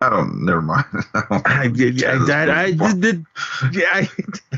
[0.00, 0.44] I don't.
[0.44, 0.84] Never mind.
[1.14, 2.04] I don't I did.
[2.04, 3.00] I, I, I did.
[3.00, 3.26] did
[3.72, 4.08] yeah, I,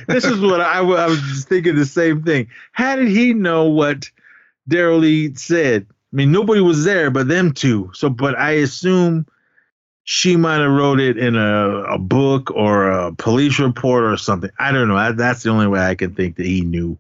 [0.09, 2.49] this is what I, I was just thinking the same thing.
[2.73, 4.11] How did he know what
[4.69, 5.87] Daryl Lee said?
[5.91, 7.91] I mean, nobody was there but them two.
[7.93, 9.27] So, but I assume
[10.05, 14.51] she might have wrote it in a, a book or a police report or something.
[14.59, 14.97] I don't know.
[14.97, 16.99] That, that's the only way I can think that he knew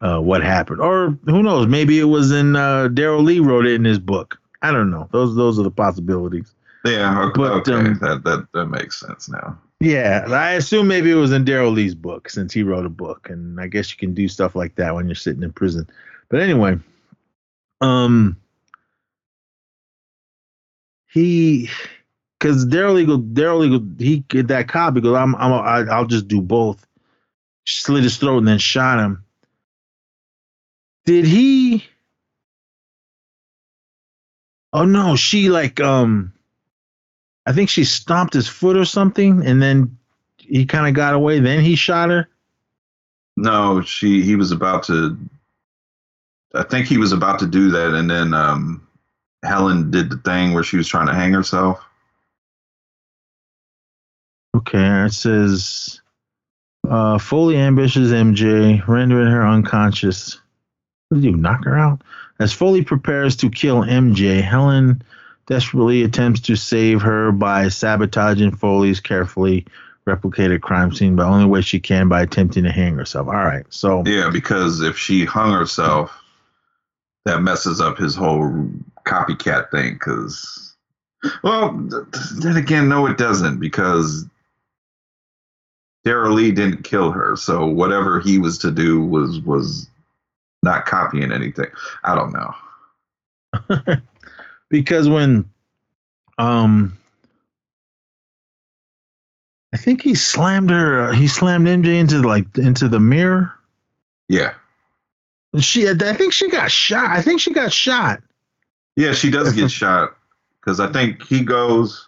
[0.00, 0.80] uh, what happened.
[0.80, 1.66] Or who knows?
[1.66, 4.40] Maybe it was in uh, Daryl Lee wrote it in his book.
[4.62, 5.08] I don't know.
[5.12, 6.54] Those those are the possibilities.
[6.84, 7.22] yeah.
[7.24, 7.32] Okay.
[7.36, 7.72] But, okay.
[7.72, 9.58] um, that that that makes sense now.
[9.80, 13.30] Yeah, I assume maybe it was in Daryl Lee's book since he wrote a book,
[13.30, 15.88] and I guess you can do stuff like that when you're sitting in prison.
[16.28, 16.78] But anyway,
[17.80, 18.36] um,
[21.08, 21.70] he,
[22.38, 24.94] because Daryl Lee, go, Daryl Lee, go- he get that cop.
[24.94, 26.84] Goes, I'm, I'm, I, I'll just do both.
[27.64, 29.24] Slit his throat and then shot him.
[31.08, 31.86] Did he?
[34.74, 36.34] Oh no, she like um.
[37.46, 39.96] I think she stomped his foot or something, and then
[40.36, 41.40] he kind of got away.
[41.40, 42.28] Then he shot her.
[43.38, 44.20] No, she.
[44.20, 45.16] He was about to.
[46.54, 48.86] I think he was about to do that, and then um,
[49.42, 51.82] Helen did the thing where she was trying to hang herself.
[54.54, 56.02] Okay, it says
[56.86, 60.38] uh, Foley ambushes MJ, rendering her unconscious.
[61.12, 62.02] Did you knock her out?
[62.38, 65.02] As Foley prepares to kill MJ, Helen
[65.46, 69.66] desperately attempts to save her by sabotaging Foley's carefully
[70.06, 73.26] replicated crime scene, but only way she can by attempting to hang herself.
[73.26, 76.22] All right, so Yeah, because if she hung herself,
[77.24, 78.70] that messes up his whole
[79.06, 79.94] copycat thing.
[79.94, 80.76] Because,
[81.42, 81.72] well,
[82.36, 84.26] then again, no, it doesn't because
[86.06, 89.88] Daryl Lee didn't kill her, so whatever he was to do was was
[90.68, 91.66] not copying anything.
[92.04, 92.54] I don't know.
[94.70, 95.48] because when
[96.38, 96.96] um
[99.72, 103.52] I think he slammed her uh, he slammed MJ into like into the mirror.
[104.28, 104.54] Yeah,
[105.58, 107.10] She I think she got shot.
[107.10, 108.20] I think she got shot.
[108.96, 110.16] yeah, she does get shot
[110.60, 112.06] because I think he goes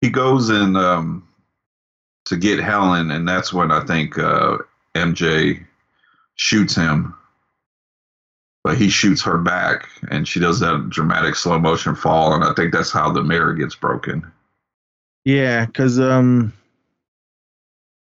[0.00, 1.28] he goes in um
[2.26, 4.58] to get Helen, and that's when I think uh,
[4.94, 5.66] MJ
[6.40, 7.14] shoots him.
[8.64, 12.52] But he shoots her back, and she does that dramatic slow motion fall, and I
[12.52, 14.30] think that's how the mirror gets broken.
[15.24, 16.52] Yeah, cuz um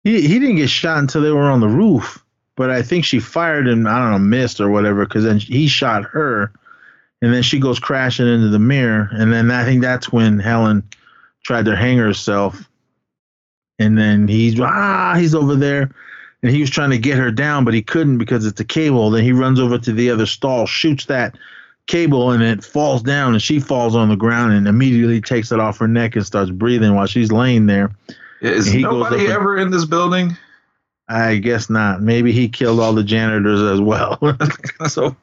[0.03, 2.23] he he didn't get shot until they were on the roof,
[2.55, 5.67] but I think she fired him, I don't know, missed or whatever cuz then he
[5.67, 6.51] shot her
[7.21, 10.83] and then she goes crashing into the mirror and then I think that's when Helen
[11.43, 12.67] tried to hang herself
[13.79, 15.91] and then he's ah he's over there
[16.43, 19.09] and he was trying to get her down but he couldn't because it's a cable.
[19.09, 21.37] Then he runs over to the other stall shoots that
[21.87, 25.59] cable and it falls down and she falls on the ground and immediately takes it
[25.59, 27.91] off her neck and starts breathing while she's laying there.
[28.41, 30.37] Is nobody up and- ever in this building?
[31.09, 32.01] i guess not.
[32.01, 34.19] Maybe he killed all the janitors as well.
[34.89, 35.15] So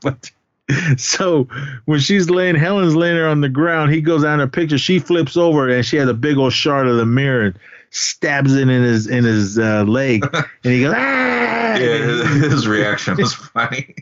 [0.97, 1.47] so
[1.85, 4.79] when she's laying helen's laying there on the ground he goes out in a picture
[4.79, 7.43] she flips over and she has a big old shard of the mirror.
[7.49, 7.59] and
[7.95, 12.69] stabs it in his in his uh, leg and he goes ah Yeah, his, his
[12.69, 13.95] reaction was funny.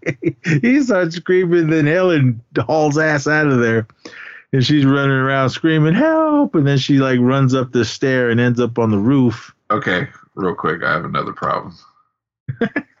[0.62, 3.86] he starts screaming, then Helen hauls ass out of there.
[4.52, 6.54] And she's running around screaming, help!
[6.54, 9.54] And then she like runs up the stair and ends up on the roof.
[9.70, 11.76] Okay, real quick, I have another problem.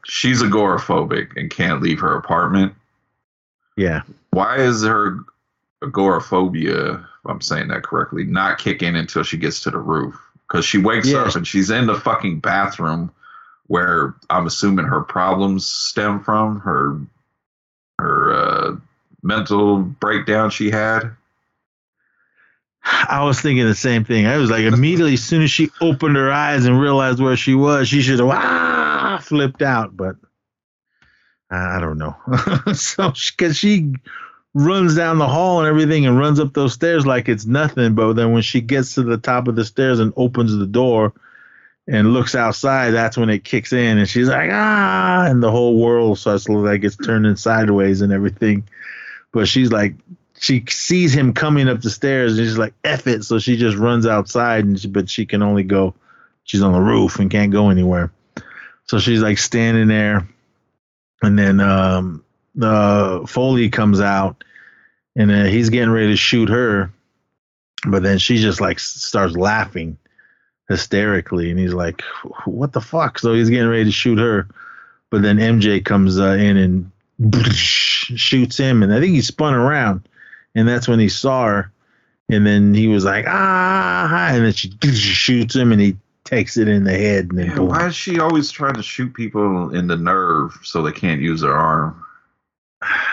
[0.06, 2.72] She's agoraphobic and can't leave her apartment.
[3.76, 4.02] Yeah.
[4.30, 5.18] Why is her
[5.82, 10.14] agoraphobia, if I'm saying that correctly, not kicking until she gets to the roof?
[10.50, 11.20] Because she wakes Yeah.
[11.20, 13.12] up and she's in the fucking bathroom
[13.68, 16.98] where I'm assuming her problems stem from, her
[18.00, 18.76] her uh,
[19.22, 21.14] mental breakdown she had.
[22.82, 24.26] I was thinking the same thing.
[24.26, 27.54] I was like, immediately, as soon as she opened her eyes and realized where she
[27.54, 29.96] was, she should have ah, flipped out.
[29.96, 30.16] But
[31.50, 32.16] I don't know.
[32.74, 33.92] so, because she
[34.54, 37.94] runs down the hall and everything and runs up those stairs like it's nothing.
[37.94, 41.12] But then when she gets to the top of the stairs and opens the door
[41.86, 45.78] and looks outside, that's when it kicks in and she's like, ah, and the whole
[45.80, 48.64] world starts to look like it's turning sideways and everything.
[49.32, 49.94] But she's like,
[50.40, 53.24] she sees him coming up the stairs and she's like, F it.
[53.24, 55.94] So she just runs outside, and she, but she can only go,
[56.44, 58.10] she's on the roof and can't go anywhere.
[58.86, 60.26] So she's like standing there.
[61.22, 62.24] And then um,
[62.60, 64.44] uh, Foley comes out
[65.16, 66.90] and uh, he's getting ready to shoot her.
[67.86, 69.96] But then she just like starts laughing
[70.68, 71.50] hysterically.
[71.50, 72.02] And he's like,
[72.44, 73.18] what the fuck?
[73.18, 74.48] So he's getting ready to shoot her.
[75.10, 76.92] But then MJ comes uh, in and
[77.52, 78.82] shoots him.
[78.82, 80.06] And I think he spun around
[80.54, 81.72] and that's when he saw her.
[82.30, 86.68] And then he was like, ah, and then she shoots him, and he takes it
[86.68, 87.30] in the head.
[87.30, 90.82] And then Yeah, why is she always trying to shoot people in the nerve so
[90.82, 92.04] they can't use their arm?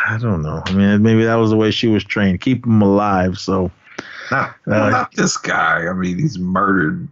[0.07, 0.63] I don't know.
[0.65, 3.37] I mean, maybe that was the way she was trained, keep them alive.
[3.37, 3.71] So
[4.31, 5.87] Not, Uh, not this guy.
[5.87, 7.07] I mean, he's murdered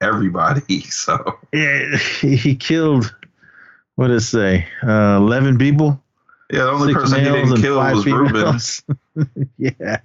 [0.00, 0.80] everybody.
[0.90, 3.14] So yeah, he killed.
[3.96, 4.66] What did it say?
[4.82, 6.02] Uh, Eleven people.
[6.50, 9.52] yeah, the only Six person he didn't kill was Ruben.
[9.58, 10.00] yeah.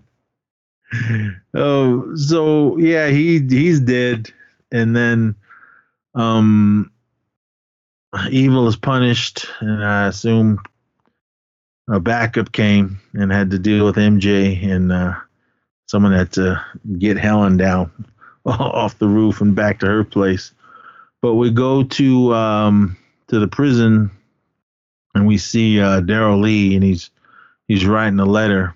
[1.53, 4.32] Oh, so yeah, he he's dead,
[4.72, 5.36] and then
[6.15, 6.91] um,
[8.30, 10.60] evil is punished, and I assume
[11.89, 15.15] a backup came and had to deal with MJ, and uh,
[15.88, 16.64] someone had to
[16.99, 17.91] get Helen down
[18.45, 20.51] off the roof and back to her place.
[21.22, 22.97] But we go to um,
[23.27, 24.11] to the prison,
[25.15, 27.09] and we see uh, Daryl Lee, and he's
[27.68, 28.76] he's writing a letter,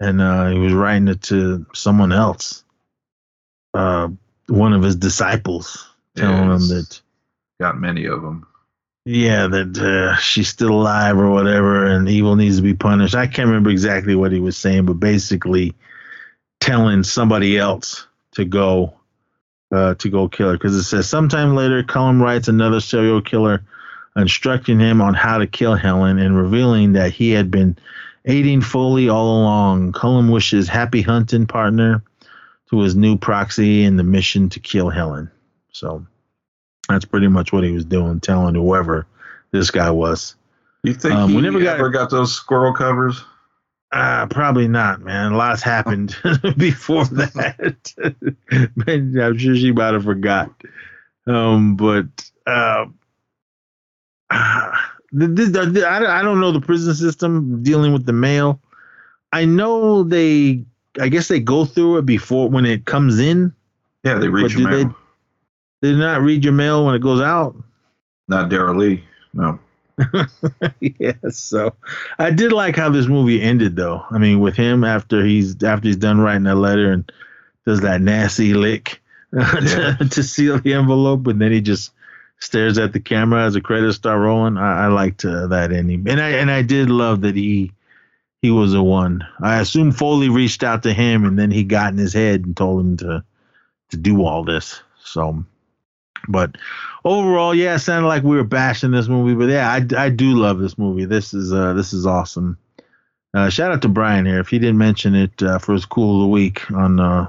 [0.00, 2.64] and uh, he was writing it to someone else,
[3.74, 4.08] uh,
[4.48, 6.62] one of his disciples, telling Yes.
[6.70, 7.00] him that
[7.60, 8.46] Got many of them.
[9.04, 13.14] Yeah, that uh, she's still alive or whatever, and evil needs to be punished.
[13.14, 15.74] I can't remember exactly what he was saying, but basically
[16.60, 18.94] telling somebody else to go
[19.72, 23.62] uh, to go kill her because it says sometime later, Cullum writes another serial killer,
[24.16, 27.78] instructing him on how to kill Helen and revealing that he had been
[28.26, 29.92] aiding Foley all along.
[29.92, 32.02] Cullum wishes happy hunting partner
[32.68, 35.30] to his new proxy in the mission to kill Helen.
[35.72, 36.04] So
[36.90, 39.06] that's pretty much what he was doing, telling whoever
[39.52, 40.34] this guy was.
[40.82, 43.22] You think Um, he we never got- ever got those squirrel covers?
[43.92, 45.34] Uh, probably not, man.
[45.34, 46.16] Lots happened
[46.56, 47.92] before that.
[48.86, 50.48] Man, I'm sure she might have forgot.
[51.26, 52.06] Um, but
[52.46, 52.86] uh,
[54.30, 58.60] th- th- th- I I don't know the prison system dealing with the mail.
[59.32, 60.64] I know they,
[61.00, 63.52] I guess they go through it before when it comes in.
[64.04, 64.84] Yeah, they read your mail.
[64.88, 64.94] They
[65.82, 67.56] do not read your mail when it goes out.
[68.28, 69.04] Not Daryl Lee.
[69.32, 69.58] No.
[70.80, 71.38] yes.
[71.38, 71.74] So
[72.18, 74.04] I did like how this movie ended, though.
[74.10, 77.10] I mean, with him after he's after he's done writing that letter and
[77.66, 79.00] does that nasty lick
[79.32, 79.96] Yeah.
[80.00, 81.92] to, to seal the envelope, and then he just
[82.40, 84.56] stares at the camera as the credits start rolling.
[84.56, 87.72] I, I liked uh, that ending, and I and I did love that he
[88.42, 89.24] he was the one.
[89.40, 92.56] I assume Foley reached out to him, and then he got in his head and
[92.56, 93.24] told him to
[93.90, 94.80] to do all this.
[95.04, 95.44] So,
[96.28, 96.56] but
[97.04, 100.32] overall, yeah, it sounded like we were bashing this movie, but yeah, I, I do
[100.32, 101.04] love this movie.
[101.04, 102.58] This is uh this is awesome.
[103.32, 104.40] Uh, shout out to Brian here.
[104.40, 107.28] If he didn't mention it uh, for his cool of the week on uh,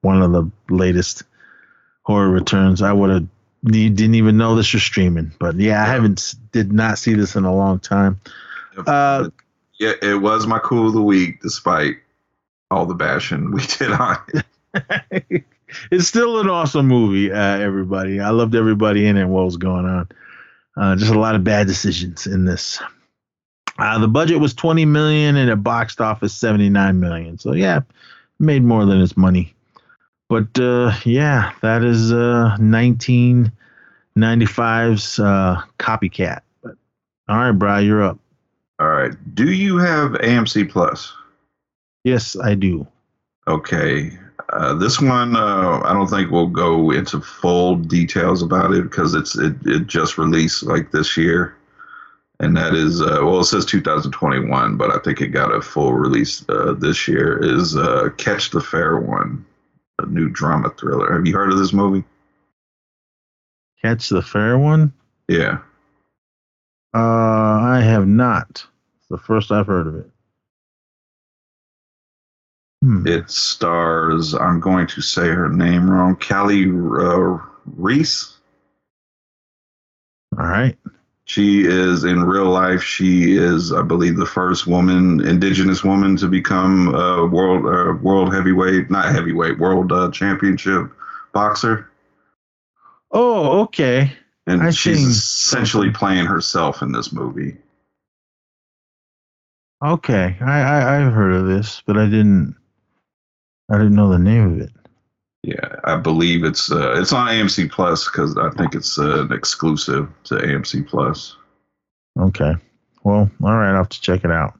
[0.00, 1.22] one of the latest
[2.02, 3.26] horror returns, I would have
[3.64, 5.32] didn't even know this was streaming.
[5.38, 8.20] But yeah, I haven't did not see this in a long time.
[8.86, 9.30] Uh,
[9.78, 11.96] yeah, it was my cool of the week, despite
[12.70, 14.18] all the bashing we did on
[14.74, 15.44] it.
[15.90, 18.20] it's still an awesome movie, uh, everybody.
[18.20, 20.08] I loved everybody in it what was going on.
[20.76, 22.80] Uh, just a lot of bad decisions in this.
[23.78, 27.38] Uh, the budget was 20 million and it boxed office 79 million.
[27.38, 27.80] So yeah,
[28.38, 29.54] made more than its money.
[30.28, 36.40] But uh, yeah, that is uh, 1995's uh, copycat.
[36.62, 36.76] But
[37.28, 38.18] all right, Bri, you're up.
[38.78, 39.12] All right.
[39.34, 41.12] Do you have AMC Plus?
[42.04, 42.86] Yes, I do.
[43.48, 44.16] Okay.
[44.50, 49.14] Uh, this one, uh, I don't think we'll go into full details about it because
[49.14, 51.56] it's it, it just released like this year,
[52.38, 55.94] and that is uh, well, it says 2021, but I think it got a full
[55.94, 57.42] release uh, this year.
[57.42, 59.44] Is uh, Catch the Fair One,
[59.98, 61.12] a new drama thriller.
[61.12, 62.04] Have you heard of this movie?
[63.82, 64.92] Catch the fair one.
[65.28, 65.58] Yeah.
[66.94, 68.66] Uh, I have not.
[68.98, 70.10] It's the first I've heard of it.
[72.86, 73.04] Hmm.
[73.04, 74.32] It stars.
[74.32, 76.14] I'm going to say her name wrong.
[76.14, 78.38] Kali uh, Reis.
[80.38, 80.78] All right.
[81.24, 82.84] She is in real life.
[82.84, 88.32] She is, I believe, the first woman, indigenous woman, to become a world uh, world
[88.32, 90.88] heavyweight, not heavyweight, world uh, championship
[91.32, 91.90] boxer.
[93.10, 94.12] Oh, okay.
[94.46, 97.56] And I she's essentially playing herself in this movie.
[99.84, 100.36] Okay.
[100.40, 102.54] I, I I've heard of this, but I didn't
[103.70, 104.70] I didn't know the name of it.
[105.42, 109.32] Yeah, I believe it's uh, it's on AMC Plus because I think it's uh, an
[109.32, 111.36] exclusive to AMC Plus.
[112.18, 112.54] Okay.
[113.04, 114.58] Well, all right, I'll have to check it out.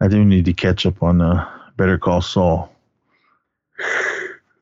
[0.00, 2.70] I do need to catch up on uh, Better Call Saul.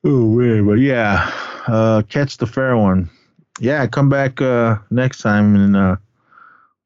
[0.03, 1.31] Oh man, but yeah,
[1.67, 3.11] uh, catch the fair one.
[3.61, 5.97] Yeah, come back uh, next time and uh,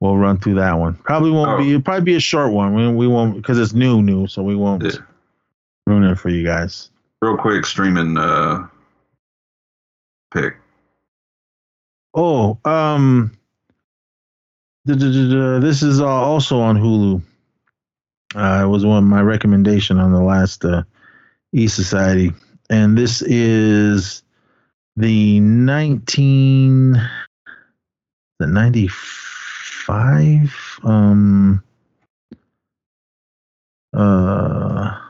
[0.01, 0.95] we'll run through that one.
[0.97, 1.59] Probably won't Oh.
[1.59, 1.69] be.
[1.71, 2.75] It'll probably be a short one.
[2.75, 4.91] We, we won't because it's new, new, so we won't Yeah.
[5.87, 6.91] Ruin it for you guys.
[7.23, 8.67] Real quick, streaming uh,
[10.33, 10.57] pick.
[12.15, 13.37] Oh, um,
[14.85, 17.23] this is uh, also on Hulu.
[18.35, 20.83] Uh, it was one of my recommendation on the last uh,
[21.53, 22.33] E Society,
[22.69, 24.23] and this is
[24.97, 27.01] the nineteen
[28.39, 30.53] the ninety five
[30.83, 31.63] um
[33.93, 35.04] uh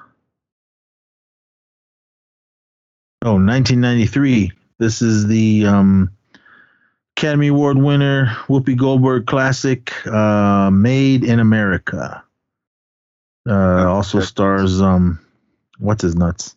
[3.25, 6.11] oh 1993 this is the um
[7.17, 12.25] Academy Award winner Whoopi Goldberg classic, uh, Made in America.
[13.49, 14.27] Uh, also Okay.
[14.27, 15.21] stars um,
[15.79, 16.57] what's his nuts?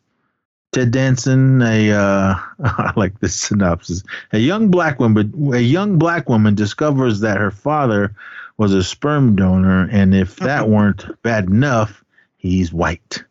[0.71, 1.61] Ted Danson.
[1.61, 4.03] A uh, I like this synopsis.
[4.33, 8.15] A young black woman, a young black woman discovers that her father
[8.57, 12.03] was a sperm donor, and if that weren't bad enough,
[12.37, 13.23] he's white.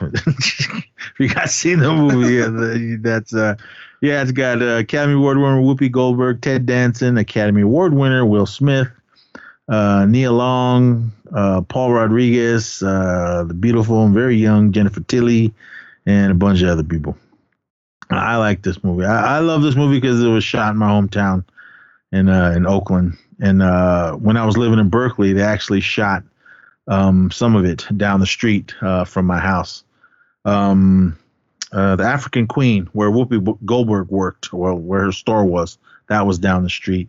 [0.00, 0.82] If
[1.18, 3.56] you guys seen the movie, that's uh,
[4.00, 8.46] yeah, it's got uh, Academy Award winner Whoopi Goldberg, Ted Danson, Academy Award winner Will
[8.46, 8.88] Smith,
[9.68, 15.54] uh, Nia Long, uh, Paul Rodriguez, uh, the beautiful and very young Jennifer Tilly,
[16.04, 17.16] and a bunch of other people.
[18.10, 19.04] I like this movie.
[19.04, 21.44] I, I love this movie because it was shot in my hometown
[22.10, 26.24] in uh, in Oakland, and uh, when I was living in Berkeley, they actually shot
[26.88, 29.84] um, some of it down the street uh, from my house.
[30.44, 31.18] Um,
[31.72, 35.78] uh, the African Queen, where Whoopi Goldberg worked, or where her store was,
[36.08, 37.08] that was down the street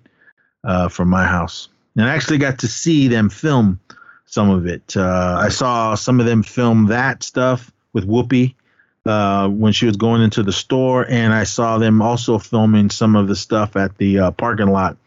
[0.63, 1.67] uh, from my house.
[1.95, 3.79] And I actually got to see them film
[4.25, 4.95] some of it.
[4.95, 8.55] Uh, I saw some of them film that stuff with Whoopi
[9.05, 13.15] uh, when she was going into the store, and I saw them also filming some
[13.15, 14.97] of the stuff at the uh, parking lot,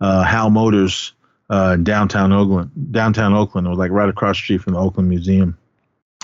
[0.00, 1.12] Hal Motors,
[1.50, 2.70] uh, downtown Oakland.
[2.92, 5.56] Downtown Oakland, it was like right across the street from the Oakland Museum.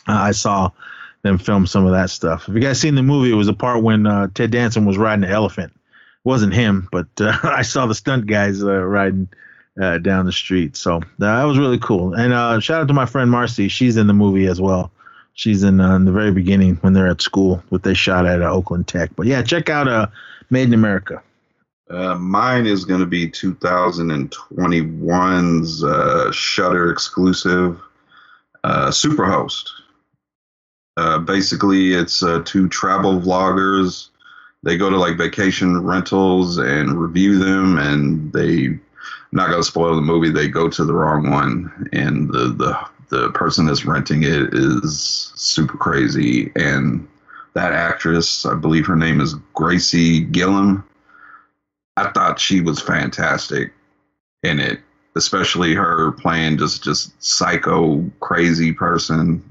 [0.08, 0.70] Uh, I saw
[1.22, 2.48] them film some of that stuff.
[2.48, 4.98] If you guys seen the movie, it was a part when uh, Ted Danson was
[4.98, 5.72] riding an elephant.
[5.72, 9.28] It wasn't him, but uh, I saw the stunt guys uh, riding
[9.80, 10.76] uh, down the street.
[10.76, 12.14] So that was really cool.
[12.14, 13.68] And shout out to my friend Marcy.
[13.68, 14.90] She's in the movie as well.
[15.34, 18.86] She's in, in the very beginning when they're at school, what they shot at Oakland
[18.86, 19.10] Tech.
[19.16, 20.10] But yeah, check out
[20.50, 21.22] Made in America.
[21.90, 27.80] Uh, mine is going to be 2021's uh, Shudder exclusive,
[28.64, 29.68] uh, Superhost.
[30.96, 34.09] Uh, basically, it's uh, two travel vloggers.
[34.62, 38.80] They go to like vacation rentals and review them, and they I'm
[39.32, 40.30] not going to spoil the movie.
[40.30, 42.78] They go to the wrong one, and the the
[43.09, 47.09] the person that's renting it is super crazy, and
[47.54, 50.84] that actress, I believe her name is Gracie Gillum.
[51.97, 53.73] I thought she was fantastic
[54.43, 54.81] in it,
[55.16, 59.43] especially her playing just just psycho crazy person.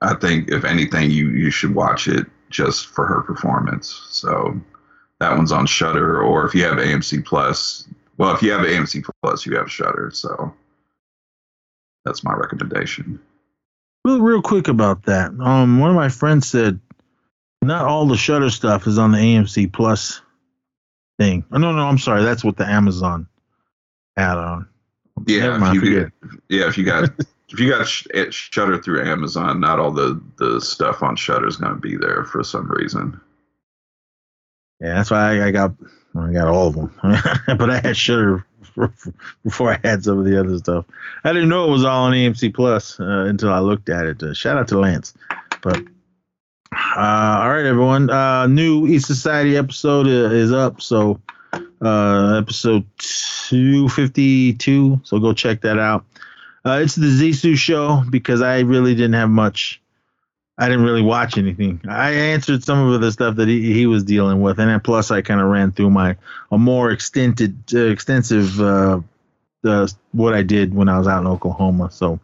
[0.00, 4.06] I think if anything, you you should watch it just for her performance.
[4.10, 4.60] So
[5.20, 7.86] that one's on Shudder, or if you have AMC Plus,
[8.16, 10.10] well, if you have AMC Plus, you have Shudder.
[10.12, 10.54] So
[12.04, 13.20] that's my recommendation.
[14.04, 15.32] Real, real quick about that.
[15.40, 16.80] Um, one of my friends said
[17.62, 20.22] not all the Shudder stuff is on the AMC Plus
[21.20, 21.44] thing.
[21.52, 22.22] Oh, no, no, I'm sorry.
[22.24, 23.26] That's what the Amazon
[24.16, 24.66] add-on.
[25.26, 26.12] Yeah, Never if you get,
[26.48, 27.04] yeah, if you got
[27.50, 31.56] if you got sh- Shudder through Amazon, not all the the stuff on Shudder is
[31.56, 33.20] going to be there for some reason.
[34.80, 35.72] Yeah, that's why I, I got
[36.16, 36.90] I got all of them.
[37.58, 38.46] but I had Shudder
[39.44, 40.86] before I had some of the other stuff.
[41.24, 44.22] I didn't know it was all on AMC Plus uh, until I looked at it.
[44.22, 45.12] Uh, shout out to Lance.
[45.60, 45.82] But
[46.72, 48.10] uh, all right, everyone.
[48.10, 50.80] Uh, new East Society episode uh, is up.
[50.80, 51.20] So
[51.82, 55.00] uh, episode 252.
[55.02, 56.04] So go check that out.
[56.64, 59.80] Uh, it's the Zisu show because I really didn't have much.
[60.58, 61.80] I didn't really watch anything.
[61.88, 65.10] I answered some of the stuff that he, he was dealing with, and then plus
[65.10, 66.16] I kind of ran through my
[66.52, 69.00] a more extended, uh, extensive uh,
[69.62, 71.90] the what I did when I was out in Oklahoma.
[71.90, 72.20] So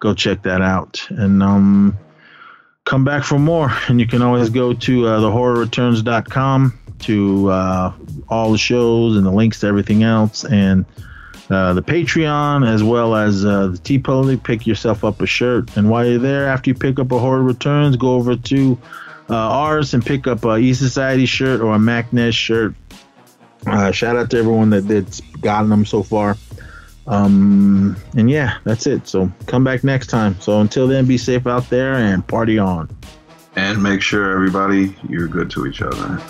[0.00, 1.96] go check that out and um,
[2.86, 3.70] come back for more.
[3.88, 7.92] And you can always go to uh, thehorrorreturns.com to uh,
[8.30, 10.86] all the shows and the links to everything else and
[11.50, 14.42] uh, the Patreon as well as uh, the TeePublic.
[14.42, 17.42] Pick yourself up a shirt, and while you're there, after you pick up a Horror
[17.42, 18.78] Returns, go over to
[19.30, 22.74] uh, ours and pick up a E Society shirt or a MacNess shirt.
[23.64, 25.06] Uh, shout out to everyone that did
[25.40, 26.36] gotten them so far.
[27.06, 29.06] Um, and yeah, that's it.
[29.06, 30.40] So come back next time.
[30.40, 32.88] So until then, be safe out there and party on.
[33.54, 36.20] And make sure everybody you're good to each other.